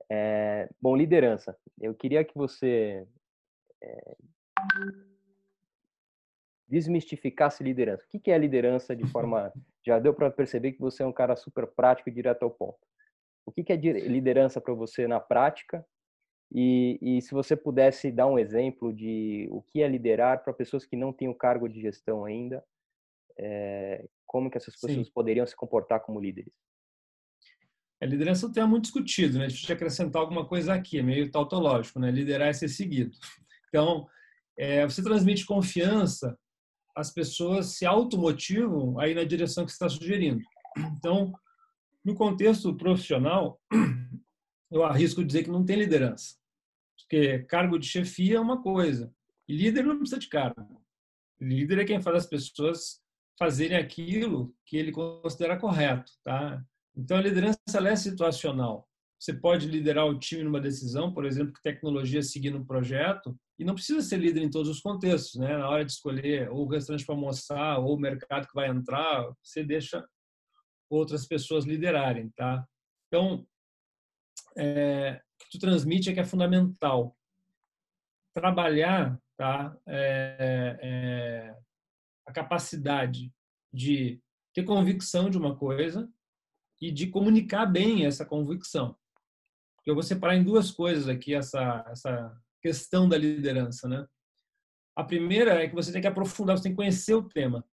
É, 0.10 0.70
bom, 0.82 0.96
liderança. 0.96 1.58
Eu 1.80 1.94
queria 1.94 2.24
que 2.24 2.36
você 2.36 3.08
é, 3.82 4.18
desmistificasse 6.68 7.64
liderança. 7.64 8.06
O 8.06 8.20
que 8.20 8.32
é 8.32 8.38
liderança 8.38 8.96
de 8.96 9.04
forma. 9.12 9.54
Já 9.86 10.00
deu 10.00 10.14
para 10.14 10.32
perceber 10.32 10.72
que 10.72 10.80
você 10.80 11.04
é 11.04 11.06
um 11.06 11.14
cara 11.14 11.36
super 11.36 11.68
prático 11.68 12.10
e 12.10 12.12
direto 12.12 12.44
ao 12.44 12.52
ponto. 12.52 12.80
O 13.46 13.52
que 13.52 13.72
é 13.72 13.76
liderança 13.76 14.60
para 14.60 14.74
você 14.74 15.08
na 15.08 15.20
prática? 15.20 15.86
E, 16.52 16.98
e, 17.02 17.22
se 17.22 17.34
você 17.34 17.56
pudesse 17.56 18.12
dar 18.12 18.28
um 18.28 18.40
exemplo 18.40 18.94
de 18.94 19.48
o 19.52 19.62
que 19.62 19.82
é 19.82 19.88
liderar 19.88 20.44
para 20.44 20.54
pessoas 20.54 20.86
que 20.86 20.96
não 20.96 21.12
têm 21.12 21.28
o 21.28 21.36
cargo 21.36 21.68
de 21.68 21.80
gestão 21.82 22.26
ainda, 22.26 22.64
é, 23.38 24.08
como 24.26 24.50
que 24.50 24.58
essas 24.58 24.74
pessoas 24.74 25.08
Sim. 25.08 25.12
poderiam 25.14 25.46
se 25.46 25.56
comportar 25.56 26.00
como 26.00 26.20
líderes? 26.20 26.54
A 28.02 28.06
liderança 28.06 28.46
é 28.46 28.50
um 28.50 28.52
tema 28.52 28.68
muito 28.68 28.84
discutido, 28.84 29.40
né? 29.40 29.48
Deixa 29.48 29.72
eu 29.72 29.76
acrescentar 29.76 30.22
alguma 30.22 30.46
coisa 30.46 30.74
aqui, 30.74 31.00
é 31.00 31.04
meio 31.04 31.32
tautológico, 31.32 32.00
né? 32.00 32.12
Liderar 32.12 32.50
é 32.50 32.54
ser 32.54 32.70
seguido. 32.70 33.16
Então, 33.68 34.08
é, 34.58 34.86
você 34.86 35.04
transmite 35.04 35.46
confiança, 35.46 36.40
as 36.96 37.12
pessoas 37.12 37.76
se 37.76 37.86
automotivam 37.86 38.98
aí 38.98 39.14
na 39.14 39.26
direção 39.26 39.66
que 39.66 39.72
você 39.72 39.76
está 39.76 39.90
sugerindo. 39.90 40.42
Então, 40.98 41.34
no 42.06 42.16
contexto 42.16 42.74
profissional, 42.74 43.60
eu 44.72 44.82
arrisco 44.86 45.26
dizer 45.26 45.44
que 45.44 45.50
não 45.50 45.66
tem 45.66 45.76
liderança. 45.76 46.38
Porque 46.98 47.40
cargo 47.40 47.78
de 47.78 47.88
chefia 47.88 48.38
é 48.38 48.40
uma 48.40 48.62
coisa, 48.62 49.14
e 49.46 49.58
líder 49.58 49.84
não 49.84 49.98
precisa 49.98 50.20
de 50.20 50.30
cargo. 50.30 50.82
Líder 51.42 51.80
é 51.80 51.86
quem 51.86 52.02
faz 52.02 52.18
as 52.18 52.26
pessoas 52.26 53.02
fazerem 53.38 53.78
aquilo 53.78 54.56
que 54.66 54.78
ele 54.78 54.92
considera 54.92 55.58
correto, 55.58 56.12
tá? 56.24 56.64
Então, 56.96 57.18
a 57.18 57.22
liderança 57.22 57.60
é 57.68 57.96
situacional. 57.96 58.88
você 59.20 59.34
pode 59.34 59.68
liderar 59.68 60.06
o 60.06 60.20
time 60.20 60.44
numa 60.44 60.62
decisão, 60.62 61.14
por 61.14 61.26
exemplo, 61.26 61.54
que 61.54 61.62
tecnologia 61.62 62.22
seguir 62.22 62.52
no 62.52 62.66
projeto, 62.66 63.36
e 63.58 63.64
não 63.66 63.74
precisa 63.74 64.02
ser 64.02 64.18
líder 64.18 64.42
em 64.42 64.50
todos 64.50 64.70
os 64.70 64.82
contextos, 64.82 65.40
né? 65.40 65.58
Na 65.58 65.70
hora 65.70 65.86
de 65.86 65.92
escolher 65.92 66.50
ou 66.52 66.66
o 66.66 66.70
restaurante 66.70 67.06
para 67.06 67.16
almoçar 67.16 67.80
ou 67.80 67.96
o 67.96 68.00
mercado 68.00 68.48
que 68.48 68.54
vai 68.54 68.70
entrar, 68.70 69.34
você 69.42 69.64
deixa 69.64 70.06
outras 70.90 71.26
pessoas 71.26 71.66
liderarem, 71.66 72.30
tá? 72.36 72.68
Então, 73.08 73.48
é, 74.58 75.22
o 75.22 75.44
que 75.44 75.52
tu 75.52 75.60
transmite 75.60 76.10
é 76.10 76.14
que 76.14 76.20
é 76.20 76.26
fundamental 76.26 77.18
trabalhar, 78.34 79.20
tá? 79.38 79.76
É, 79.88 80.78
é, 80.82 81.58
a 82.28 82.34
capacidade 82.34 83.34
de 83.74 84.22
ter 84.54 84.64
convicção 84.64 85.30
de 85.30 85.38
uma 85.38 85.56
coisa 85.56 86.10
e 86.86 86.92
de 86.92 87.08
comunicar 87.08 87.66
bem 87.66 88.06
essa 88.06 88.24
convicção. 88.24 88.96
Eu 89.86 89.96
vou 89.96 90.04
separar 90.04 90.36
em 90.36 90.44
duas 90.44 90.70
coisas 90.70 91.08
aqui 91.08 91.34
essa, 91.34 91.84
essa 91.90 92.40
questão 92.62 93.10
da 93.10 93.18
liderança, 93.18 93.88
né? 93.88 94.06
A 94.96 95.04
primeira 95.04 95.64
é 95.64 95.68
que 95.68 95.74
você 95.74 95.92
tem 95.92 96.00
que 96.00 96.08
aprofundar, 96.08 96.56
você 96.56 96.64
tem 96.64 96.72
que 96.72 96.78
conhecer 96.78 97.16
o 97.16 97.28
tema. 97.28 97.66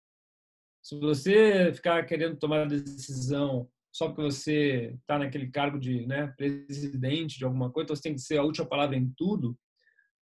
Se 0.82 0.98
você 0.98 1.72
ficar 1.74 2.04
querendo 2.06 2.38
tomar 2.38 2.66
decisão 2.66 3.70
só 3.94 4.08
porque 4.08 4.22
você 4.22 4.96
está 5.00 5.18
naquele 5.18 5.50
cargo 5.50 5.78
de 5.78 6.06
né, 6.06 6.28
presidente 6.28 7.36
de 7.36 7.44
alguma 7.44 7.70
coisa, 7.70 7.84
então 7.84 7.96
você 7.96 8.02
tem 8.02 8.14
que 8.14 8.20
ser 8.20 8.38
a 8.38 8.42
última 8.42 8.66
palavra 8.66 8.96
em 8.96 9.12
tudo. 9.14 9.54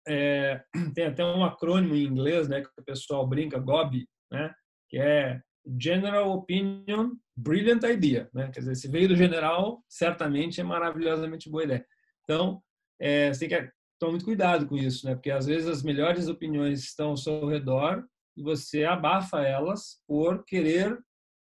É, 0.07 0.63
tem 0.95 1.05
até 1.05 1.25
um 1.25 1.43
acrônimo 1.43 1.95
em 1.95 2.05
inglês, 2.05 2.47
né, 2.47 2.61
que 2.61 2.69
o 2.77 2.85
pessoal 2.85 3.27
brinca, 3.27 3.59
GOB, 3.59 4.07
né, 4.31 4.53
que 4.87 4.97
é 4.97 5.41
General 5.77 6.31
Opinion, 6.31 7.11
Brilliant 7.35 7.83
Idea, 7.83 8.29
né? 8.33 8.49
Quer 8.51 8.59
dizer, 8.61 8.75
se 8.75 8.87
veio 8.87 9.09
do 9.09 9.15
general, 9.15 9.83
certamente 9.87 10.61
é 10.61 10.63
maravilhosamente 10.63 11.49
boa 11.49 11.63
ideia. 11.63 11.85
Então, 12.23 12.61
é, 12.99 13.33
você 13.33 13.47
tem 13.47 13.49
que 13.49 13.71
tomar 13.99 14.11
muito 14.11 14.25
cuidado 14.25 14.67
com 14.67 14.77
isso, 14.77 15.05
né? 15.05 15.15
Porque 15.15 15.31
às 15.31 15.45
vezes 15.45 15.67
as 15.67 15.83
melhores 15.83 16.27
opiniões 16.27 16.79
estão 16.79 17.09
ao 17.09 17.17
seu 17.17 17.45
redor 17.45 18.05
e 18.37 18.41
você 18.41 18.85
abafa 18.85 19.41
elas 19.41 20.01
por 20.07 20.43
querer, 20.45 20.97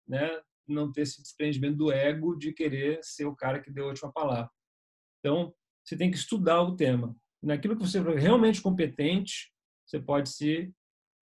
né? 0.07 0.29
Não 0.67 0.91
ter 0.91 1.01
esse 1.01 1.21
desprendimento 1.21 1.77
do 1.77 1.91
ego 1.91 2.35
de 2.35 2.51
querer 2.51 2.99
ser 3.01 3.25
o 3.25 3.35
cara 3.35 3.61
que 3.61 3.71
deu 3.71 3.85
a 3.85 3.89
última 3.89 4.11
palavra. 4.11 4.49
Então, 5.19 5.53
você 5.83 5.95
tem 5.95 6.11
que 6.11 6.17
estudar 6.17 6.61
o 6.61 6.75
tema. 6.75 7.15
Naquilo 7.41 7.75
que 7.75 7.87
você 7.87 7.99
é 7.99 8.19
realmente 8.19 8.61
competente, 8.61 9.53
você 9.85 9.99
pode 9.99 10.29
se 10.29 10.73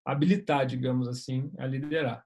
habilitar, 0.05 0.65
digamos 0.65 1.07
assim, 1.07 1.51
a 1.57 1.65
liderar. 1.65 2.23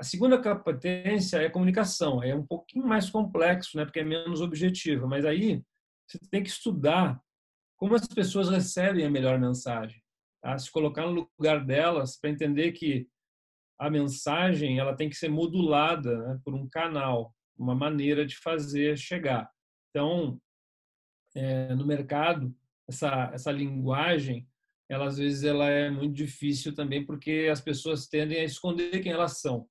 A 0.00 0.02
segunda 0.02 0.42
competência 0.42 1.42
é 1.42 1.50
comunicação. 1.50 2.22
É 2.22 2.34
um 2.34 2.46
pouquinho 2.46 2.86
mais 2.86 3.10
complexo, 3.10 3.76
né, 3.76 3.84
porque 3.84 4.00
é 4.00 4.04
menos 4.04 4.40
objetivo. 4.40 5.06
Mas 5.06 5.26
aí 5.26 5.62
você 6.08 6.18
tem 6.30 6.42
que 6.42 6.48
estudar 6.48 7.20
como 7.76 7.94
as 7.94 8.06
pessoas 8.08 8.48
recebem 8.48 9.04
a 9.04 9.10
melhor 9.10 9.38
mensagem. 9.38 10.02
Tá? 10.42 10.56
Se 10.56 10.70
colocar 10.72 11.02
no 11.02 11.28
lugar 11.38 11.66
delas 11.66 12.18
para 12.18 12.30
entender 12.30 12.72
que 12.72 13.06
a 13.78 13.90
mensagem 13.90 14.78
ela 14.78 14.96
tem 14.96 15.10
que 15.10 15.16
ser 15.16 15.28
modulada 15.28 16.16
né, 16.28 16.40
por 16.42 16.54
um 16.54 16.66
canal, 16.66 17.34
uma 17.54 17.74
maneira 17.74 18.24
de 18.24 18.38
fazer 18.38 18.96
chegar. 18.96 19.50
Então, 19.90 20.40
é, 21.34 21.74
no 21.74 21.86
mercado, 21.86 22.56
essa, 22.88 23.30
essa 23.34 23.52
linguagem, 23.52 24.48
ela 24.88 25.08
às 25.08 25.18
vezes 25.18 25.44
ela 25.44 25.68
é 25.68 25.90
muito 25.90 26.14
difícil 26.14 26.74
também 26.74 27.04
porque 27.04 27.50
as 27.52 27.60
pessoas 27.60 28.06
tendem 28.06 28.40
a 28.40 28.44
esconder 28.44 29.00
quem 29.00 29.12
elas 29.12 29.42
são 29.42 29.68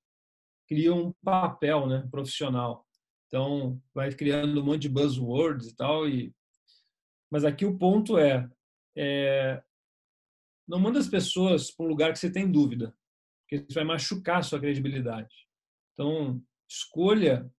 cria 0.70 0.94
um 0.94 1.12
papel 1.24 1.88
né, 1.88 2.06
profissional. 2.12 2.86
Então, 3.26 3.82
vai 3.92 4.12
criando 4.14 4.60
um 4.60 4.64
monte 4.64 4.82
de 4.82 4.88
buzzwords 4.88 5.66
e 5.66 5.76
tal. 5.76 6.08
E... 6.08 6.32
Mas 7.28 7.44
aqui 7.44 7.66
o 7.66 7.76
ponto 7.76 8.16
é, 8.16 8.48
é 8.96 9.60
não 10.68 10.78
manda 10.78 11.00
as 11.00 11.08
pessoas 11.08 11.72
para 11.72 11.84
um 11.84 11.88
lugar 11.88 12.12
que 12.12 12.20
você 12.20 12.30
tem 12.30 12.50
dúvida, 12.50 12.96
porque 13.42 13.64
isso 13.68 13.74
vai 13.74 13.82
machucar 13.82 14.38
a 14.38 14.42
sua 14.42 14.60
credibilidade. 14.60 15.34
Então, 15.92 16.40
escolha 16.70 17.52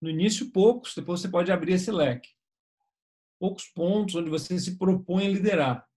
no 0.00 0.08
início 0.08 0.50
poucos, 0.50 0.94
depois 0.94 1.20
você 1.20 1.28
pode 1.28 1.52
abrir 1.52 1.74
esse 1.74 1.92
leque. 1.92 2.30
Poucos 3.38 3.66
pontos 3.66 4.14
onde 4.14 4.30
você 4.30 4.58
se 4.58 4.78
propõe 4.78 5.26
a 5.26 5.30
liderar. 5.30 5.88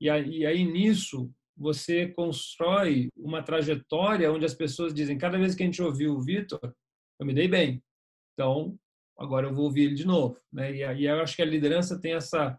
E 0.00 0.10
aí, 0.10 0.64
nisso, 0.64 1.32
você 1.58 2.06
constrói 2.08 3.08
uma 3.16 3.42
trajetória 3.42 4.32
onde 4.32 4.46
as 4.46 4.54
pessoas 4.54 4.94
dizem, 4.94 5.18
cada 5.18 5.36
vez 5.36 5.54
que 5.54 5.62
a 5.62 5.66
gente 5.66 5.82
ouviu 5.82 6.14
o 6.14 6.20
Vitor, 6.20 6.60
eu 7.18 7.26
me 7.26 7.34
dei 7.34 7.48
bem. 7.48 7.82
Então, 8.32 8.78
agora 9.18 9.48
eu 9.48 9.54
vou 9.54 9.64
ouvir 9.64 9.86
ele 9.86 9.94
de 9.94 10.06
novo. 10.06 10.40
Né? 10.52 10.76
E, 10.76 10.84
aí 10.84 11.04
eu 11.04 11.20
acho 11.20 11.34
que 11.34 11.42
a 11.42 11.46
liderança 11.46 12.00
tem 12.00 12.14
essa, 12.14 12.58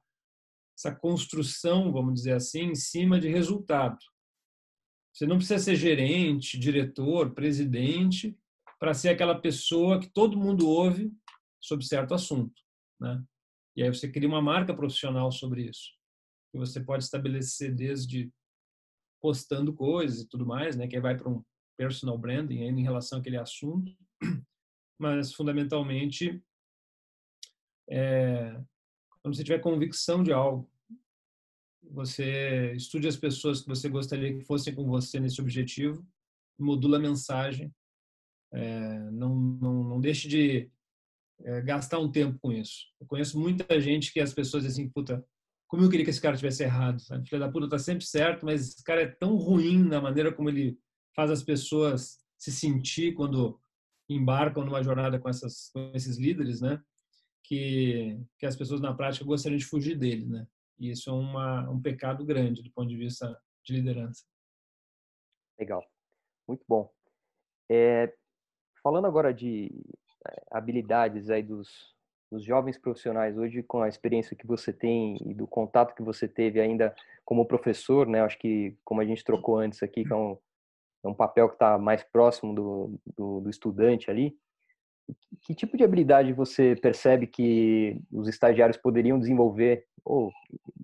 essa 0.78 0.94
construção, 0.94 1.94
vamos 1.94 2.16
dizer 2.16 2.34
assim, 2.34 2.66
em 2.66 2.76
cima 2.76 3.20
de 3.20 3.30
resultado. 3.30 3.98
Você 5.14 5.26
não 5.26 5.38
precisa 5.38 5.64
ser 5.64 5.76
gerente, 5.76 6.60
diretor, 6.60 7.34
presidente, 7.34 8.38
para 8.78 8.94
ser 8.94 9.10
aquela 9.10 9.40
pessoa 9.40 10.00
que 10.00 10.10
todo 10.10 10.38
mundo 10.38 10.68
ouve 10.68 11.12
sobre 11.62 11.86
certo 11.86 12.14
assunto. 12.14 12.62
Né? 13.00 13.24
E 13.78 13.84
aí 13.84 13.94
você 13.94 14.12
cria 14.12 14.28
uma 14.28 14.42
marca 14.42 14.74
profissional 14.74 15.32
sobre 15.32 15.70
isso. 15.70 15.98
E 16.54 16.58
você 16.58 16.82
pode 16.82 17.06
estabelecer 17.06 17.74
desde 17.74 18.30
postando 19.22 19.74
coisas 19.74 20.22
e 20.22 20.28
tudo 20.28 20.46
mais, 20.46 20.76
né? 20.76 20.88
Que 20.88 21.00
vai 21.00 21.18
para 21.18 21.30
um 21.30 21.44
personal 21.78 22.18
branding 22.18 22.62
em 22.62 22.84
relação 22.84 23.20
àquele 23.20 23.38
assunto, 23.38 23.96
mas 25.00 25.34
fundamentalmente 25.34 26.44
é, 27.90 28.62
quando 29.22 29.36
você 29.36 29.44
tiver 29.44 29.60
convicção 29.60 30.24
de 30.24 30.32
algo, 30.32 30.70
você 31.92 32.74
estude 32.74 33.08
as 33.08 33.18
pessoas 33.18 33.62
que 33.62 33.68
você 33.68 33.90
gostaria 33.90 34.38
que 34.38 34.46
fossem 34.46 34.76
com 34.76 34.86
você 34.86 35.20
nesse 35.20 35.42
objetivo, 35.42 36.06
modula 36.58 36.98
a 36.98 37.02
mensagem, 37.02 37.74
é, 38.54 39.00
não, 39.12 39.36
não, 39.36 39.84
não 39.84 40.02
deixe 40.02 40.28
de 40.28 40.70
é, 41.42 41.62
gastar 41.62 42.00
um 42.00 42.12
tempo 42.12 42.38
com 42.40 42.52
isso. 42.52 42.88
Eu 43.00 43.08
conheço 43.08 43.40
muita 43.40 43.80
gente 43.82 44.12
que 44.12 44.20
as 44.20 44.34
pessoas 44.34 44.64
dizem 44.64 44.86
assim, 44.86 44.92
puta, 44.92 45.26
como 45.70 45.84
eu 45.84 45.90
queria 45.90 46.04
que 46.04 46.10
esse 46.10 46.20
cara 46.20 46.36
tivesse 46.36 46.64
errado. 46.64 47.02
A 47.12 47.24
filha 47.24 47.40
da 47.40 47.52
puta 47.52 47.70
tá 47.70 47.78
sempre 47.78 48.04
certo, 48.04 48.44
mas 48.44 48.70
esse 48.70 48.84
cara 48.84 49.04
é 49.04 49.08
tão 49.08 49.36
ruim 49.36 49.84
na 49.84 50.02
maneira 50.02 50.34
como 50.34 50.50
ele 50.50 50.80
faz 51.16 51.30
as 51.30 51.44
pessoas 51.44 52.18
se 52.40 52.52
sentir 52.52 53.14
quando 53.14 53.62
embarcam 54.10 54.66
numa 54.66 54.82
jornada 54.82 55.20
com, 55.20 55.30
essas, 55.30 55.70
com 55.72 55.92
esses 55.94 56.18
líderes, 56.18 56.60
né? 56.60 56.82
Que, 57.44 58.20
que 58.40 58.48
as 58.48 58.56
pessoas 58.56 58.82
na 58.82 58.96
prática 58.96 59.24
gostariam 59.24 59.60
de 59.60 59.66
fugir 59.66 59.96
dele, 59.96 60.26
né? 60.26 60.48
E 60.80 60.90
isso 60.90 61.08
é 61.12 61.14
uma, 61.14 61.70
um 61.70 61.80
pecado 61.80 62.26
grande 62.26 62.64
do 62.64 62.72
ponto 62.72 62.90
de 62.90 62.98
vista 62.98 63.40
de 63.64 63.74
liderança. 63.74 64.26
Legal, 65.60 65.86
muito 66.48 66.66
bom. 66.68 66.92
É, 67.70 68.12
falando 68.82 69.06
agora 69.06 69.32
de 69.32 69.70
é, 70.28 70.46
habilidades 70.50 71.30
aí 71.30 71.44
dos, 71.44 71.70
os 72.32 72.44
jovens 72.44 72.78
profissionais 72.78 73.38
hoje, 73.38 73.64
com 73.64 73.82
a 73.82 73.88
experiência 73.88 74.36
que 74.36 74.46
você 74.46 74.72
tem 74.72 75.18
e 75.26 75.34
do 75.34 75.48
contato 75.48 75.96
que 75.96 76.04
você 76.04 76.28
teve 76.28 76.60
ainda 76.60 76.94
como 77.26 77.46
professor, 77.46 78.08
né? 78.08 78.22
Acho 78.22 78.38
que, 78.38 78.78
como 78.84 79.02
a 79.02 79.06
gente 79.06 79.24
trocou 79.24 79.58
antes 79.58 79.82
aqui, 79.82 80.04
que 80.04 80.14
é 80.14 80.16
um, 80.16 80.38
é 81.04 81.08
um 81.08 81.14
papel 81.14 81.48
que 81.48 81.56
está 81.56 81.78
mais 81.78 82.04
próximo 82.04 82.54
do, 82.54 83.00
do, 83.18 83.42
do, 83.42 83.50
estudante 83.50 84.12
ali. 84.12 84.36
Que 85.42 85.56
tipo 85.56 85.76
de 85.76 85.84
habilidade 85.84 86.32
você 86.34 86.76
percebe 86.76 87.26
que 87.26 88.00
os 88.12 88.28
estagiários 88.28 88.78
poderiam 88.78 89.18
desenvolver, 89.18 89.86
ou 90.06 90.32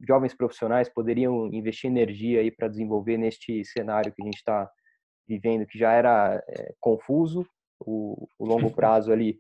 jovens 0.08 0.34
profissionais 0.34 0.90
poderiam 0.90 1.54
investir 1.54 1.92
energia 1.92 2.42
aí 2.42 2.50
para 2.50 2.68
desenvolver 2.68 3.18
neste 3.18 3.64
cenário 3.66 4.12
que 4.12 4.22
a 4.24 4.26
gente 4.26 4.38
está 4.38 4.70
vivendo, 5.28 5.68
que 5.68 5.78
já 5.78 5.92
era 5.92 6.44
é, 6.50 6.74
confuso, 6.80 7.46
o, 7.80 8.28
o 8.40 8.46
longo 8.46 8.72
prazo 8.72 9.12
ali 9.12 9.40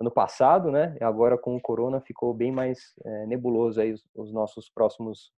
ano 0.00 0.10
passado, 0.10 0.70
né? 0.70 0.96
E 1.00 1.04
agora 1.04 1.38
com 1.38 1.56
o 1.56 1.60
corona 1.60 2.00
ficou 2.00 2.34
bem 2.34 2.50
mais 2.50 2.94
é, 3.04 3.26
nebuloso 3.26 3.80
aí 3.80 3.92
os, 3.92 4.04
os, 4.14 4.32
nossos 4.32 4.68
próximos 4.68 5.32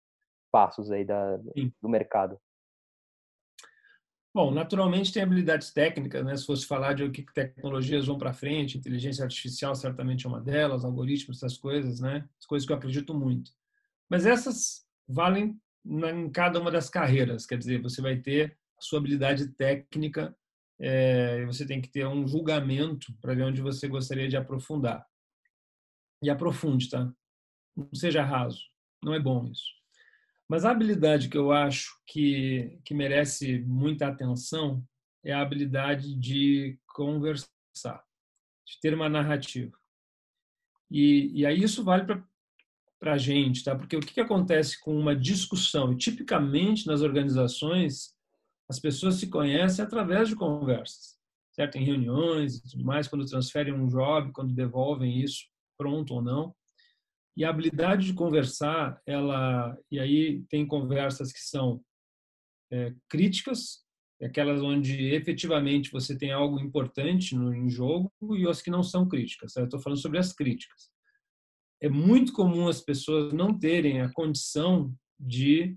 passos 0.50 0.90
aí 0.90 1.04
da, 1.04 1.36
do 1.82 1.88
mercado. 1.88 2.38
Bom, 4.34 4.50
naturalmente 4.50 5.12
tem 5.12 5.22
habilidades 5.22 5.72
técnicas, 5.72 6.24
né? 6.24 6.36
Se 6.36 6.44
fosse 6.44 6.66
falar 6.66 6.92
de 6.92 7.04
o 7.04 7.10
que 7.10 7.24
tecnologias 7.32 8.06
vão 8.06 8.18
para 8.18 8.34
frente, 8.34 8.76
inteligência 8.76 9.24
artificial 9.24 9.74
certamente 9.74 10.26
é 10.26 10.28
uma 10.28 10.40
delas, 10.40 10.84
algoritmos, 10.84 11.38
essas 11.38 11.56
coisas, 11.56 12.00
né? 12.00 12.28
As 12.38 12.46
coisas 12.46 12.66
que 12.66 12.72
eu 12.72 12.76
acredito 12.76 13.14
muito. 13.14 13.50
Mas 14.10 14.26
essas 14.26 14.86
valem 15.08 15.58
em 15.84 16.30
cada 16.30 16.60
uma 16.60 16.70
das 16.70 16.90
carreiras, 16.90 17.46
quer 17.46 17.56
dizer, 17.56 17.80
você 17.80 18.02
vai 18.02 18.16
ter 18.16 18.58
a 18.78 18.82
sua 18.82 18.98
habilidade 18.98 19.48
técnica 19.52 20.36
é, 20.78 21.44
você 21.46 21.66
tem 21.66 21.80
que 21.80 21.88
ter 21.88 22.06
um 22.06 22.26
julgamento 22.26 23.12
para 23.20 23.34
ver 23.34 23.44
onde 23.44 23.62
você 23.62 23.88
gostaria 23.88 24.28
de 24.28 24.36
aprofundar. 24.36 25.06
E 26.22 26.30
aprofunde, 26.30 26.88
tá? 26.88 27.12
Não 27.76 27.88
seja 27.94 28.22
raso. 28.22 28.62
Não 29.02 29.14
é 29.14 29.20
bom 29.20 29.46
isso. 29.46 29.76
Mas 30.48 30.64
a 30.64 30.70
habilidade 30.70 31.28
que 31.28 31.36
eu 31.36 31.50
acho 31.52 31.90
que, 32.06 32.78
que 32.84 32.94
merece 32.94 33.58
muita 33.60 34.06
atenção 34.06 34.86
é 35.24 35.32
a 35.32 35.40
habilidade 35.40 36.14
de 36.14 36.78
conversar, 36.86 38.04
de 38.64 38.80
ter 38.80 38.94
uma 38.94 39.08
narrativa. 39.08 39.76
E, 40.90 41.40
e 41.40 41.44
aí 41.44 41.62
isso 41.62 41.82
vale 41.82 42.04
para 42.98 43.12
a 43.12 43.18
gente, 43.18 43.64
tá? 43.64 43.74
Porque 43.74 43.96
o 43.96 44.00
que, 44.00 44.14
que 44.14 44.20
acontece 44.20 44.80
com 44.80 44.96
uma 44.96 45.16
discussão? 45.16 45.92
E 45.92 45.96
tipicamente 45.96 46.86
nas 46.86 47.02
organizações, 47.02 48.15
as 48.68 48.78
pessoas 48.80 49.16
se 49.16 49.28
conhecem 49.28 49.84
através 49.84 50.28
de 50.28 50.36
conversas, 50.36 51.16
certo? 51.52 51.76
Em 51.76 51.84
reuniões 51.84 52.56
e 52.56 52.70
tudo 52.70 52.84
mais, 52.84 53.06
quando 53.08 53.26
transferem 53.26 53.72
um 53.72 53.86
job, 53.86 54.32
quando 54.32 54.54
devolvem 54.54 55.20
isso, 55.20 55.44
pronto 55.78 56.14
ou 56.14 56.22
não. 56.22 56.54
E 57.36 57.44
a 57.44 57.50
habilidade 57.50 58.06
de 58.06 58.14
conversar, 58.14 59.00
ela, 59.06 59.76
e 59.90 60.00
aí 60.00 60.42
tem 60.48 60.66
conversas 60.66 61.32
que 61.32 61.40
são 61.40 61.82
é, 62.72 62.94
críticas, 63.08 63.84
aquelas 64.22 64.62
onde 64.62 65.14
efetivamente 65.14 65.90
você 65.90 66.16
tem 66.16 66.32
algo 66.32 66.58
importante 66.58 67.34
no 67.34 67.54
em 67.54 67.68
jogo 67.68 68.10
e 68.36 68.48
as 68.48 68.62
que 68.62 68.70
não 68.70 68.82
são 68.82 69.06
críticas. 69.06 69.54
Eu 69.56 69.64
estou 69.64 69.78
falando 69.78 70.00
sobre 70.00 70.18
as 70.18 70.32
críticas. 70.32 70.90
É 71.82 71.88
muito 71.88 72.32
comum 72.32 72.68
as 72.68 72.80
pessoas 72.80 73.34
não 73.34 73.56
terem 73.56 74.00
a 74.00 74.10
condição 74.12 74.94
de 75.20 75.76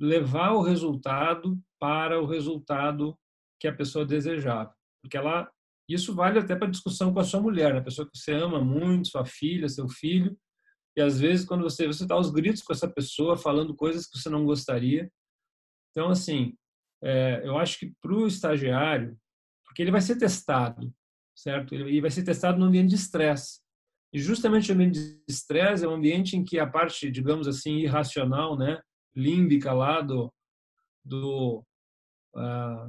levar 0.00 0.52
o 0.52 0.62
resultado 0.62 1.60
para 1.80 2.20
o 2.20 2.26
resultado 2.26 3.18
que 3.58 3.66
a 3.66 3.74
pessoa 3.74 4.06
desejava, 4.06 4.74
porque 5.02 5.16
ela 5.16 5.50
isso 5.88 6.14
vale 6.14 6.38
até 6.38 6.54
para 6.54 6.70
discussão 6.70 7.12
com 7.12 7.18
a 7.18 7.24
sua 7.24 7.40
mulher, 7.40 7.72
né? 7.72 7.80
a 7.80 7.84
pessoa 7.84 8.08
que 8.08 8.16
você 8.16 8.32
ama 8.32 8.62
muito, 8.62 9.08
sua 9.08 9.24
filha, 9.24 9.68
seu 9.68 9.88
filho, 9.88 10.38
e 10.96 11.02
às 11.02 11.18
vezes 11.18 11.44
quando 11.44 11.62
você 11.62 11.86
você 11.86 12.06
dá 12.06 12.16
os 12.16 12.30
gritos 12.30 12.62
com 12.62 12.72
essa 12.72 12.88
pessoa 12.88 13.36
falando 13.36 13.74
coisas 13.74 14.06
que 14.06 14.16
você 14.18 14.28
não 14.28 14.44
gostaria, 14.44 15.10
então 15.90 16.08
assim 16.08 16.54
é, 17.02 17.40
eu 17.44 17.56
acho 17.56 17.78
que 17.78 17.92
para 18.00 18.12
o 18.12 18.26
estagiário, 18.26 19.18
porque 19.64 19.82
ele 19.82 19.90
vai 19.90 20.00
ser 20.00 20.16
testado, 20.16 20.92
certo? 21.34 21.74
Ele 21.74 22.00
vai 22.00 22.10
ser 22.10 22.22
testado 22.22 22.58
no 22.58 22.66
ambiente 22.66 22.90
de 22.90 22.96
estresse. 22.96 23.60
E 24.12 24.18
justamente 24.18 24.70
o 24.70 24.74
ambiente 24.74 24.98
de 24.98 25.22
estresse 25.28 25.84
é 25.84 25.88
um 25.88 25.94
ambiente 25.94 26.36
em 26.36 26.44
que 26.44 26.58
a 26.58 26.66
parte, 26.66 27.10
digamos 27.10 27.46
assim, 27.46 27.76
irracional, 27.76 28.58
né, 28.58 28.80
límbica 29.14 29.72
lá 29.72 30.00
do, 30.00 30.32
do 31.04 31.64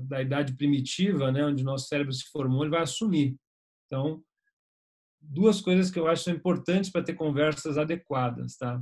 da 0.07 0.21
idade 0.21 0.55
primitiva, 0.55 1.31
né, 1.31 1.45
onde 1.45 1.63
nosso 1.63 1.87
cérebro 1.87 2.13
se 2.13 2.25
formou, 2.31 2.63
ele 2.63 2.71
vai 2.71 2.81
assumir. 2.81 3.35
Então, 3.87 4.23
duas 5.19 5.61
coisas 5.61 5.89
que 5.91 5.99
eu 5.99 6.07
acho 6.07 6.23
são 6.23 6.33
importantes 6.33 6.89
para 6.89 7.03
ter 7.03 7.13
conversas 7.13 7.77
adequadas, 7.77 8.57
tá? 8.57 8.81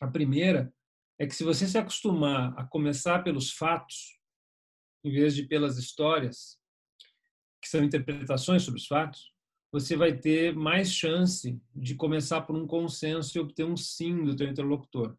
A 0.00 0.08
primeira 0.08 0.72
é 1.18 1.26
que 1.26 1.34
se 1.34 1.44
você 1.44 1.66
se 1.66 1.78
acostumar 1.78 2.52
a 2.58 2.64
começar 2.64 3.22
pelos 3.22 3.52
fatos, 3.52 4.18
em 5.04 5.10
vez 5.12 5.34
de 5.34 5.44
pelas 5.44 5.78
histórias, 5.78 6.58
que 7.60 7.68
são 7.68 7.84
interpretações 7.84 8.62
sobre 8.62 8.80
os 8.80 8.86
fatos, 8.86 9.32
você 9.70 9.96
vai 9.96 10.16
ter 10.16 10.54
mais 10.54 10.92
chance 10.92 11.58
de 11.74 11.94
começar 11.94 12.42
por 12.42 12.56
um 12.56 12.66
consenso 12.66 13.36
e 13.36 13.40
obter 13.40 13.64
um 13.64 13.76
sim 13.76 14.24
do 14.24 14.36
teu 14.36 14.48
interlocutor. 14.48 15.16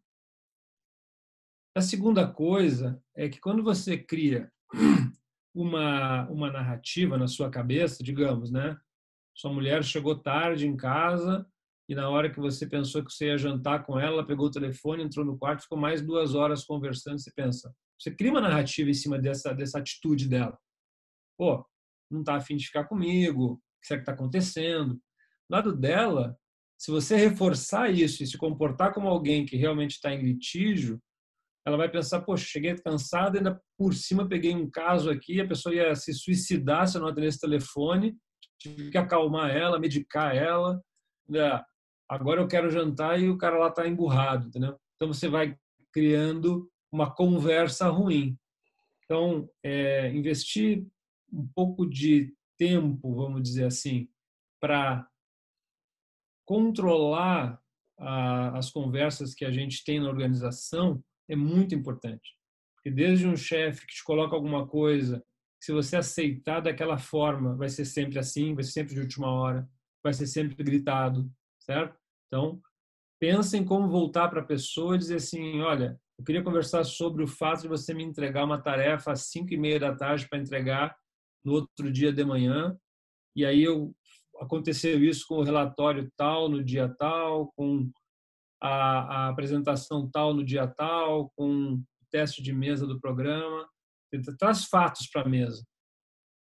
A 1.76 1.80
segunda 1.80 2.24
coisa 2.24 3.02
é 3.16 3.28
que 3.28 3.40
quando 3.40 3.60
você 3.60 3.98
cria 3.98 4.48
uma, 5.52 6.22
uma 6.30 6.52
narrativa 6.52 7.18
na 7.18 7.26
sua 7.26 7.50
cabeça, 7.50 8.00
digamos, 8.00 8.52
né? 8.52 8.78
Sua 9.34 9.52
mulher 9.52 9.82
chegou 9.82 10.16
tarde 10.16 10.68
em 10.68 10.76
casa 10.76 11.44
e 11.88 11.94
na 11.96 12.08
hora 12.08 12.30
que 12.30 12.38
você 12.38 12.64
pensou 12.64 13.04
que 13.04 13.12
você 13.12 13.26
ia 13.26 13.36
jantar 13.36 13.84
com 13.84 13.98
ela, 13.98 14.24
pegou 14.24 14.46
o 14.46 14.50
telefone, 14.52 15.02
entrou 15.02 15.26
no 15.26 15.36
quarto, 15.36 15.62
ficou 15.62 15.76
mais 15.76 16.00
duas 16.00 16.36
horas 16.36 16.64
conversando. 16.64 17.18
Você 17.18 17.32
pensa, 17.34 17.74
você 17.98 18.12
cria 18.12 18.30
uma 18.30 18.40
narrativa 18.40 18.88
em 18.88 18.94
cima 18.94 19.18
dessa 19.18 19.52
dessa 19.52 19.80
atitude 19.80 20.28
dela. 20.28 20.56
Pô, 21.36 21.66
não 22.08 22.20
está 22.20 22.36
afim 22.36 22.54
de 22.54 22.66
ficar 22.66 22.84
comigo. 22.84 23.54
O 23.54 23.56
que 23.80 23.88
será 23.88 23.98
que 23.98 24.02
está 24.02 24.12
acontecendo? 24.12 24.94
Do 24.94 25.00
lado 25.50 25.76
dela, 25.76 26.38
se 26.78 26.92
você 26.92 27.16
reforçar 27.16 27.90
isso 27.90 28.22
e 28.22 28.28
se 28.28 28.38
comportar 28.38 28.94
como 28.94 29.08
alguém 29.08 29.44
que 29.44 29.56
realmente 29.56 29.96
está 29.96 30.14
em 30.14 30.22
litígio, 30.22 31.02
ela 31.66 31.76
vai 31.76 31.88
pensar, 31.88 32.20
poxa, 32.20 32.44
cheguei 32.44 32.74
cansada, 32.76 33.38
ainda 33.38 33.60
por 33.78 33.94
cima 33.94 34.28
peguei 34.28 34.54
um 34.54 34.70
caso 34.70 35.10
aqui, 35.10 35.40
a 35.40 35.48
pessoa 35.48 35.74
ia 35.74 35.94
se 35.94 36.12
suicidar 36.12 36.86
se 36.86 36.96
eu 36.96 37.00
não 37.00 37.08
atendesse 37.08 37.40
telefone, 37.40 38.16
tive 38.58 38.90
que 38.90 38.98
acalmar 38.98 39.50
ela, 39.50 39.78
medicar 39.78 40.36
ela. 40.36 40.80
Né? 41.28 41.62
agora 42.06 42.40
eu 42.40 42.46
quero 42.46 42.70
jantar 42.70 43.18
e 43.18 43.30
o 43.30 43.38
cara 43.38 43.58
lá 43.58 43.68
está 43.68 43.88
emburrado, 43.88 44.48
entendeu? 44.48 44.78
Então 44.96 45.12
você 45.12 45.26
vai 45.28 45.56
criando 45.90 46.70
uma 46.92 47.12
conversa 47.12 47.88
ruim. 47.88 48.38
Então, 49.04 49.48
é, 49.62 50.10
investir 50.12 50.86
um 51.32 51.46
pouco 51.54 51.86
de 51.86 52.34
tempo, 52.58 53.14
vamos 53.14 53.42
dizer 53.42 53.64
assim, 53.64 54.08
para 54.60 55.06
controlar 56.46 57.60
a, 57.98 58.58
as 58.58 58.70
conversas 58.70 59.34
que 59.34 59.44
a 59.44 59.50
gente 59.50 59.82
tem 59.84 60.00
na 60.00 60.08
organização 60.08 61.02
é 61.28 61.36
muito 61.36 61.74
importante. 61.74 62.36
Porque 62.74 62.90
desde 62.90 63.26
um 63.26 63.36
chefe 63.36 63.86
que 63.86 63.94
te 63.94 64.04
coloca 64.04 64.34
alguma 64.34 64.66
coisa, 64.66 65.24
se 65.62 65.72
você 65.72 65.96
aceitar 65.96 66.60
daquela 66.60 66.98
forma, 66.98 67.56
vai 67.56 67.68
ser 67.68 67.84
sempre 67.84 68.18
assim, 68.18 68.54
vai 68.54 68.62
ser 68.62 68.72
sempre 68.72 68.94
de 68.94 69.00
última 69.00 69.30
hora, 69.30 69.68
vai 70.02 70.12
ser 70.12 70.26
sempre 70.26 70.62
gritado, 70.62 71.30
certo? 71.58 71.98
Então, 72.26 72.60
pensa 73.18 73.56
em 73.56 73.64
como 73.64 73.88
voltar 73.88 74.28
para 74.28 74.42
a 74.42 74.44
pessoa 74.44 74.94
e 74.94 74.98
dizer 74.98 75.16
assim, 75.16 75.60
olha, 75.60 75.98
eu 76.18 76.24
queria 76.24 76.42
conversar 76.42 76.84
sobre 76.84 77.22
o 77.22 77.26
fato 77.26 77.62
de 77.62 77.68
você 77.68 77.94
me 77.94 78.04
entregar 78.04 78.44
uma 78.44 78.60
tarefa 78.60 79.12
às 79.12 79.22
5 79.28 79.54
e 79.54 79.56
meia 79.56 79.80
da 79.80 79.96
tarde 79.96 80.28
para 80.28 80.38
entregar 80.38 80.94
no 81.42 81.52
outro 81.54 81.90
dia 81.90 82.12
de 82.12 82.24
manhã, 82.24 82.76
e 83.34 83.44
aí 83.44 83.62
eu 83.62 83.94
aconteceu 84.40 85.02
isso 85.02 85.26
com 85.26 85.36
o 85.36 85.42
relatório 85.42 86.10
tal 86.16 86.48
no 86.48 86.62
dia 86.62 86.88
tal, 86.88 87.52
com 87.56 87.90
a, 88.64 89.26
a 89.26 89.28
apresentação 89.28 90.08
tal 90.10 90.32
no 90.32 90.42
dia 90.42 90.66
tal, 90.66 91.30
com 91.36 91.74
o 91.74 91.84
teste 92.10 92.42
de 92.42 92.50
mesa 92.50 92.86
do 92.86 92.98
programa. 92.98 93.68
Traz 94.38 94.64
fatos 94.64 95.06
para 95.12 95.22
a 95.22 95.28
mesa. 95.28 95.62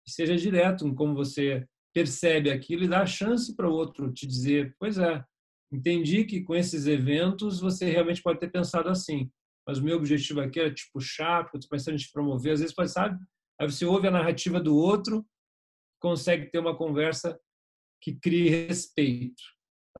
seja 0.06 0.36
direto 0.36 0.86
em 0.86 0.94
como 0.94 1.14
você 1.14 1.66
percebe 1.94 2.50
aquilo 2.50 2.84
e 2.84 2.88
dá 2.88 3.02
a 3.02 3.06
chance 3.06 3.54
para 3.56 3.68
o 3.68 3.72
outro 3.72 4.12
te 4.12 4.26
dizer: 4.26 4.74
pois 4.78 4.98
é, 4.98 5.24
entendi 5.72 6.24
que 6.24 6.42
com 6.42 6.54
esses 6.54 6.86
eventos 6.86 7.60
você 7.60 7.88
realmente 7.88 8.22
pode 8.22 8.38
ter 8.38 8.50
pensado 8.50 8.90
assim, 8.90 9.30
mas 9.66 9.78
o 9.78 9.84
meu 9.84 9.96
objetivo 9.96 10.40
aqui 10.40 10.60
era 10.60 10.74
te 10.74 10.90
puxar, 10.92 11.44
porque 11.44 11.56
eu 11.56 11.60
estou 11.60 11.76
pensando 11.76 11.94
em 11.94 11.98
te 11.98 12.12
promover. 12.12 12.52
Às 12.52 12.60
vezes, 12.60 12.74
pode, 12.74 12.90
sabe? 12.90 13.18
Aí 13.58 13.70
você 13.70 13.86
ouve 13.86 14.08
a 14.08 14.10
narrativa 14.10 14.60
do 14.60 14.76
outro, 14.76 15.24
consegue 16.00 16.50
ter 16.50 16.58
uma 16.58 16.76
conversa 16.76 17.38
que 18.02 18.14
crie 18.14 18.48
respeito. 18.48 19.42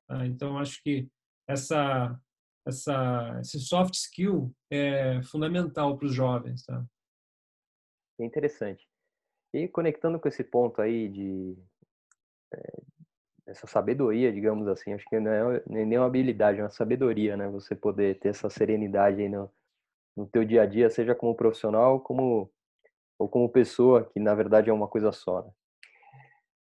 Tá? 0.07 0.25
Então, 0.25 0.57
acho 0.57 0.81
que 0.83 1.07
essa, 1.47 2.19
essa, 2.65 3.39
esse 3.41 3.59
soft 3.59 3.93
skill 3.93 4.53
é 4.69 5.21
fundamental 5.23 5.97
para 5.97 6.05
os 6.05 6.13
jovens. 6.13 6.63
Tá? 6.65 6.85
É 8.19 8.25
interessante. 8.25 8.87
E 9.53 9.67
conectando 9.67 10.19
com 10.19 10.27
esse 10.27 10.43
ponto 10.43 10.81
aí 10.81 11.09
de, 11.09 11.57
é, 12.53 12.81
essa 13.47 13.67
sabedoria, 13.67 14.31
digamos 14.31 14.67
assim, 14.67 14.93
acho 14.93 15.05
que 15.05 15.19
não 15.19 15.31
é 15.31 15.63
nem 15.67 15.97
uma 15.97 16.07
habilidade, 16.07 16.59
é 16.59 16.63
uma 16.63 16.69
sabedoria, 16.69 17.35
né? 17.35 17.49
Você 17.49 17.75
poder 17.75 18.17
ter 18.19 18.29
essa 18.29 18.49
serenidade 18.49 19.21
aí 19.21 19.29
no, 19.29 19.51
no 20.15 20.25
teu 20.25 20.45
dia 20.45 20.63
a 20.63 20.65
dia, 20.65 20.89
seja 20.89 21.13
como 21.13 21.35
profissional, 21.35 21.99
como 21.99 22.51
ou 23.19 23.29
como 23.29 23.49
pessoa, 23.49 24.09
que 24.11 24.19
na 24.19 24.33
verdade 24.33 24.69
é 24.69 24.73
uma 24.73 24.87
coisa 24.87 25.11
só. 25.11 25.43
Né? 25.43 25.51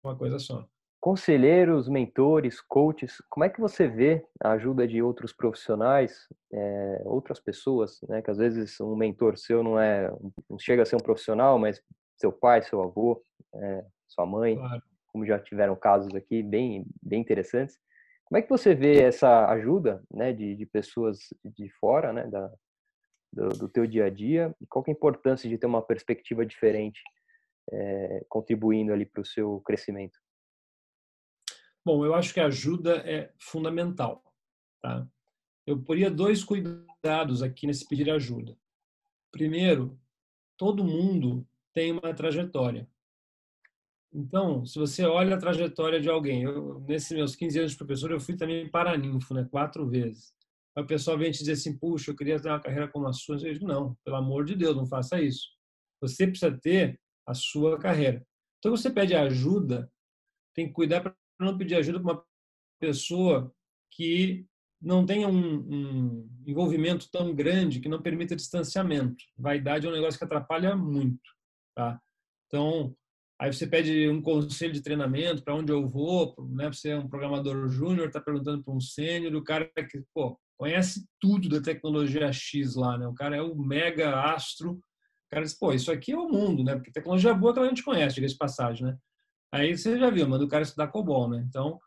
Uma 0.02 0.16
coisa 0.16 0.38
só. 0.38 0.66
Conselheiros, 1.06 1.88
mentores, 1.88 2.60
coaches, 2.60 3.22
como 3.30 3.44
é 3.44 3.48
que 3.48 3.60
você 3.60 3.86
vê 3.86 4.26
a 4.42 4.52
ajuda 4.52 4.88
de 4.88 5.00
outros 5.00 5.32
profissionais, 5.32 6.26
é, 6.52 7.02
outras 7.04 7.38
pessoas, 7.38 8.00
né? 8.08 8.20
Que 8.20 8.30
às 8.30 8.38
vezes 8.38 8.80
um 8.80 8.96
mentor 8.96 9.36
seu 9.38 9.62
não 9.62 9.78
é, 9.78 10.10
não 10.50 10.58
chega 10.58 10.82
a 10.82 10.84
ser 10.84 10.96
um 10.96 11.00
profissional, 11.00 11.58
mas 11.58 11.80
seu 12.16 12.32
pai, 12.32 12.62
seu 12.62 12.82
avô, 12.82 13.22
é, 13.54 13.84
sua 14.08 14.26
mãe. 14.26 14.56
Claro 14.56 14.82
como 15.16 15.24
já 15.24 15.38
tiveram 15.38 15.74
casos 15.74 16.14
aqui 16.14 16.42
bem, 16.42 16.84
bem 17.02 17.22
interessantes. 17.22 17.78
Como 18.26 18.38
é 18.38 18.42
que 18.42 18.50
você 18.50 18.74
vê 18.74 19.02
essa 19.02 19.46
ajuda 19.48 20.04
né, 20.12 20.30
de, 20.30 20.54
de 20.54 20.66
pessoas 20.66 21.20
de 21.42 21.70
fora 21.80 22.12
né, 22.12 22.26
da, 22.26 22.52
do, 23.32 23.48
do 23.48 23.68
teu 23.68 23.86
dia 23.86 24.04
a 24.04 24.10
dia 24.10 24.54
e 24.60 24.66
qual 24.66 24.84
é 24.86 24.90
a 24.90 24.92
importância 24.92 25.48
de 25.48 25.56
ter 25.56 25.66
uma 25.66 25.80
perspectiva 25.80 26.44
diferente 26.44 27.00
é, 27.72 28.26
contribuindo 28.28 28.92
ali 28.92 29.06
para 29.06 29.22
o 29.22 29.24
seu 29.24 29.62
crescimento? 29.64 30.18
Bom, 31.86 32.04
eu 32.04 32.16
acho 32.16 32.34
que 32.34 32.40
a 32.40 32.46
ajuda 32.46 32.96
é 33.08 33.32
fundamental. 33.38 34.20
Tá? 34.82 35.06
Eu 35.64 35.80
poria 35.80 36.10
dois 36.10 36.42
cuidados 36.42 37.44
aqui 37.44 37.64
nesse 37.64 37.86
pedir 37.86 38.10
ajuda. 38.10 38.58
Primeiro, 39.30 39.96
todo 40.56 40.82
mundo 40.82 41.46
tem 41.72 41.92
uma 41.92 42.12
trajetória. 42.12 42.90
Então, 44.12 44.66
se 44.66 44.80
você 44.80 45.04
olha 45.04 45.36
a 45.36 45.38
trajetória 45.38 46.00
de 46.00 46.10
alguém, 46.10 46.42
eu, 46.42 46.80
nesses 46.80 47.12
meus 47.12 47.36
15 47.36 47.60
anos 47.60 47.70
de 47.70 47.78
professor, 47.78 48.10
eu 48.10 48.18
fui 48.18 48.36
também 48.36 48.68
paraninfo, 48.68 49.32
né, 49.32 49.46
quatro 49.48 49.88
vezes. 49.88 50.34
Aí 50.74 50.82
o 50.82 50.86
pessoal 50.88 51.16
vem 51.16 51.30
te 51.30 51.38
dizer 51.38 51.52
assim, 51.52 51.78
puxa, 51.78 52.10
eu 52.10 52.16
queria 52.16 52.42
ter 52.42 52.48
uma 52.48 52.58
carreira 52.58 52.88
como 52.88 53.06
a 53.06 53.12
sua. 53.12 53.36
Eu 53.36 53.52
digo, 53.52 53.64
não, 53.64 53.96
pelo 54.04 54.16
amor 54.16 54.44
de 54.44 54.56
Deus, 54.56 54.74
não 54.74 54.86
faça 54.86 55.20
isso. 55.20 55.50
Você 56.00 56.26
precisa 56.26 56.50
ter 56.50 57.00
a 57.24 57.32
sua 57.32 57.78
carreira. 57.78 58.26
Então, 58.58 58.76
você 58.76 58.90
pede 58.90 59.14
ajuda, 59.14 59.88
tem 60.52 60.66
que 60.66 60.72
cuidar 60.72 61.00
para 61.00 61.14
não 61.38 61.58
pedir 61.58 61.76
ajuda 61.76 62.00
para 62.00 62.12
uma 62.12 62.24
pessoa 62.80 63.52
que 63.92 64.46
não 64.80 65.06
tenha 65.06 65.26
um, 65.26 65.56
um, 65.58 66.30
envolvimento 66.46 67.10
tão 67.10 67.34
grande 67.34 67.80
que 67.80 67.88
não 67.88 68.00
permita 68.00 68.36
distanciamento. 68.36 69.16
Vaidade 69.36 69.86
é 69.86 69.90
um 69.90 69.92
negócio 69.92 70.18
que 70.18 70.24
atrapalha 70.24 70.76
muito, 70.76 71.22
tá? 71.74 72.00
Então, 72.46 72.94
aí 73.40 73.52
você 73.52 73.66
pede 73.66 74.08
um 74.08 74.20
conselho 74.20 74.72
de 74.72 74.82
treinamento 74.82 75.42
para 75.42 75.54
onde 75.54 75.72
eu 75.72 75.88
vou, 75.88 76.36
né? 76.50 76.70
Você 76.72 76.90
é 76.90 76.98
um 76.98 77.08
programador 77.08 77.68
júnior, 77.68 78.08
está 78.08 78.20
perguntando 78.20 78.62
para 78.62 78.74
um 78.74 78.80
sênior, 78.80 79.34
o 79.34 79.42
cara 79.42 79.70
que 79.90 80.02
pô, 80.14 80.38
conhece 80.56 81.06
tudo 81.20 81.48
da 81.48 81.60
tecnologia 81.60 82.32
X 82.32 82.74
lá, 82.74 82.98
né? 82.98 83.06
O 83.06 83.14
cara 83.14 83.36
é 83.36 83.42
o 83.42 83.56
mega 83.56 84.20
astro. 84.32 84.72
O 84.72 85.30
cara 85.30 85.44
diz, 85.44 85.58
pô, 85.58 85.72
isso 85.72 85.90
aqui 85.90 86.12
é 86.12 86.16
o 86.16 86.28
mundo, 86.28 86.62
né? 86.62 86.74
Porque 86.74 86.92
tecnologia 86.92 87.34
boa 87.34 87.52
que 87.52 87.60
a 87.60 87.66
gente 87.66 87.82
conhece, 87.82 88.14
diga 88.14 88.28
de 88.28 88.36
passagem, 88.36 88.86
né? 88.86 88.96
Aí 89.52 89.76
você 89.76 89.98
já 89.98 90.10
viu, 90.10 90.28
manda 90.28 90.44
o 90.44 90.48
cara 90.48 90.62
estudar 90.62 90.88
COBOL, 90.88 91.30
né? 91.30 91.44
Então, 91.48 91.80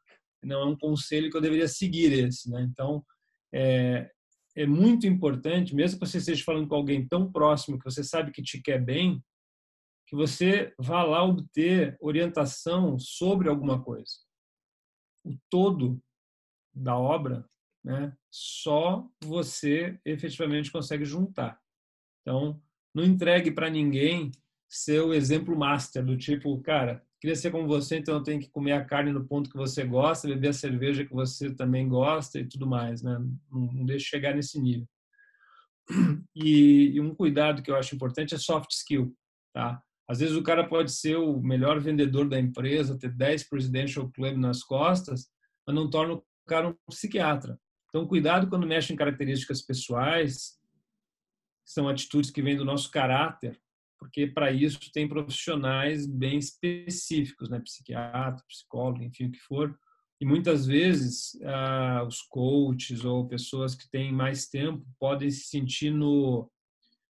não 0.44 0.62
é 0.62 0.66
um 0.66 0.78
conselho 0.78 1.30
que 1.30 1.38
eu 1.38 1.42
deveria 1.42 1.68
seguir 1.68 2.12
esse, 2.14 2.50
né? 2.50 2.62
Então, 2.62 3.06
é, 3.54 4.10
é 4.56 4.66
muito 4.66 5.06
importante, 5.06 5.76
mesmo 5.76 6.00
que 6.00 6.06
você 6.06 6.18
esteja 6.18 6.44
falando 6.44 6.68
com 6.68 6.76
alguém 6.76 7.08
tão 7.08 7.32
próximo 7.32 7.78
que 7.78 7.86
você 7.86 8.04
sabe 8.04 8.32
que 8.32 8.42
te 8.42 8.62
quer 8.62 8.84
bem, 8.84 9.24
que 10.08 10.16
você 10.16 10.74
vá 10.78 11.04
lá 11.04 11.24
obter 11.24 11.96
orientação 12.00 12.98
sobre 12.98 13.48
alguma 13.48 13.84
coisa. 13.84 14.12
O 15.24 15.38
todo 15.50 16.02
da 16.74 16.98
obra, 16.98 17.48
né, 17.84 18.16
só 18.32 19.08
você 19.24 20.00
efetivamente 20.06 20.72
consegue 20.72 21.06
juntar. 21.06 21.60
Então, 22.22 22.62
não 22.94 23.04
entregue 23.04 23.52
para 23.52 23.70
ninguém 23.70 24.32
seu 24.68 25.14
exemplo 25.14 25.58
master 25.58 26.06
do 26.06 26.18
tipo, 26.18 26.60
cara, 26.62 27.06
queria 27.20 27.36
ser 27.36 27.52
como 27.52 27.68
você, 27.68 27.98
então 27.98 28.16
eu 28.16 28.24
tenho 28.24 28.40
que 28.40 28.50
comer 28.50 28.74
a 28.74 28.86
carne 28.86 29.12
no 29.12 29.26
ponto 29.26 29.50
que 29.50 29.58
você 29.58 29.84
gosta, 29.86 30.28
beber 30.28 30.50
a 30.50 30.54
cerveja 30.54 31.06
que 31.06 31.14
você 31.14 31.54
também 31.54 31.88
gosta 31.88 32.40
e 32.40 32.48
tudo 32.48 32.66
mais, 32.66 33.02
né? 33.02 33.18
Não, 33.52 33.62
não 33.74 33.86
deixe 33.86 34.06
chegar 34.06 34.36
nesse 34.36 34.60
nível. 34.60 34.88
E, 36.36 36.92
e, 36.94 37.02
um 37.02 37.14
cuidado 37.14 37.62
que 37.62 37.72
eu 37.72 37.76
acho 37.76 37.96
importante 37.96 38.36
é 38.36 38.38
soft 38.38 38.72
skill, 38.72 39.14
tá? 39.52 39.82
Às 40.08 40.20
vezes 40.20 40.36
o 40.36 40.44
cara 40.44 40.68
pode 40.68 40.92
ser 40.92 41.18
o 41.18 41.42
melhor 41.42 41.80
vendedor 41.80 42.30
da 42.30 42.40
empresa, 42.40 42.98
ter 42.98 43.12
10 43.12 43.50
presidential 43.50 44.10
club 44.12 44.38
nas 44.38 44.64
costas, 44.64 45.28
mas 45.66 45.76
não 45.76 45.90
torna 45.90 46.14
o 46.16 46.24
cara 46.48 46.70
um 46.70 46.76
psiquiatra. 46.88 47.60
Então, 47.90 48.08
cuidado 48.08 48.48
quando 48.48 48.68
mexe 48.68 48.94
em 48.94 48.96
características 48.96 49.62
pessoais, 49.62 50.60
são 51.66 51.88
atitudes 51.88 52.32
que 52.32 52.42
vêm 52.42 52.56
do 52.56 52.66
nosso 52.66 52.90
caráter, 52.90 53.60
porque 54.00 54.26
para 54.26 54.52
isso 54.52 54.80
tem 54.94 55.08
profissionais 55.08 56.08
bem 56.08 56.40
específicos, 56.40 57.50
né? 57.50 57.60
psiquiatra, 57.60 58.44
psicólogo, 58.48 59.04
enfim, 59.04 59.26
o 59.26 59.32
que 59.32 59.40
for. 59.40 59.78
E 60.22 60.26
muitas 60.26 60.66
vezes 60.66 61.40
ah, 61.44 62.04
os 62.08 62.22
coaches 62.22 63.06
ou 63.06 63.28
pessoas 63.28 63.76
que 63.76 63.90
têm 63.90 64.12
mais 64.12 64.48
tempo 64.48 64.86
podem 65.00 65.30
se 65.30 65.48
sentir 65.48 65.92
no 65.92 66.50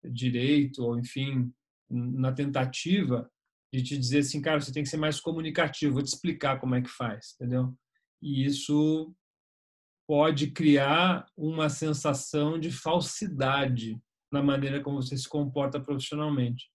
direito, 0.03 0.83
ou 0.83 0.97
enfim, 0.97 1.51
na 1.89 2.31
tentativa 2.31 3.29
de 3.73 3.81
te 3.83 3.97
dizer 3.97 4.19
assim, 4.19 4.41
cara, 4.41 4.59
você 4.59 4.73
tem 4.73 4.83
que 4.83 4.89
ser 4.89 4.97
mais 4.97 5.19
comunicativo, 5.19 5.93
vou 5.93 6.03
te 6.03 6.07
explicar 6.07 6.59
como 6.59 6.75
é 6.75 6.81
que 6.81 6.89
faz, 6.89 7.35
entendeu? 7.35 7.73
E 8.21 8.45
isso 8.45 9.15
pode 10.07 10.51
criar 10.51 11.25
uma 11.37 11.69
sensação 11.69 12.59
de 12.59 12.69
falsidade 12.71 13.97
na 14.31 14.41
maneira 14.41 14.81
como 14.81 15.01
você 15.01 15.17
se 15.17 15.27
comporta 15.27 15.79
profissionalmente. 15.79 16.69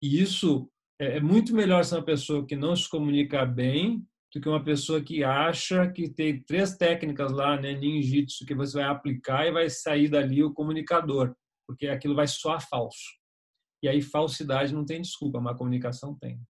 E 0.00 0.20
isso 0.20 0.70
é, 0.98 1.18
é 1.18 1.20
muito 1.20 1.54
melhor 1.54 1.84
ser 1.84 1.96
uma 1.96 2.04
pessoa 2.04 2.46
que 2.46 2.56
não 2.56 2.74
se 2.74 2.88
comunica 2.88 3.44
bem 3.44 4.04
do 4.32 4.40
que 4.40 4.48
uma 4.48 4.64
pessoa 4.64 5.02
que 5.02 5.22
acha 5.22 5.90
que 5.90 6.08
tem 6.08 6.42
três 6.42 6.76
técnicas 6.76 7.30
lá, 7.30 7.60
né, 7.60 7.74
ninjitsu, 7.74 8.46
que 8.46 8.54
você 8.54 8.78
vai 8.78 8.88
aplicar 8.88 9.46
e 9.46 9.52
vai 9.52 9.68
sair 9.68 10.08
dali 10.08 10.42
o 10.42 10.54
comunicador, 10.54 11.34
porque 11.66 11.86
aquilo 11.86 12.14
vai 12.14 12.26
soar 12.26 12.66
falso. 12.66 13.20
E 13.82 13.88
aí 13.88 14.00
falsidade 14.00 14.72
não 14.72 14.86
tem 14.86 15.02
desculpa, 15.02 15.40
mas 15.40 15.58
comunicação 15.58 16.14
tem. 16.14 16.40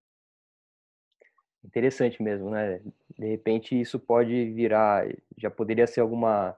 Interessante 1.65 2.21
mesmo, 2.21 2.49
né? 2.49 2.79
De 3.17 3.27
repente 3.27 3.79
isso 3.79 3.99
pode 3.99 4.51
virar, 4.51 5.05
já 5.37 5.49
poderia 5.49 5.87
ser 5.87 6.01
alguma 6.01 6.55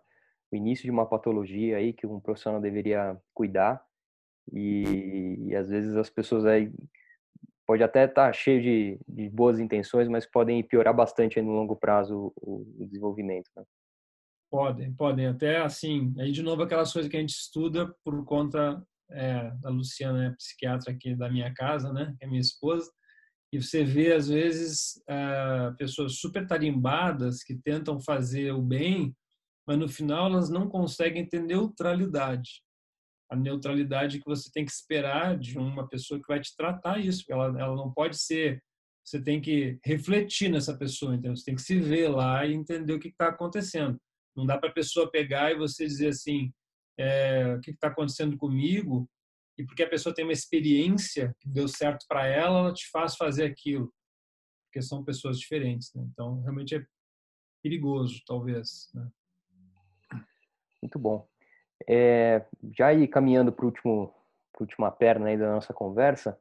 o 0.51 0.55
início 0.55 0.83
de 0.83 0.91
uma 0.91 1.05
patologia 1.05 1.77
aí 1.77 1.91
que 1.91 2.05
um 2.05 2.19
profissional 2.19 2.61
deveria 2.61 3.19
cuidar 3.33 3.83
e, 4.51 5.47
e 5.47 5.55
às 5.55 5.69
vezes 5.69 5.95
as 5.95 6.09
pessoas 6.09 6.45
aí 6.45 6.71
pode 7.65 7.83
até 7.83 8.05
estar 8.05 8.27
tá 8.27 8.33
cheio 8.33 8.61
de, 8.61 8.99
de, 9.07 9.29
boas 9.29 9.59
intenções, 9.59 10.07
mas 10.07 10.25
podem 10.25 10.63
piorar 10.63 10.95
bastante 10.95 11.41
no 11.41 11.51
longo 11.51 11.75
prazo 11.75 12.31
o, 12.35 12.61
o 12.77 12.85
desenvolvimento. 12.85 13.49
Né? 13.55 13.63
Podem, 14.51 14.93
podem. 14.93 15.27
Até 15.27 15.57
assim, 15.57 16.13
aí 16.19 16.31
de 16.31 16.43
novo 16.43 16.61
aquelas 16.61 16.93
coisas 16.93 17.09
que 17.09 17.17
a 17.17 17.19
gente 17.19 17.33
estuda 17.33 17.93
por 18.03 18.23
conta 18.23 18.85
é, 19.11 19.51
da 19.61 19.69
Luciana, 19.69 20.27
é 20.27 20.31
psiquiatra 20.31 20.93
aqui 20.93 21.15
da 21.15 21.29
minha 21.29 21.53
casa, 21.53 21.91
né, 21.91 22.15
que 22.17 22.25
é 22.25 22.27
minha 22.27 22.41
esposa, 22.41 22.91
e 23.53 23.61
você 23.61 23.83
vê 23.83 24.13
às 24.13 24.27
vezes 24.27 25.01
é, 25.07 25.71
pessoas 25.77 26.17
super 26.17 26.45
tarimbadas 26.47 27.43
que 27.43 27.55
tentam 27.55 27.99
fazer 27.99 28.51
o 28.51 28.61
bem, 28.61 29.15
mas 29.67 29.77
no 29.77 29.87
final 29.87 30.27
elas 30.27 30.49
não 30.49 30.67
conseguem 30.67 31.25
ter 31.27 31.41
neutralidade 31.41 32.64
a 33.29 33.35
neutralidade 33.35 34.19
que 34.19 34.25
você 34.25 34.49
tem 34.51 34.65
que 34.65 34.71
esperar 34.71 35.37
de 35.37 35.57
uma 35.57 35.87
pessoa 35.87 36.19
que 36.19 36.27
vai 36.27 36.39
te 36.39 36.55
tratar 36.55 36.99
isso. 36.99 37.23
Ela, 37.29 37.47
ela 37.59 37.75
não 37.75 37.91
pode 37.91 38.17
ser. 38.17 38.63
Você 39.03 39.21
tem 39.21 39.39
que 39.39 39.79
refletir 39.83 40.49
nessa 40.49 40.75
pessoa, 40.75 41.15
então 41.15 41.35
você 41.35 41.45
tem 41.45 41.55
que 41.55 41.61
se 41.61 41.79
ver 41.79 42.07
lá 42.09 42.45
e 42.45 42.53
entender 42.53 42.93
o 42.93 42.99
que 42.99 43.09
está 43.09 43.27
acontecendo. 43.27 43.99
Não 44.35 44.45
dá 44.45 44.57
para 44.57 44.69
a 44.69 44.73
pessoa 44.73 45.11
pegar 45.11 45.51
e 45.51 45.57
você 45.57 45.85
dizer 45.85 46.09
assim: 46.09 46.51
é, 46.97 47.55
o 47.55 47.61
que 47.61 47.71
está 47.71 47.87
acontecendo 47.87 48.37
comigo? 48.37 49.07
E 49.57 49.65
porque 49.65 49.83
a 49.83 49.89
pessoa 49.89 50.13
tem 50.13 50.25
uma 50.25 50.33
experiência 50.33 51.33
que 51.39 51.47
deu 51.47 51.67
certo 51.67 52.05
para 52.07 52.27
ela, 52.27 52.59
ela 52.59 52.73
te 52.73 52.89
faz 52.89 53.15
fazer 53.15 53.45
aquilo. 53.45 53.93
Porque 54.65 54.81
são 54.81 55.03
pessoas 55.03 55.39
diferentes. 55.39 55.93
Né? 55.93 56.05
Então, 56.11 56.41
realmente 56.41 56.75
é 56.75 56.85
perigoso, 57.63 58.21
talvez. 58.25 58.89
Né? 58.93 59.09
Muito 60.81 60.99
bom. 60.99 61.27
É, 61.87 62.43
já 62.71 62.93
ir 62.93 63.07
caminhando 63.07 63.51
para 63.51 63.65
último 63.65 64.13
última 64.59 64.89
perna 64.91 65.27
aí 65.27 65.37
da 65.37 65.51
nossa 65.51 65.73
conversa, 65.73 66.39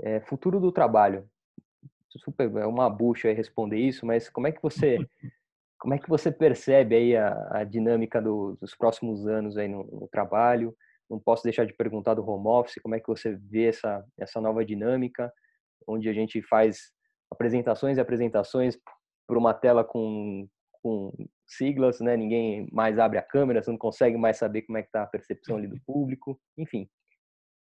é, 0.00 0.20
futuro 0.20 0.60
do 0.60 0.72
trabalho. 0.72 1.28
Super, 2.10 2.54
é 2.56 2.66
uma 2.66 2.90
bucha 2.90 3.32
responder 3.32 3.78
isso, 3.78 4.04
mas 4.04 4.28
como 4.28 4.46
é 4.46 4.52
que 4.52 4.60
você 4.60 4.98
como 5.78 5.94
é 5.94 5.98
que 5.98 6.08
você 6.08 6.30
percebe 6.30 6.94
aí 6.94 7.16
a, 7.16 7.58
a 7.58 7.64
dinâmica 7.64 8.20
do, 8.20 8.56
dos 8.60 8.74
próximos 8.74 9.26
anos 9.26 9.56
aí 9.56 9.66
no, 9.66 9.84
no, 9.84 10.08
trabalho? 10.08 10.76
Não 11.08 11.18
posso 11.18 11.42
deixar 11.42 11.64
de 11.64 11.72
perguntar 11.72 12.14
do 12.14 12.28
home 12.28 12.46
office, 12.46 12.80
como 12.82 12.94
é 12.94 13.00
que 13.00 13.08
você 13.08 13.34
vê 13.34 13.68
essa 13.68 14.04
essa 14.18 14.40
nova 14.40 14.64
dinâmica, 14.64 15.32
onde 15.86 16.08
a 16.08 16.12
gente 16.12 16.42
faz 16.42 16.92
apresentações 17.30 17.96
e 17.96 18.00
apresentações 18.00 18.78
por 19.26 19.38
uma 19.38 19.54
tela 19.54 19.82
com 19.82 20.46
com 20.82 21.12
siglas, 21.46 22.00
né? 22.00 22.16
Ninguém 22.16 22.68
mais 22.72 22.98
abre 22.98 23.18
a 23.18 23.22
câmera, 23.22 23.62
você 23.62 23.70
não 23.70 23.78
consegue 23.78 24.16
mais 24.16 24.38
saber 24.38 24.62
como 24.62 24.78
é 24.78 24.82
que 24.82 24.88
está 24.88 25.02
a 25.02 25.06
percepção 25.06 25.56
ali 25.56 25.68
do 25.68 25.80
público, 25.86 26.40
enfim. 26.58 26.88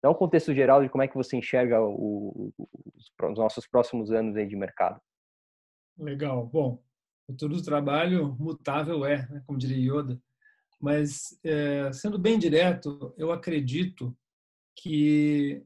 Dá 0.04 0.10
um 0.10 0.16
contexto 0.16 0.54
geral 0.54 0.82
de 0.82 0.90
como 0.90 1.04
é 1.04 1.08
que 1.08 1.16
você 1.16 1.38
enxerga 1.38 1.80
o, 1.80 2.52
os, 2.58 3.12
os, 3.22 3.38
nossos 3.38 3.68
próximos 3.68 4.12
anos 4.12 4.36
aí 4.36 4.48
de 4.48 4.56
mercado. 4.56 5.00
Legal. 5.98 6.48
Bom, 6.48 6.82
o 7.28 7.34
futuro 7.34 7.56
do 7.56 7.64
trabalho 7.64 8.36
mutável 8.40 9.06
é, 9.06 9.28
né? 9.30 9.44
como 9.46 9.60
diria 9.60 9.78
Yoda. 9.78 10.20
Mas, 10.80 11.40
é, 11.44 11.94
sendo 11.94 12.18
bem 12.18 12.40
direto, 12.40 13.14
eu 13.16 13.32
acredito 13.32 14.18
que 14.76 15.64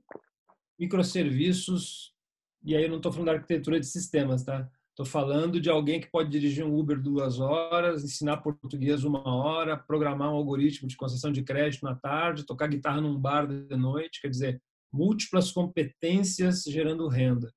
microserviços, 0.77 2.13
e 2.61 2.75
aí 2.75 2.83
eu 2.83 2.89
não 2.89 2.97
estou 2.97 3.13
falando 3.13 3.27
da 3.27 3.33
arquitetura 3.33 3.79
de 3.79 3.85
sistemas, 3.85 4.43
tá? 4.43 4.69
Estou 4.95 5.05
falando 5.05 5.59
de 5.59 5.69
alguém 5.69 5.99
que 5.99 6.09
pode 6.09 6.29
dirigir 6.29 6.63
um 6.65 6.73
Uber 6.73 6.97
duas 6.97 7.37
horas, 7.37 8.01
ensinar 8.01 8.37
português 8.37 9.03
uma 9.03 9.27
hora, 9.27 9.75
programar 9.75 10.31
um 10.31 10.35
algoritmo 10.35 10.87
de 10.87 10.95
concessão 10.95 11.33
de 11.33 11.43
crédito 11.43 11.83
na 11.83 11.95
tarde, 11.95 12.45
tocar 12.45 12.69
guitarra 12.69 13.01
num 13.01 13.19
bar 13.19 13.45
de 13.45 13.75
noite, 13.75 14.21
quer 14.21 14.29
dizer, 14.29 14.63
múltiplas 14.89 15.51
competências 15.51 16.63
gerando 16.63 17.09
renda. 17.09 17.53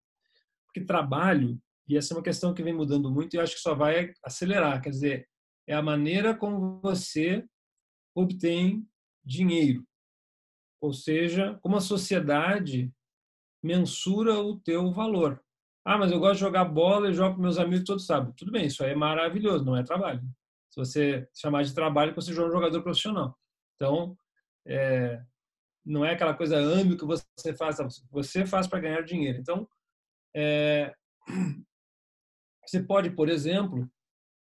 Porque 0.67 0.85
trabalho, 0.85 1.57
e 1.89 1.97
essa 1.97 2.13
é 2.13 2.17
uma 2.17 2.25
questão 2.25 2.53
que 2.53 2.61
vem 2.61 2.73
mudando 2.73 3.09
muito 3.09 3.37
e 3.37 3.39
acho 3.39 3.55
que 3.55 3.61
só 3.61 3.73
vai 3.73 4.13
acelerar, 4.25 4.83
quer 4.83 4.91
dizer, 4.91 5.29
é 5.65 5.75
a 5.75 5.83
maneira 5.83 6.35
como 6.35 6.81
você 6.81 7.47
obtém 8.17 8.85
dinheiro. 9.25 9.87
Ou 10.81 10.93
seja, 10.93 11.57
como 11.63 11.77
a 11.77 11.81
sociedade 11.81 12.93
mensura 13.63 14.41
o 14.41 14.59
teu 14.59 14.91
valor. 14.91 15.41
Ah, 15.89 15.97
mas 15.97 16.13
eu 16.13 16.21
gosto 16.21 16.35
de 16.35 16.41
jogar 16.41 16.67
bola 16.67 17.09
e 17.09 17.15
jogo 17.15 17.37
com 17.37 17.41
meus 17.41 17.57
amigos 17.57 17.87
todos 17.87 18.05
sábado. 18.05 18.35
Tudo 18.37 18.53
bem, 18.53 18.67
isso 18.67 18.85
aí 18.85 18.91
é 18.91 18.95
maravilhoso, 18.95 19.65
não 19.65 19.75
é 19.75 19.83
trabalho. 19.83 20.21
Se 20.69 20.79
você 20.79 21.27
chamar 21.35 21.63
de 21.63 21.73
trabalho, 21.73 22.15
você 22.15 22.31
joga 22.31 22.51
um 22.51 22.53
jogador 22.53 22.83
profissional. 22.83 23.35
Então, 23.75 24.15
é, 24.67 25.19
não 25.83 26.05
é 26.05 26.13
aquela 26.13 26.35
coisa 26.35 26.59
ame 26.59 26.95
que 26.95 27.07
você 27.07 27.57
faz, 27.57 27.79
você 28.11 28.45
faz 28.45 28.67
para 28.67 28.81
ganhar 28.81 29.01
dinheiro. 29.01 29.39
Então, 29.39 29.67
é, 30.37 30.95
você 32.67 32.83
pode, 32.83 33.09
por 33.13 33.31
exemplo, 33.31 33.91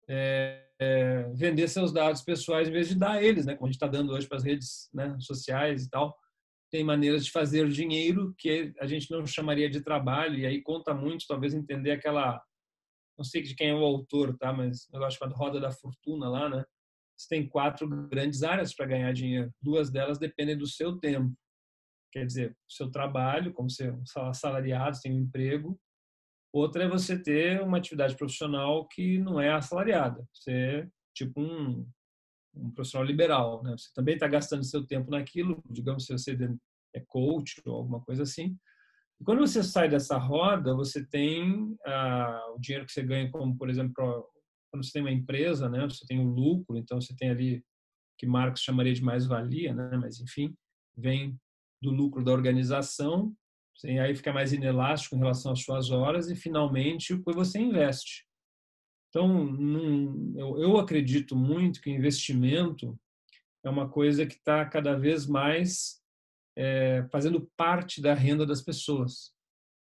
é, 0.09 0.67
é, 0.79 1.31
vender 1.35 1.67
seus 1.67 1.93
dados 1.93 2.23
pessoais 2.23 2.67
em 2.67 2.71
vez 2.71 2.89
de 2.89 2.95
dar 2.95 3.21
eles, 3.21 3.45
né? 3.45 3.53
Como 3.53 3.67
a 3.67 3.69
gente 3.71 3.75
está 3.75 3.87
dando 3.87 4.13
hoje 4.13 4.27
para 4.27 4.37
as 4.37 4.43
redes 4.43 4.89
né, 4.91 5.15
sociais 5.19 5.85
e 5.85 5.89
tal. 5.91 6.17
Tem 6.76 6.84
maneiras 6.84 7.23
de 7.23 7.32
fazer 7.32 7.69
dinheiro 7.69 8.36
que 8.38 8.73
a 8.82 8.86
gente 8.86 9.09
não 9.09 9.26
chamaria 9.26 9.69
de 9.69 9.80
trabalho 9.80 10.38
e 10.38 10.45
aí 10.45 10.61
conta 10.61 10.93
muito, 10.93 11.26
talvez 11.26 11.53
entender 11.53 11.91
aquela, 11.91 12.43
não 13.17 13.23
sei 13.23 13.41
de 13.41 13.55
quem 13.55 13.69
é 13.69 13.73
o 13.73 13.86
autor, 13.86 14.38
tá? 14.38 14.51
Mas 14.51 14.86
um 14.89 14.97
negócio 14.97 15.17
chamado 15.17 15.38
Roda 15.38 15.57
da 15.57 15.71
Fortuna 15.71 16.28
lá, 16.28 16.49
né? 16.49 16.65
Você 17.17 17.30
tem 17.30 17.47
quatro 17.47 17.88
grandes 18.09 18.43
áreas 18.43 18.76
para 18.76 18.88
ganhar 18.88 19.13
dinheiro. 19.13 19.49
Duas 19.61 19.89
delas 19.89 20.19
dependem 20.19 20.57
do 20.57 20.67
seu 20.67 20.97
tempo. 20.97 21.34
Quer 22.11 22.26
dizer, 22.26 22.51
o 22.51 22.73
seu 22.73 22.91
trabalho, 22.91 23.53
como 23.53 23.69
ser 23.69 23.93
um 23.93 24.03
assalariado, 24.28 24.99
tem 25.01 25.13
um 25.13 25.21
emprego, 25.21 25.80
Outra 26.51 26.86
é 26.86 26.89
você 26.89 27.17
ter 27.17 27.61
uma 27.61 27.78
atividade 27.78 28.17
profissional 28.17 28.86
que 28.88 29.17
não 29.17 29.41
é 29.41 29.51
assalariada. 29.51 30.26
Você 30.34 30.51
é 30.51 30.88
tipo 31.13 31.41
um, 31.41 31.86
um 32.56 32.72
profissional 32.72 33.06
liberal, 33.06 33.64
né? 33.64 33.76
Você 33.78 33.89
também 33.93 34.16
está 34.16 34.28
gastando 34.28 34.64
seu 34.64 34.86
tempo 34.86 35.12
naquilo, 35.12 35.62
digamos 35.70 36.06
se 36.06 36.14
você 36.14 36.38
é 36.93 36.99
coach 37.08 37.62
ou 37.66 37.76
alguma 37.76 38.01
coisa 38.01 38.24
assim. 38.24 38.58
E 39.20 39.24
quando 39.24 39.39
você 39.39 39.64
sai 39.64 39.89
dessa 39.89 40.18
roda, 40.18 40.74
você 40.74 41.06
tem 41.06 41.76
ah, 41.86 42.53
o 42.56 42.60
dinheiro 42.60 42.86
que 42.86 42.91
você 42.91 43.03
ganha, 43.03 43.30
como 43.30 43.58
por 43.58 43.70
exemplo, 43.70 43.93
quando 44.72 44.84
você 44.84 44.91
tem 44.93 45.01
uma 45.01 45.12
empresa, 45.12 45.70
né? 45.70 45.84
Você 45.88 46.06
tem 46.06 46.20
o 46.20 46.24
um 46.24 46.34
lucro, 46.34 46.78
então 46.78 46.99
você 46.99 47.16
tem 47.16 47.30
ali 47.30 47.64
que 48.18 48.26
Marx 48.26 48.62
chamaria 48.62 48.93
de 48.93 49.03
mais-valia, 49.03 49.74
né? 49.74 49.97
Mas 49.97 50.20
enfim, 50.20 50.56
vem 50.97 51.38
do 51.82 51.91
lucro 51.91 52.24
da 52.24 52.32
organização 52.32 53.34
e 53.84 53.99
aí 53.99 54.16
fica 54.16 54.32
mais 54.32 54.53
inelástico 54.53 55.16
em 55.16 55.20
relação 55.20 55.51
às 55.51 55.62
suas 55.62 55.91
horas 55.91 56.30
e 56.30 56.36
finalmente 56.36 57.14
o 57.14 57.24
que 57.24 57.34
você 57.34 57.60
investe. 57.60 58.26
Então, 59.16 59.55
eu 60.57 60.78
acredito 60.78 61.38
muito 61.38 61.80
que 61.80 61.89
investimento 61.89 62.99
é 63.63 63.70
uma 63.70 63.88
coisa 63.88 64.26
que 64.26 64.36
está 64.36 64.66
cada 64.66 64.93
vez 64.93 65.26
mais 65.26 66.01
é, 66.57 67.07
fazendo 67.09 67.49
parte 67.55 68.01
da 68.01 68.13
renda 68.13 68.45
das 68.45 68.61
pessoas. 68.61 69.32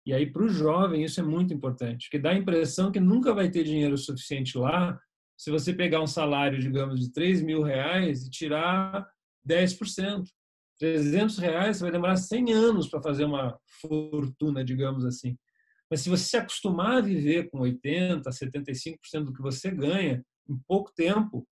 E 0.06 0.14
aí, 0.14 0.30
para 0.30 0.44
o 0.44 0.50
jovem, 0.50 1.06
isso 1.06 1.22
é 1.22 1.24
muito 1.24 1.54
importante, 1.54 2.08
porque 2.08 2.20
dá 2.20 2.32
a 2.32 2.38
impressão 2.38 2.92
que 2.92 3.00
nunca 3.00 3.34
vai 3.34 3.50
ter 3.50 3.64
dinheiro 3.64 3.98
suficiente 3.98 4.58
lá 4.58 5.00
se 5.38 5.50
você 5.50 5.74
pegar 5.74 6.02
um 6.02 6.08
salário, 6.08 6.60
digamos, 6.60 7.00
de 7.00 7.10
3 7.10 7.42
mil 7.42 7.64
reais 7.64 8.26
e 8.26 8.30
tirar 8.30 9.10
10%. 9.48 10.28
300 10.80 11.38
reais, 11.38 11.78
você 11.78 11.84
vai 11.84 11.92
demorar 11.94 12.18
100 12.18 12.52
anos 12.52 12.90
para 12.90 13.02
fazer 13.02 13.24
uma 13.24 13.58
fortuna, 13.80 14.66
digamos 14.66 15.06
assim. 15.06 15.38
Mas 15.94 16.02
se 16.02 16.10
você 16.10 16.24
se 16.24 16.38
acostumar 16.38 16.98
a 16.98 17.02
viver 17.02 17.52
com 17.52 17.60
80%, 17.60 18.24
75% 18.24 19.26
do 19.26 19.32
que 19.32 19.44
você 19.44 19.70
ganha 19.70 20.26
em 20.50 20.58
pouco 20.68 20.92
tempo, 20.92 21.48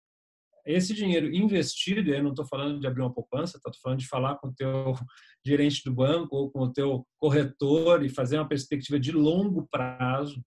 esse 0.65 0.95
dinheiro 0.95 1.31
investido, 1.31 2.09
e 2.09 2.15
aí 2.15 2.23
não 2.23 2.31
estou 2.31 2.47
falando 2.47 2.79
de 2.79 2.87
abrir 2.87 3.01
uma 3.01 3.13
poupança, 3.13 3.57
estou 3.57 3.71
falando 3.83 3.99
de 3.99 4.07
falar 4.07 4.37
com 4.37 4.47
o 4.47 4.53
teu 4.55 4.95
gerente 5.45 5.83
do 5.85 5.93
banco 5.93 6.35
ou 6.35 6.49
com 6.49 6.61
o 6.61 6.73
teu 6.73 7.05
corretor 7.19 8.03
e 8.03 8.09
fazer 8.09 8.39
uma 8.39 8.47
perspectiva 8.47 8.99
de 8.99 9.11
longo 9.11 9.67
prazo, 9.69 10.43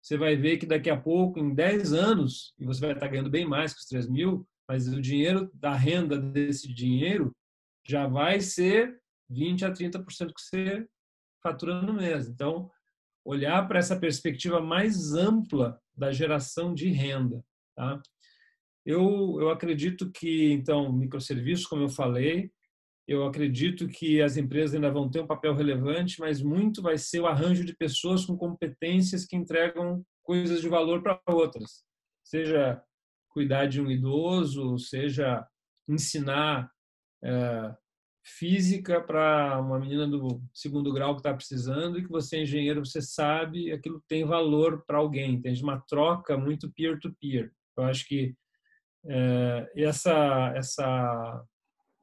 você 0.00 0.16
vai 0.16 0.36
ver 0.36 0.58
que 0.58 0.66
daqui 0.66 0.88
a 0.88 0.96
pouco, 0.96 1.40
em 1.40 1.52
10 1.52 1.94
anos, 1.94 2.54
e 2.60 2.64
você 2.64 2.80
vai 2.80 2.92
estar 2.92 3.08
ganhando 3.08 3.28
bem 3.28 3.44
mais 3.44 3.74
que 3.74 3.80
os 3.80 3.86
3 3.86 4.08
mil, 4.08 4.46
mas 4.68 4.86
o 4.86 5.02
dinheiro 5.02 5.50
da 5.52 5.74
renda 5.74 6.16
desse 6.16 6.72
dinheiro 6.72 7.34
já 7.84 8.06
vai 8.06 8.40
ser 8.40 9.00
20 9.28 9.64
a 9.64 9.72
30% 9.72 10.04
que 10.32 10.40
você 10.40 10.86
fatura 11.42 11.82
no 11.82 11.92
mês. 11.92 12.28
Então, 12.28 12.70
olhar 13.26 13.66
para 13.66 13.80
essa 13.80 13.98
perspectiva 13.98 14.60
mais 14.60 15.12
ampla 15.12 15.80
da 15.96 16.12
geração 16.12 16.72
de 16.72 16.88
renda. 16.88 17.44
Tá? 17.74 18.00
Eu, 18.84 19.38
eu 19.40 19.50
acredito 19.50 20.10
que, 20.12 20.52
então, 20.52 20.92
microserviços, 20.92 21.66
como 21.66 21.82
eu 21.82 21.88
falei, 21.88 22.52
eu 23.06 23.26
acredito 23.26 23.88
que 23.88 24.22
as 24.22 24.36
empresas 24.36 24.74
ainda 24.74 24.90
vão 24.90 25.10
ter 25.10 25.20
um 25.20 25.26
papel 25.26 25.54
relevante, 25.54 26.20
mas 26.20 26.40
muito 26.40 26.80
vai 26.80 26.96
ser 26.96 27.20
o 27.20 27.26
arranjo 27.26 27.64
de 27.64 27.74
pessoas 27.74 28.24
com 28.24 28.36
competências 28.36 29.24
que 29.26 29.36
entregam 29.36 30.04
coisas 30.22 30.60
de 30.60 30.68
valor 30.68 31.02
para 31.02 31.20
outras. 31.26 31.84
Seja 32.24 32.80
cuidar 33.28 33.66
de 33.66 33.80
um 33.80 33.90
idoso, 33.90 34.78
seja 34.78 35.44
ensinar 35.88 36.70
é, 37.24 37.74
física 38.26 39.00
para 39.00 39.60
uma 39.60 39.78
menina 39.78 40.06
do 40.06 40.42
segundo 40.52 40.92
grau 40.92 41.14
que 41.14 41.20
está 41.20 41.32
precisando 41.32 41.96
e 41.96 42.02
que 42.02 42.10
você 42.10 42.38
é 42.38 42.42
engenheiro, 42.42 42.84
você 42.84 43.00
sabe, 43.00 43.70
aquilo 43.70 44.02
tem 44.08 44.24
valor 44.24 44.84
para 44.84 44.98
alguém, 44.98 45.40
tem 45.40 45.54
uma 45.62 45.80
troca 45.88 46.36
muito 46.36 46.70
peer-to-peer. 46.72 47.44
-peer. 47.44 47.52
Eu 47.78 47.84
acho 47.84 48.04
que 48.06 48.34
é, 49.06 49.72
essa, 49.76 50.52
essa 50.56 51.44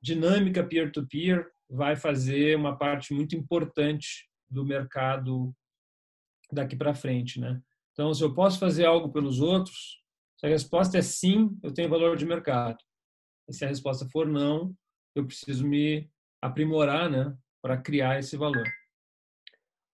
dinâmica 0.02 0.64
peer-to-peer 0.64 1.40
-peer 1.40 1.52
vai 1.70 1.98
fazer 1.98 2.56
uma 2.56 2.78
parte 2.78 3.14
muito 3.14 3.36
importante 3.36 4.30
do 4.50 4.64
mercado 4.64 5.54
daqui 6.52 6.76
para 6.76 6.96
frente, 6.96 7.40
né? 7.40 7.62
Então, 7.92 8.14
se 8.14 8.24
eu 8.24 8.34
posso 8.34 8.60
fazer 8.60 8.86
algo 8.86 9.12
pelos 9.12 9.42
outros, 9.42 10.02
se 10.38 10.46
a 10.46 10.50
resposta 10.50 10.98
é 10.98 11.02
sim, 11.02 11.58
eu 11.62 11.74
tenho 11.74 11.90
valor 11.90 12.16
de 12.16 12.26
mercado. 12.26 12.78
E 13.50 13.54
se 13.54 13.66
a 13.66 13.68
resposta 13.68 14.08
for 14.10 14.26
não, 14.26 14.74
eu 15.16 15.26
preciso 15.26 15.68
me 15.68 16.10
aprimorar, 16.44 17.10
né, 17.10 17.34
para 17.62 17.78
criar 17.78 18.20
esse 18.20 18.36
valor. 18.36 18.68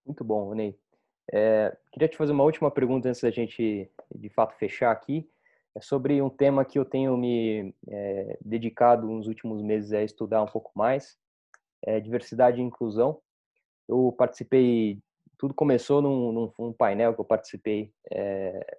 Muito 0.03 0.23
bom, 0.23 0.55
Ney. 0.55 0.75
É, 1.31 1.77
queria 1.91 2.07
te 2.07 2.17
fazer 2.17 2.31
uma 2.31 2.43
última 2.43 2.71
pergunta 2.71 3.07
antes 3.07 3.21
da 3.21 3.29
gente, 3.29 3.87
de 4.15 4.29
fato, 4.29 4.57
fechar 4.57 4.91
aqui. 4.91 5.29
É 5.75 5.81
sobre 5.81 6.19
um 6.19 6.29
tema 6.29 6.65
que 6.65 6.79
eu 6.79 6.83
tenho 6.83 7.15
me 7.15 7.75
é, 7.87 8.37
dedicado 8.41 9.07
nos 9.07 9.27
últimos 9.27 9.61
meses 9.61 9.93
a 9.93 10.01
estudar 10.01 10.41
um 10.41 10.47
pouco 10.47 10.71
mais, 10.73 11.15
é 11.83 11.99
diversidade 11.99 12.59
e 12.59 12.63
inclusão. 12.63 13.21
Eu 13.87 14.11
participei, 14.17 14.99
tudo 15.37 15.53
começou 15.53 16.01
num, 16.01 16.31
num, 16.31 16.53
num 16.57 16.73
painel 16.73 17.13
que 17.13 17.21
eu 17.21 17.25
participei 17.25 17.93
é, 18.11 18.77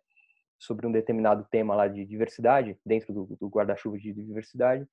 sobre 0.59 0.89
um 0.89 0.93
determinado 0.93 1.47
tema 1.49 1.77
lá 1.77 1.87
de 1.87 2.05
diversidade, 2.05 2.77
dentro 2.85 3.14
do, 3.14 3.37
do 3.41 3.49
guarda-chuva 3.49 3.97
de 3.97 4.12
diversidade, 4.12 4.89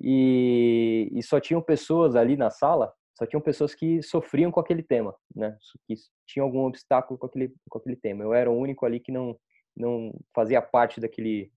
e, 0.00 1.08
e 1.12 1.22
só 1.22 1.40
tinham 1.40 1.62
pessoas 1.62 2.16
ali 2.16 2.36
na 2.36 2.50
sala, 2.50 2.92
só 3.16 3.26
tinham 3.26 3.40
pessoas 3.40 3.74
que 3.74 4.02
sofriam 4.02 4.50
com 4.50 4.60
aquele 4.60 4.82
tema, 4.82 5.14
né? 5.34 5.56
Que 5.86 5.94
tinham 6.26 6.46
algum 6.46 6.66
obstáculo 6.66 7.18
com 7.18 7.26
aquele, 7.26 7.54
com 7.68 7.78
aquele 7.78 7.96
tema. 7.96 8.24
Eu 8.24 8.34
era 8.34 8.50
o 8.50 8.56
único 8.56 8.86
ali 8.86 8.98
que 8.98 9.12
não, 9.12 9.38
não 9.76 10.12
fazia 10.34 10.60
parte 10.60 11.00
daquele 11.00 11.52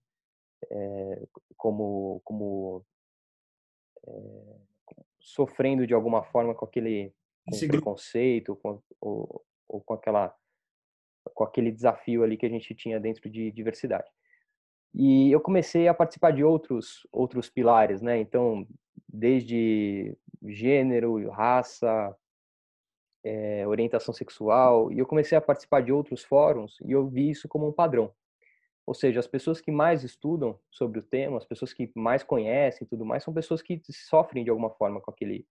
é, 0.70 1.26
como 1.56 2.20
como 2.24 2.84
é, 4.06 4.56
sofrendo 5.20 5.86
de 5.86 5.94
alguma 5.94 6.22
forma 6.24 6.54
com 6.54 6.64
aquele 6.64 7.12
com 7.48 7.68
preconceito 7.68 8.56
com, 8.56 8.80
ou, 9.00 9.44
ou 9.68 9.80
com 9.80 9.94
aquela 9.94 10.34
com 11.34 11.44
aquele 11.44 11.70
desafio 11.70 12.22
ali 12.22 12.36
que 12.36 12.46
a 12.46 12.48
gente 12.48 12.74
tinha 12.74 12.98
dentro 13.00 13.28
de 13.28 13.50
diversidade 13.52 14.08
e 14.94 15.30
eu 15.30 15.40
comecei 15.40 15.88
a 15.88 15.94
participar 15.94 16.32
de 16.32 16.42
outros 16.42 17.06
outros 17.12 17.50
pilares, 17.50 18.00
né? 18.02 18.18
Então, 18.18 18.66
desde 19.08 20.16
gênero, 20.42 21.28
raça, 21.30 22.16
é, 23.24 23.66
orientação 23.66 24.14
sexual, 24.14 24.92
e 24.92 24.98
eu 24.98 25.06
comecei 25.06 25.36
a 25.36 25.40
participar 25.40 25.82
de 25.82 25.92
outros 25.92 26.22
fóruns 26.24 26.78
e 26.84 26.92
eu 26.92 27.08
vi 27.08 27.30
isso 27.30 27.48
como 27.48 27.66
um 27.68 27.72
padrão. 27.72 28.12
Ou 28.86 28.94
seja, 28.94 29.18
as 29.18 29.26
pessoas 29.26 29.60
que 29.60 29.72
mais 29.72 30.04
estudam 30.04 30.58
sobre 30.70 31.00
o 31.00 31.02
tema, 31.02 31.38
as 31.38 31.44
pessoas 31.44 31.72
que 31.72 31.90
mais 31.94 32.22
conhecem 32.22 32.86
tudo 32.86 33.04
mais, 33.04 33.24
são 33.24 33.34
pessoas 33.34 33.60
que 33.60 33.80
sofrem 33.90 34.44
de 34.44 34.50
alguma 34.50 34.70
forma 34.70 35.00
com 35.00 35.10
aquele 35.10 35.46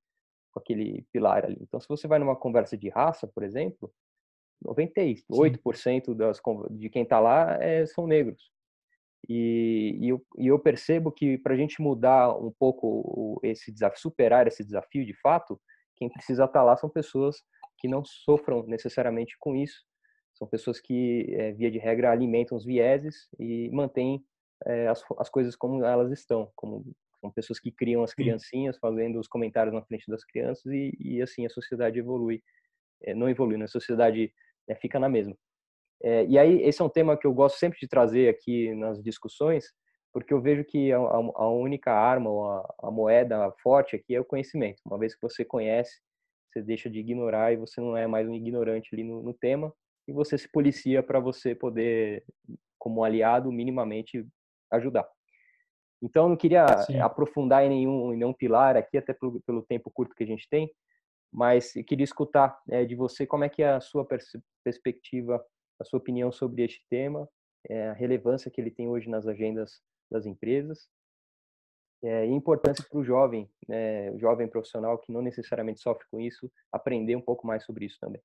com 0.55 0.59
aquele 0.59 1.05
pilar 1.11 1.43
ali. 1.43 1.57
Então, 1.59 1.81
se 1.81 1.87
você 1.87 2.07
vai 2.07 2.17
numa 2.17 2.35
conversa 2.35 2.77
de 2.77 2.87
raça, 2.87 3.27
por 3.27 3.43
exemplo, 3.43 3.91
98% 4.65 6.15
das, 6.15 6.41
de 6.71 6.89
quem 6.89 7.03
está 7.03 7.19
lá 7.19 7.61
é, 7.61 7.85
são 7.85 8.07
negros. 8.07 8.54
E, 9.27 9.97
e, 9.99 10.09
eu, 10.09 10.25
e 10.37 10.47
eu 10.47 10.59
percebo 10.59 11.11
que 11.11 11.37
para 11.37 11.53
a 11.53 11.57
gente 11.57 11.81
mudar 11.81 12.35
um 12.37 12.51
pouco 12.51 13.39
esse 13.43 13.71
desafio, 13.71 13.99
superar 13.99 14.47
esse 14.47 14.63
desafio 14.63 15.05
de 15.05 15.13
fato, 15.19 15.59
quem 15.95 16.09
precisa 16.09 16.43
estar 16.43 16.59
tá 16.59 16.63
lá 16.63 16.77
são 16.77 16.89
pessoas 16.89 17.37
que 17.77 17.87
não 17.87 18.03
sofram 18.03 18.63
necessariamente 18.67 19.35
com 19.39 19.55
isso. 19.55 19.83
São 20.33 20.47
pessoas 20.47 20.79
que, 20.79 21.33
é, 21.33 21.53
via 21.53 21.71
de 21.71 21.77
regra, 21.77 22.11
alimentam 22.11 22.57
os 22.57 22.65
vieses 22.65 23.27
e 23.39 23.69
mantêm 23.71 24.23
é, 24.65 24.87
as, 24.87 25.01
as 25.17 25.29
coisas 25.29 25.55
como 25.55 25.83
elas 25.83 26.11
estão. 26.11 26.51
Como, 26.55 26.85
são 27.21 27.31
pessoas 27.31 27.59
que 27.59 27.71
criam 27.71 28.03
as 28.03 28.13
criancinhas, 28.13 28.77
fazendo 28.77 29.19
os 29.19 29.27
comentários 29.27 29.73
na 29.73 29.81
frente 29.81 30.05
das 30.07 30.23
crianças 30.23 30.65
e, 30.65 30.95
e 30.99 31.21
assim 31.21 31.45
a 31.45 31.49
sociedade 31.49 31.99
evolui. 31.99 32.43
É, 33.01 33.13
não 33.13 33.29
evolui, 33.29 33.57
né? 33.57 33.65
a 33.65 33.69
sociedade 33.69 34.31
né, 34.67 34.75
fica 34.75 34.99
na 34.99 35.09
mesma. 35.09 35.35
É, 36.03 36.25
e 36.25 36.37
aí, 36.37 36.61
esse 36.63 36.81
é 36.81 36.85
um 36.85 36.89
tema 36.89 37.17
que 37.17 37.25
eu 37.25 37.33
gosto 37.33 37.57
sempre 37.57 37.79
de 37.79 37.87
trazer 37.87 38.29
aqui 38.29 38.73
nas 38.75 39.01
discussões, 39.01 39.65
porque 40.13 40.33
eu 40.33 40.41
vejo 40.41 40.63
que 40.63 40.91
a, 40.91 40.97
a 40.97 41.49
única 41.49 41.91
arma, 41.91 42.29
a, 42.29 42.87
a, 42.87 42.91
moeda 42.91 43.51
forte 43.61 43.95
aqui 43.95 44.15
é 44.15 44.21
o 44.21 44.25
conhecimento. 44.25 44.81
Uma 44.85 44.97
vez 44.97 45.15
que 45.15 45.21
você 45.21 45.43
conhece, 45.43 45.99
você 46.49 46.61
deixa 46.61 46.89
de 46.89 46.99
ignorar 46.99 47.51
e 47.51 47.57
você 47.57 47.81
não 47.81 47.97
é 47.97 48.07
mais 48.07 48.27
um 48.27 48.33
ignorante 48.33 48.89
ali 48.93 49.03
no, 49.03 49.21
no 49.21 49.33
tema, 49.33 49.73
e 50.07 50.13
você 50.13 50.37
se 50.37 50.49
policia 50.49 51.01
para 51.01 51.19
você 51.19 51.55
poder, 51.55 52.23
como 52.77 53.03
aliado, 53.03 53.51
minimamente 53.51 54.25
ajudar. 54.71 55.07
Então, 56.01 56.29
não 56.29 56.37
queria 56.37 56.65
Sim. 56.83 56.99
aprofundar 56.99 57.63
em 57.63 57.69
nenhum, 57.69 58.13
em 58.13 58.17
nenhum 58.17 58.33
pilar 58.33 58.77
aqui, 58.77 58.97
até 58.97 59.13
pelo, 59.13 59.41
pelo 59.41 59.63
tempo 59.63 59.89
curto 59.91 60.13
que 60.15 60.23
a 60.23 60.27
gente 60.27 60.47
tem, 60.49 60.69
mas 61.33 61.73
queria 61.87 62.03
escutar 62.03 62.57
é, 62.69 62.85
de 62.85 62.95
você 62.95 63.25
como 63.25 63.43
é 63.43 63.49
que 63.49 63.61
é 63.61 63.69
a 63.69 63.81
sua 63.81 64.07
perspectiva, 64.63 65.43
a 65.79 65.83
sua 65.83 65.99
opinião 65.99 66.31
sobre 66.31 66.63
este 66.63 66.85
tema, 66.89 67.27
é, 67.67 67.89
a 67.89 67.93
relevância 67.93 68.51
que 68.51 68.61
ele 68.61 68.71
tem 68.71 68.87
hoje 68.87 69.09
nas 69.09 69.27
agendas 69.27 69.81
das 70.09 70.25
empresas 70.25 70.87
é, 72.03 72.27
e 72.27 72.29
importância 72.29 72.85
para 72.87 72.99
o 72.99 73.03
jovem, 73.03 73.49
né, 73.67 74.11
o 74.11 74.19
jovem 74.19 74.47
profissional 74.47 74.97
que 74.99 75.11
não 75.11 75.21
necessariamente 75.21 75.79
sofre 75.79 76.05
com 76.11 76.19
isso, 76.19 76.51
aprender 76.71 77.15
um 77.15 77.21
pouco 77.21 77.47
mais 77.47 77.63
sobre 77.63 77.85
isso 77.85 77.97
também. 77.99 78.21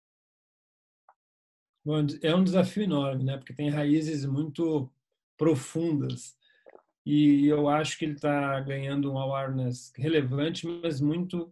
Bom, 1.82 2.06
é 2.22 2.34
um 2.34 2.44
desafio 2.44 2.82
enorme, 2.82 3.24
né? 3.24 3.38
Porque 3.38 3.54
tem 3.54 3.70
raízes 3.70 4.26
muito 4.26 4.92
profundas 5.38 6.36
e 7.06 7.46
eu 7.46 7.68
acho 7.68 7.98
que 7.98 8.04
ele 8.04 8.12
está 8.12 8.60
ganhando 8.60 9.10
um 9.10 9.18
awareness 9.18 9.90
relevante, 9.96 10.66
mas 10.66 11.00
muito 11.00 11.50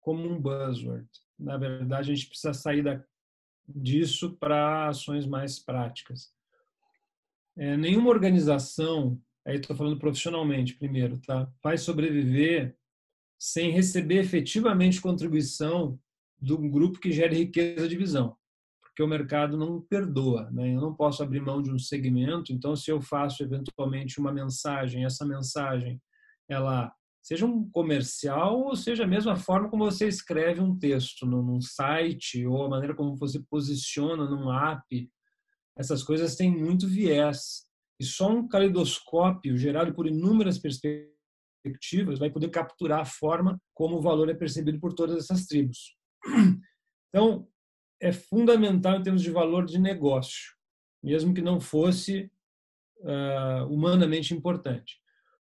como 0.00 0.28
um 0.28 0.40
buzzword. 0.40 1.08
Na 1.38 1.56
verdade, 1.56 2.10
a 2.10 2.14
gente 2.14 2.28
precisa 2.28 2.52
sair 2.52 2.82
da, 2.82 3.02
disso 3.68 4.36
para 4.38 4.88
ações 4.88 5.26
mais 5.26 5.58
práticas. 5.58 6.32
É, 7.56 7.76
nenhuma 7.76 8.10
organização, 8.10 9.20
aí 9.46 9.56
estou 9.56 9.76
falando 9.76 9.98
profissionalmente 9.98 10.74
primeiro, 10.74 11.18
tá? 11.18 11.50
vai 11.62 11.78
sobreviver 11.78 12.76
sem 13.38 13.70
receber 13.70 14.18
efetivamente 14.18 15.00
contribuição 15.00 15.98
um 16.42 16.70
grupo 16.70 16.98
que 16.98 17.12
gere 17.12 17.36
riqueza 17.36 17.88
de 17.88 17.96
visão 17.96 18.36
porque 18.94 19.02
o 19.02 19.08
mercado 19.08 19.56
não 19.56 19.80
perdoa. 19.80 20.48
Né? 20.52 20.72
Eu 20.72 20.80
não 20.80 20.94
posso 20.94 21.20
abrir 21.20 21.40
mão 21.40 21.60
de 21.60 21.68
um 21.68 21.78
segmento, 21.78 22.52
então 22.52 22.76
se 22.76 22.92
eu 22.92 23.00
faço 23.00 23.42
eventualmente 23.42 24.20
uma 24.20 24.32
mensagem, 24.32 25.04
essa 25.04 25.26
mensagem, 25.26 26.00
ela 26.48 26.94
seja 27.24 27.46
um 27.46 27.66
comercial 27.70 28.60
ou 28.60 28.76
seja 28.76 29.04
a 29.04 29.06
mesma 29.06 29.34
forma 29.34 29.70
como 29.70 29.90
você 29.90 30.06
escreve 30.06 30.60
um 30.60 30.78
texto 30.78 31.24
num 31.24 31.58
site 31.58 32.46
ou 32.46 32.66
a 32.66 32.68
maneira 32.68 32.94
como 32.94 33.16
você 33.16 33.42
posiciona 33.48 34.28
num 34.28 34.52
app, 34.52 35.10
essas 35.74 36.02
coisas 36.02 36.36
têm 36.36 36.54
muito 36.54 36.86
viés. 36.86 37.64
E 37.98 38.04
só 38.04 38.30
um 38.30 38.46
caleidoscópio 38.46 39.56
gerado 39.56 39.94
por 39.94 40.06
inúmeras 40.06 40.58
perspectivas 40.58 42.18
vai 42.18 42.28
poder 42.28 42.50
capturar 42.50 43.00
a 43.00 43.06
forma 43.06 43.58
como 43.72 43.96
o 43.96 44.02
valor 44.02 44.28
é 44.28 44.34
percebido 44.34 44.78
por 44.78 44.92
todas 44.92 45.16
essas 45.16 45.46
tribos. 45.46 45.96
Então, 47.08 47.46
é 48.02 48.12
fundamental 48.12 48.96
em 48.96 49.02
termos 49.02 49.22
de 49.22 49.30
valor 49.30 49.64
de 49.64 49.78
negócio, 49.78 50.52
mesmo 51.00 51.32
que 51.32 51.40
não 51.40 51.60
fosse 51.60 52.28
uh, 52.98 53.66
humanamente 53.70 54.34
importante. 54.34 55.00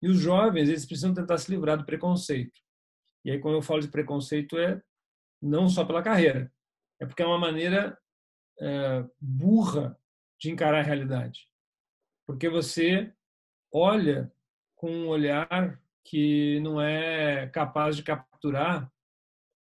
E 0.03 0.09
os 0.09 0.19
jovens, 0.19 0.69
eles 0.69 0.87
precisam 0.87 1.15
tentar 1.15 1.39
se 1.39 1.51
livrar 1.51 1.79
do 1.79 1.87
preconceito. 1.87 2.59
E 3.25 3.31
aí, 3.31 3.39
quando 3.39 3.55
eu 3.55 3.63
falo 3.63 3.81
de 3.81 3.89
preconceito, 3.89 4.59
é 4.59 4.81
não 5.41 5.69
só 5.69 5.85
pela 5.85 6.03
carreira, 6.03 6.53
é 7.01 7.07
porque 7.07 7.23
é 7.23 7.27
uma 7.27 7.39
maneira 7.39 7.99
uh, 8.61 9.11
burra 9.21 9.99
de 10.41 10.51
encarar 10.51 10.81
a 10.81 10.83
realidade. 10.83 11.49
Porque 12.27 12.49
você 12.49 13.13
olha 13.73 14.33
com 14.75 14.91
um 14.91 15.09
olhar 15.09 15.81
que 16.05 16.61
não 16.61 16.81
é 16.81 17.49
capaz 17.49 17.97
de 17.97 18.03
capturar 18.03 18.91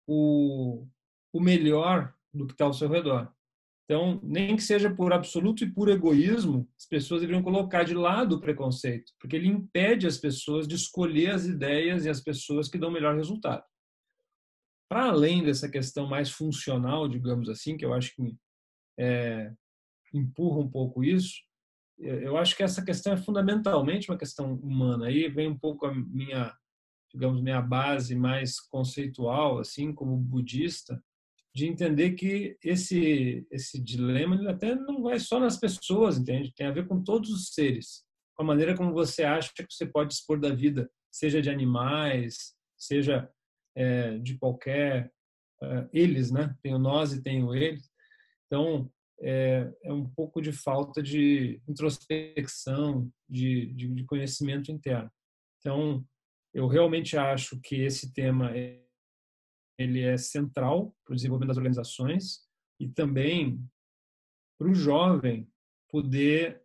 o, 0.08 0.88
o 1.34 1.40
melhor 1.40 2.14
do 2.34 2.46
que 2.46 2.54
está 2.54 2.66
ao 2.66 2.74
seu 2.74 2.88
redor. 2.88 3.34
Então, 3.86 4.20
nem 4.24 4.56
que 4.56 4.64
seja 4.64 4.94
por 4.94 5.14
absoluto 5.14 5.64
e 5.64 5.72
puro 5.72 5.92
egoísmo, 5.92 6.68
as 6.78 6.88
pessoas 6.88 7.22
deveriam 7.22 7.44
colocar 7.44 7.84
de 7.84 7.94
lado 7.94 8.36
o 8.36 8.42
preconceito, 8.42 9.14
porque 9.20 9.36
ele 9.36 9.48
impede 9.48 10.08
as 10.08 10.18
pessoas 10.18 10.68
de 10.68 10.74
escolher 10.76 11.32
as 11.32 11.46
ideias 11.46 12.04
e 12.04 12.10
as 12.10 12.20
pessoas 12.20 12.68
que 12.68 12.80
dão 12.80 12.90
melhor 12.90 13.16
resultado. 13.16 13.64
Para 14.90 15.10
além 15.10 15.44
dessa 15.44 15.70
questão 15.70 16.08
mais 16.08 16.32
funcional, 16.32 17.08
digamos 17.08 17.48
assim, 17.48 17.78
que 17.78 17.86
eu 17.86 17.94
acho 17.94 18.16
que 18.16 18.36
é, 19.00 19.54
empurra 20.12 20.60
um 20.60 20.70
pouco 20.70 21.04
isso, 21.04 21.36
eu 21.98 22.38
acho 22.38 22.58
que 22.58 22.64
essa 22.64 22.84
questão 22.84 23.14
é 23.14 23.18
fundamentalmente 23.18 24.10
uma 24.10 24.18
questão 24.18 24.56
humana. 24.56 25.08
Aí 25.08 25.30
vem 25.30 25.48
um 25.48 25.58
pouco 25.58 25.86
a 25.86 25.94
minha, 25.94 26.54
digamos, 27.14 27.42
minha 27.42 27.62
base 27.62 28.16
mais 28.16 28.60
conceitual, 28.60 29.60
assim, 29.60 29.94
como 29.94 30.18
budista, 30.18 31.02
de 31.56 31.68
entender 31.68 32.12
que 32.12 32.58
esse 32.62 33.48
esse 33.50 33.82
dilema 33.82 34.36
ele 34.36 34.50
até 34.50 34.76
não 34.76 35.02
vai 35.02 35.18
só 35.20 35.40
nas 35.40 35.58
pessoas, 35.58 36.18
entende? 36.18 36.54
Tem 36.54 36.68
a 36.68 36.72
ver 36.72 36.86
com 36.86 37.02
todos 37.02 37.30
os 37.30 37.54
seres, 37.54 38.04
com 38.36 38.44
a 38.44 38.46
maneira 38.46 38.76
como 38.76 38.92
você 38.92 39.24
acha 39.24 39.54
que 39.56 39.66
você 39.70 39.86
pode 39.86 40.10
dispor 40.10 40.38
da 40.38 40.54
vida, 40.54 40.92
seja 41.10 41.42
de 41.42 41.50
animais, 41.50 42.54
seja 42.78 43.32
é, 43.74 44.18
de 44.18 44.38
qualquer 44.38 45.10
é, 45.64 45.88
eles, 45.94 46.30
né? 46.30 46.54
Tem 46.62 46.76
o 46.76 46.80
nós 46.80 47.14
e 47.14 47.24
tem 47.24 47.42
o 47.42 47.56
eles. 47.56 47.90
Então 48.48 48.92
é, 49.22 49.72
é 49.86 49.94
um 49.94 50.10
pouco 50.10 50.42
de 50.42 50.52
falta 50.52 51.02
de 51.02 51.62
introspecção, 51.70 53.10
de, 53.30 53.68
de, 53.68 53.88
de 53.88 54.04
conhecimento 54.04 54.74
interno. 54.74 55.10
Então 55.60 56.06
eu 56.54 56.68
realmente 56.68 57.18
acho 57.18 57.58
que 57.62 57.78
esse 57.78 58.14
tema 58.14 58.52
é 58.58 58.85
ele 59.78 60.02
é 60.02 60.18
central 60.18 60.96
para 61.04 61.14
o 61.14 61.16
desenvolvimento 61.16 61.50
das 61.50 61.58
organizações 61.58 62.48
e 62.80 62.88
também 62.88 63.64
para 64.58 64.70
o 64.70 64.74
jovem 64.74 65.50
poder 65.90 66.62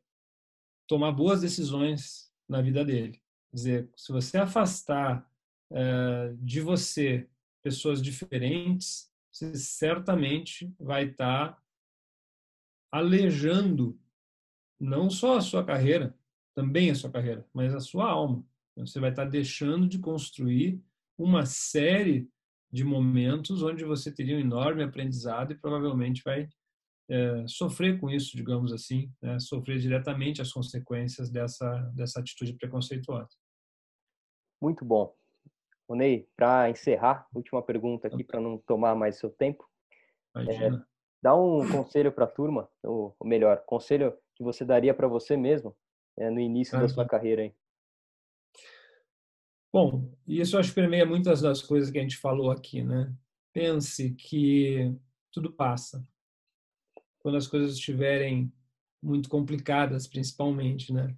tomar 0.87 1.13
boas 1.13 1.41
decisões 1.41 2.33
na 2.49 2.61
vida 2.61 2.85
dele. 2.85 3.21
Quer 3.51 3.57
dizer, 3.57 3.91
se 3.97 4.13
você 4.13 4.39
afastar 4.39 5.29
é, 5.73 6.35
de 6.39 6.61
você 6.61 7.29
pessoas 7.63 8.03
diferentes, 8.03 9.13
você 9.33 9.55
certamente 9.57 10.73
vai 10.79 11.05
estar 11.05 11.53
tá 11.53 11.63
alejando 12.91 13.99
não 14.81 15.11
só 15.11 15.37
a 15.37 15.41
sua 15.41 15.65
carreira, 15.65 16.17
também 16.55 16.91
a 16.91 16.95
sua 16.95 17.11
carreira, 17.11 17.47
mas 17.53 17.75
a 17.75 17.81
sua 17.81 18.11
alma. 18.11 18.45
Você 18.77 18.99
vai 18.99 19.11
estar 19.11 19.25
tá 19.25 19.31
deixando 19.31 19.87
de 19.87 19.99
construir 19.99 20.83
uma 21.19 21.45
série 21.45 22.29
de 22.73 22.85
momentos 22.85 23.63
onde 23.63 23.85
você 23.85 24.13
teria 24.13 24.37
um 24.37 24.41
enorme 24.41 24.83
aprendizado 24.83 25.53
e 25.53 25.59
provavelmente 25.59 26.23
vai 26.25 26.49
é, 27.09 27.45
sofrer 27.49 27.99
com 27.99 28.09
isso, 28.09 28.37
digamos 28.37 28.73
assim, 28.73 29.13
né? 29.21 29.39
sofrer 29.41 29.79
diretamente 29.79 30.41
as 30.41 30.53
consequências 30.53 31.29
dessa, 31.29 31.69
dessa 31.95 32.21
atitude 32.21 32.53
preconceituosa. 32.53 33.31
Muito 34.63 34.85
bom. 34.85 35.13
O 35.89 35.97
Ney, 35.97 36.29
para 36.37 36.71
encerrar, 36.71 37.27
última 37.35 37.61
pergunta 37.61 38.07
aqui 38.07 38.23
para 38.23 38.41
não 38.41 38.59
tomar 38.59 38.95
mais 38.95 39.19
seu 39.19 39.29
tempo. 39.29 39.69
É, 40.37 40.71
dá 41.21 41.35
um 41.35 41.69
conselho 41.69 42.13
para 42.13 42.27
a 42.27 42.29
turma, 42.29 42.69
ou 42.85 43.17
melhor, 43.25 43.65
conselho 43.67 44.17
que 44.37 44.45
você 44.45 44.65
daria 44.65 44.95
para 44.95 45.09
você 45.09 45.37
mesmo 45.37 45.77
é, 46.17 46.31
no 46.31 46.39
início 46.39 46.79
ah, 46.79 46.83
da 46.83 46.89
sua 46.89 47.05
carreira. 47.05 47.43
Hein? 47.43 47.55
Bom, 49.73 50.13
isso 50.27 50.59
acho 50.59 50.71
que 50.71 50.75
permeia 50.75 51.07
muitas 51.07 51.41
das 51.41 51.63
coisas 51.63 51.91
que 51.91 51.99
a 51.99 52.03
gente 52.03 52.17
falou 52.17 52.51
aqui, 52.51 52.83
né? 52.83 53.15
Pense 53.53 54.13
que 54.15 54.93
tudo 55.31 55.53
passa. 55.53 56.05
Quando 57.21 57.37
as 57.37 57.47
coisas 57.47 57.75
estiverem 57.75 58.53
muito 59.03 59.29
complicadas, 59.29 60.09
principalmente, 60.09 60.93
né? 60.93 61.17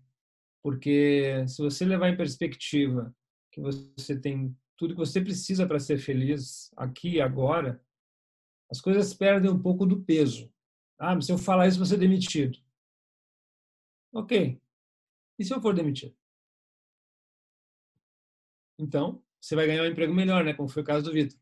Porque 0.62 1.44
se 1.48 1.62
você 1.62 1.84
levar 1.84 2.10
em 2.10 2.16
perspectiva 2.16 3.14
que 3.50 3.60
você 3.60 4.18
tem 4.20 4.56
tudo 4.76 4.94
que 4.94 5.00
você 5.00 5.20
precisa 5.20 5.66
para 5.66 5.78
ser 5.78 5.98
feliz 5.98 6.70
aqui 6.76 7.14
e 7.14 7.20
agora, 7.20 7.82
as 8.70 8.80
coisas 8.80 9.14
perdem 9.14 9.50
um 9.50 9.60
pouco 9.60 9.86
do 9.86 10.02
peso. 10.02 10.52
Ah, 10.98 11.14
mas 11.14 11.26
se 11.26 11.32
eu 11.32 11.38
falar 11.38 11.68
isso, 11.68 11.78
você 11.78 11.94
ser 11.94 12.00
demitido. 12.00 12.58
Ok. 14.12 14.60
E 15.38 15.44
se 15.44 15.54
eu 15.54 15.60
for 15.60 15.74
demitido? 15.74 16.14
Então, 18.78 19.22
você 19.40 19.54
vai 19.54 19.66
ganhar 19.66 19.82
um 19.82 19.86
emprego 19.86 20.14
melhor, 20.14 20.44
né? 20.44 20.54
Como 20.54 20.68
foi 20.68 20.82
o 20.82 20.86
caso 20.86 21.04
do 21.04 21.12
Vitor. 21.12 21.38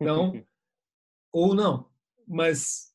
Então, 0.00 0.32
ou 1.32 1.54
não. 1.54 1.90
Mas 2.26 2.94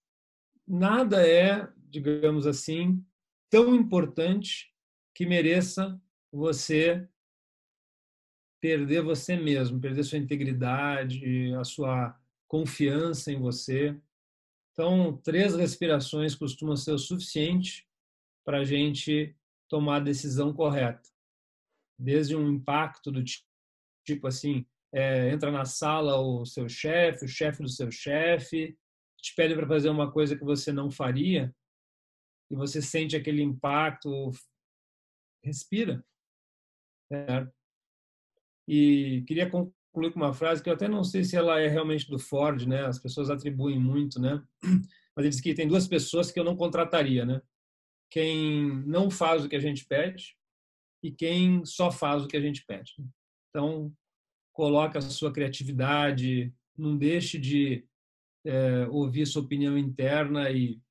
nada 0.68 1.26
é, 1.28 1.68
digamos 1.90 2.46
assim, 2.46 3.04
tão 3.50 3.76
importante 3.76 4.74
que 5.14 5.26
mereça 5.26 6.00
você 6.32 7.08
perder 8.62 9.02
você 9.02 9.36
mesmo, 9.36 9.80
perder 9.80 10.04
sua 10.04 10.18
integridade, 10.18 11.54
a 11.56 11.64
sua 11.64 12.18
confiança 12.48 13.32
em 13.32 13.40
você. 13.40 13.98
Então, 14.74 15.18
três 15.24 15.56
respirações 15.56 16.36
costumam 16.36 16.76
ser 16.76 16.92
o 16.92 16.98
suficiente 16.98 17.88
para 18.46 18.60
a 18.60 18.66
gente 18.66 19.36
tomar 19.68 19.98
a 19.98 20.02
decisão 20.02 20.54
correta. 20.54 21.10
Desde 21.98 22.36
um 22.36 22.50
impacto 22.50 23.12
do 23.12 23.24
tipo 24.14 24.28
assim, 24.28 24.66
é, 24.94 25.30
entra 25.32 25.52
na 25.52 25.66
sala 25.66 26.20
o 26.20 26.46
seu 26.46 26.68
chefe, 26.68 27.26
o 27.26 27.28
chefe 27.28 27.62
do 27.62 27.70
seu 27.70 27.92
chefe, 27.92 28.78
te 29.22 29.36
pede 29.36 29.56
para 29.56 29.68
fazer 29.68 29.90
uma 29.90 30.12
coisa 30.12 30.36
que 30.36 30.44
você 30.44 30.72
não 30.72 30.90
faria, 30.90 31.54
e 32.52 32.56
você 32.56 32.82
sente 32.82 33.16
aquele 33.16 33.42
impacto, 33.42 34.32
respira, 35.44 36.04
Certo? 37.12 37.52
E 38.68 39.24
queria 39.28 39.50
concluir 39.50 40.14
com 40.14 40.20
uma 40.20 40.34
frase 40.34 40.62
que 40.62 40.70
eu 40.70 40.74
até 40.74 40.88
não 40.88 41.04
sei 41.04 41.24
se 41.24 41.36
ela 41.36 41.60
é 41.60 41.68
realmente 41.68 42.08
do 42.08 42.20
Ford, 42.20 42.68
né? 42.68 42.86
As 42.86 43.00
pessoas 43.00 43.32
atribuem 43.32 43.80
muito, 43.80 44.22
né? 44.22 44.44
Mas 45.16 45.26
ele 45.26 45.30
diz 45.30 45.42
que 45.42 45.56
tem 45.56 45.68
duas 45.68 45.88
pessoas 45.88 46.32
que 46.32 46.40
eu 46.40 46.44
não 46.44 46.56
contrataria, 46.56 47.26
né? 47.26 47.42
Quem 48.12 48.84
não 48.86 49.10
faz 49.10 49.44
o 49.44 49.50
que 49.50 49.56
a 49.56 49.60
gente 49.60 49.86
pede 49.86 50.38
e 51.04 51.12
quem 51.12 51.66
só 51.66 51.92
faz 51.92 52.24
o 52.24 52.28
que 52.28 52.38
a 52.38 52.42
gente 52.42 52.64
pede. 52.66 52.94
Então, 53.50 53.92
coloca 54.60 55.00
a 55.00 55.02
sua 55.02 55.32
criatividade, 55.32 56.54
não 56.78 56.98
deixe 56.98 57.40
de 57.40 57.88
é, 58.46 58.86
ouvir 58.90 59.26
sua 59.26 59.42
opinião 59.42 59.78
interna 59.78 60.52
e 60.52 60.82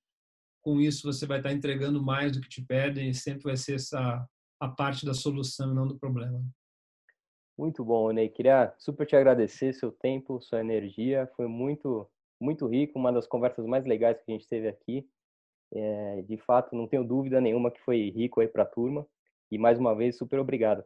com 0.64 0.80
isso 0.80 1.02
você 1.02 1.26
vai 1.26 1.36
estar 1.36 1.52
entregando 1.52 2.02
mais 2.02 2.32
do 2.32 2.40
que 2.40 2.48
te 2.48 2.62
pedem 2.62 3.10
e 3.10 3.14
sempre 3.14 3.42
vai 3.42 3.58
ser 3.58 3.74
essa 3.74 4.26
a 4.58 4.68
parte 4.68 5.04
da 5.04 5.12
solução 5.12 5.70
e 5.70 5.74
não 5.74 5.86
do 5.86 5.98
problema. 5.98 6.42
Muito 7.58 7.84
bom, 7.84 8.10
Ney. 8.10 8.30
Queria 8.30 8.74
super 8.78 9.06
te 9.06 9.14
agradecer 9.14 9.74
seu 9.74 9.92
tempo, 9.92 10.40
sua 10.40 10.60
energia. 10.60 11.30
Foi 11.36 11.46
muito, 11.46 12.10
muito 12.40 12.66
rico, 12.66 12.98
uma 12.98 13.12
das 13.12 13.26
conversas 13.26 13.66
mais 13.66 13.84
legais 13.84 14.16
que 14.16 14.32
a 14.32 14.34
gente 14.34 14.48
teve 14.48 14.66
aqui. 14.66 15.06
É, 15.74 16.22
de 16.22 16.38
fato, 16.38 16.74
não 16.74 16.88
tenho 16.88 17.04
dúvida 17.04 17.38
nenhuma 17.38 17.70
que 17.70 17.82
foi 17.82 18.08
rico 18.08 18.40
aí 18.40 18.48
para 18.48 18.62
a 18.62 18.66
turma. 18.66 19.06
E 19.52 19.58
mais 19.58 19.78
uma 19.78 19.94
vez, 19.94 20.16
super 20.16 20.38
obrigado. 20.38 20.82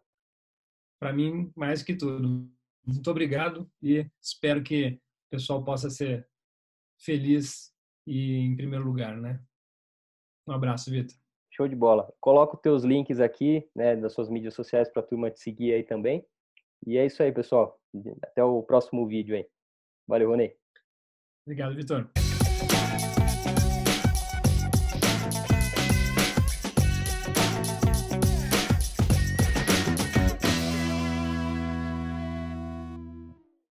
Para 1.01 1.13
mim, 1.13 1.53
mais 1.55 1.85
que 1.85 1.95
tudo. 1.95 2.51
Muito 2.85 3.11
obrigado 3.11 3.71
e 3.83 4.07
espero 4.21 4.63
que 4.63 4.89
o 4.89 5.31
pessoal 5.31 5.65
possa 5.65 5.89
ser 5.89 6.29
feliz 6.99 7.73
e 8.07 8.39
em 8.39 8.57
primeiro 8.57 8.85
lugar, 8.85 9.17
né? 9.17 9.41
Um 10.47 10.53
abraço, 10.53 10.91
Vitor. 10.91 11.17
Show 11.51 11.69
de 11.69 11.77
bola. 11.77 12.13
Coloca 12.21 12.57
os 12.57 12.63
teus 12.63 12.83
links 12.83 13.21
aqui, 13.21 13.69
né, 13.75 13.95
das 13.95 14.13
suas 14.13 14.29
mídias 14.29 14.55
sociais 14.55 14.89
para 14.89 15.03
a 15.03 15.07
turma 15.07 15.31
te 15.31 15.39
seguir 15.39 15.75
aí 15.75 15.85
também. 15.85 16.27
E 16.87 16.97
é 16.97 17.07
isso 17.07 17.23
aí, 17.23 17.31
pessoal. 17.31 17.79
Até 18.23 18.43
o 18.43 18.63
próximo 18.63 19.07
vídeo 19.07 19.37
aí. 19.37 19.47
Valeu, 20.09 20.31
Rony. 20.31 20.53
Obrigado, 21.47 21.75
Vitor. 21.77 22.11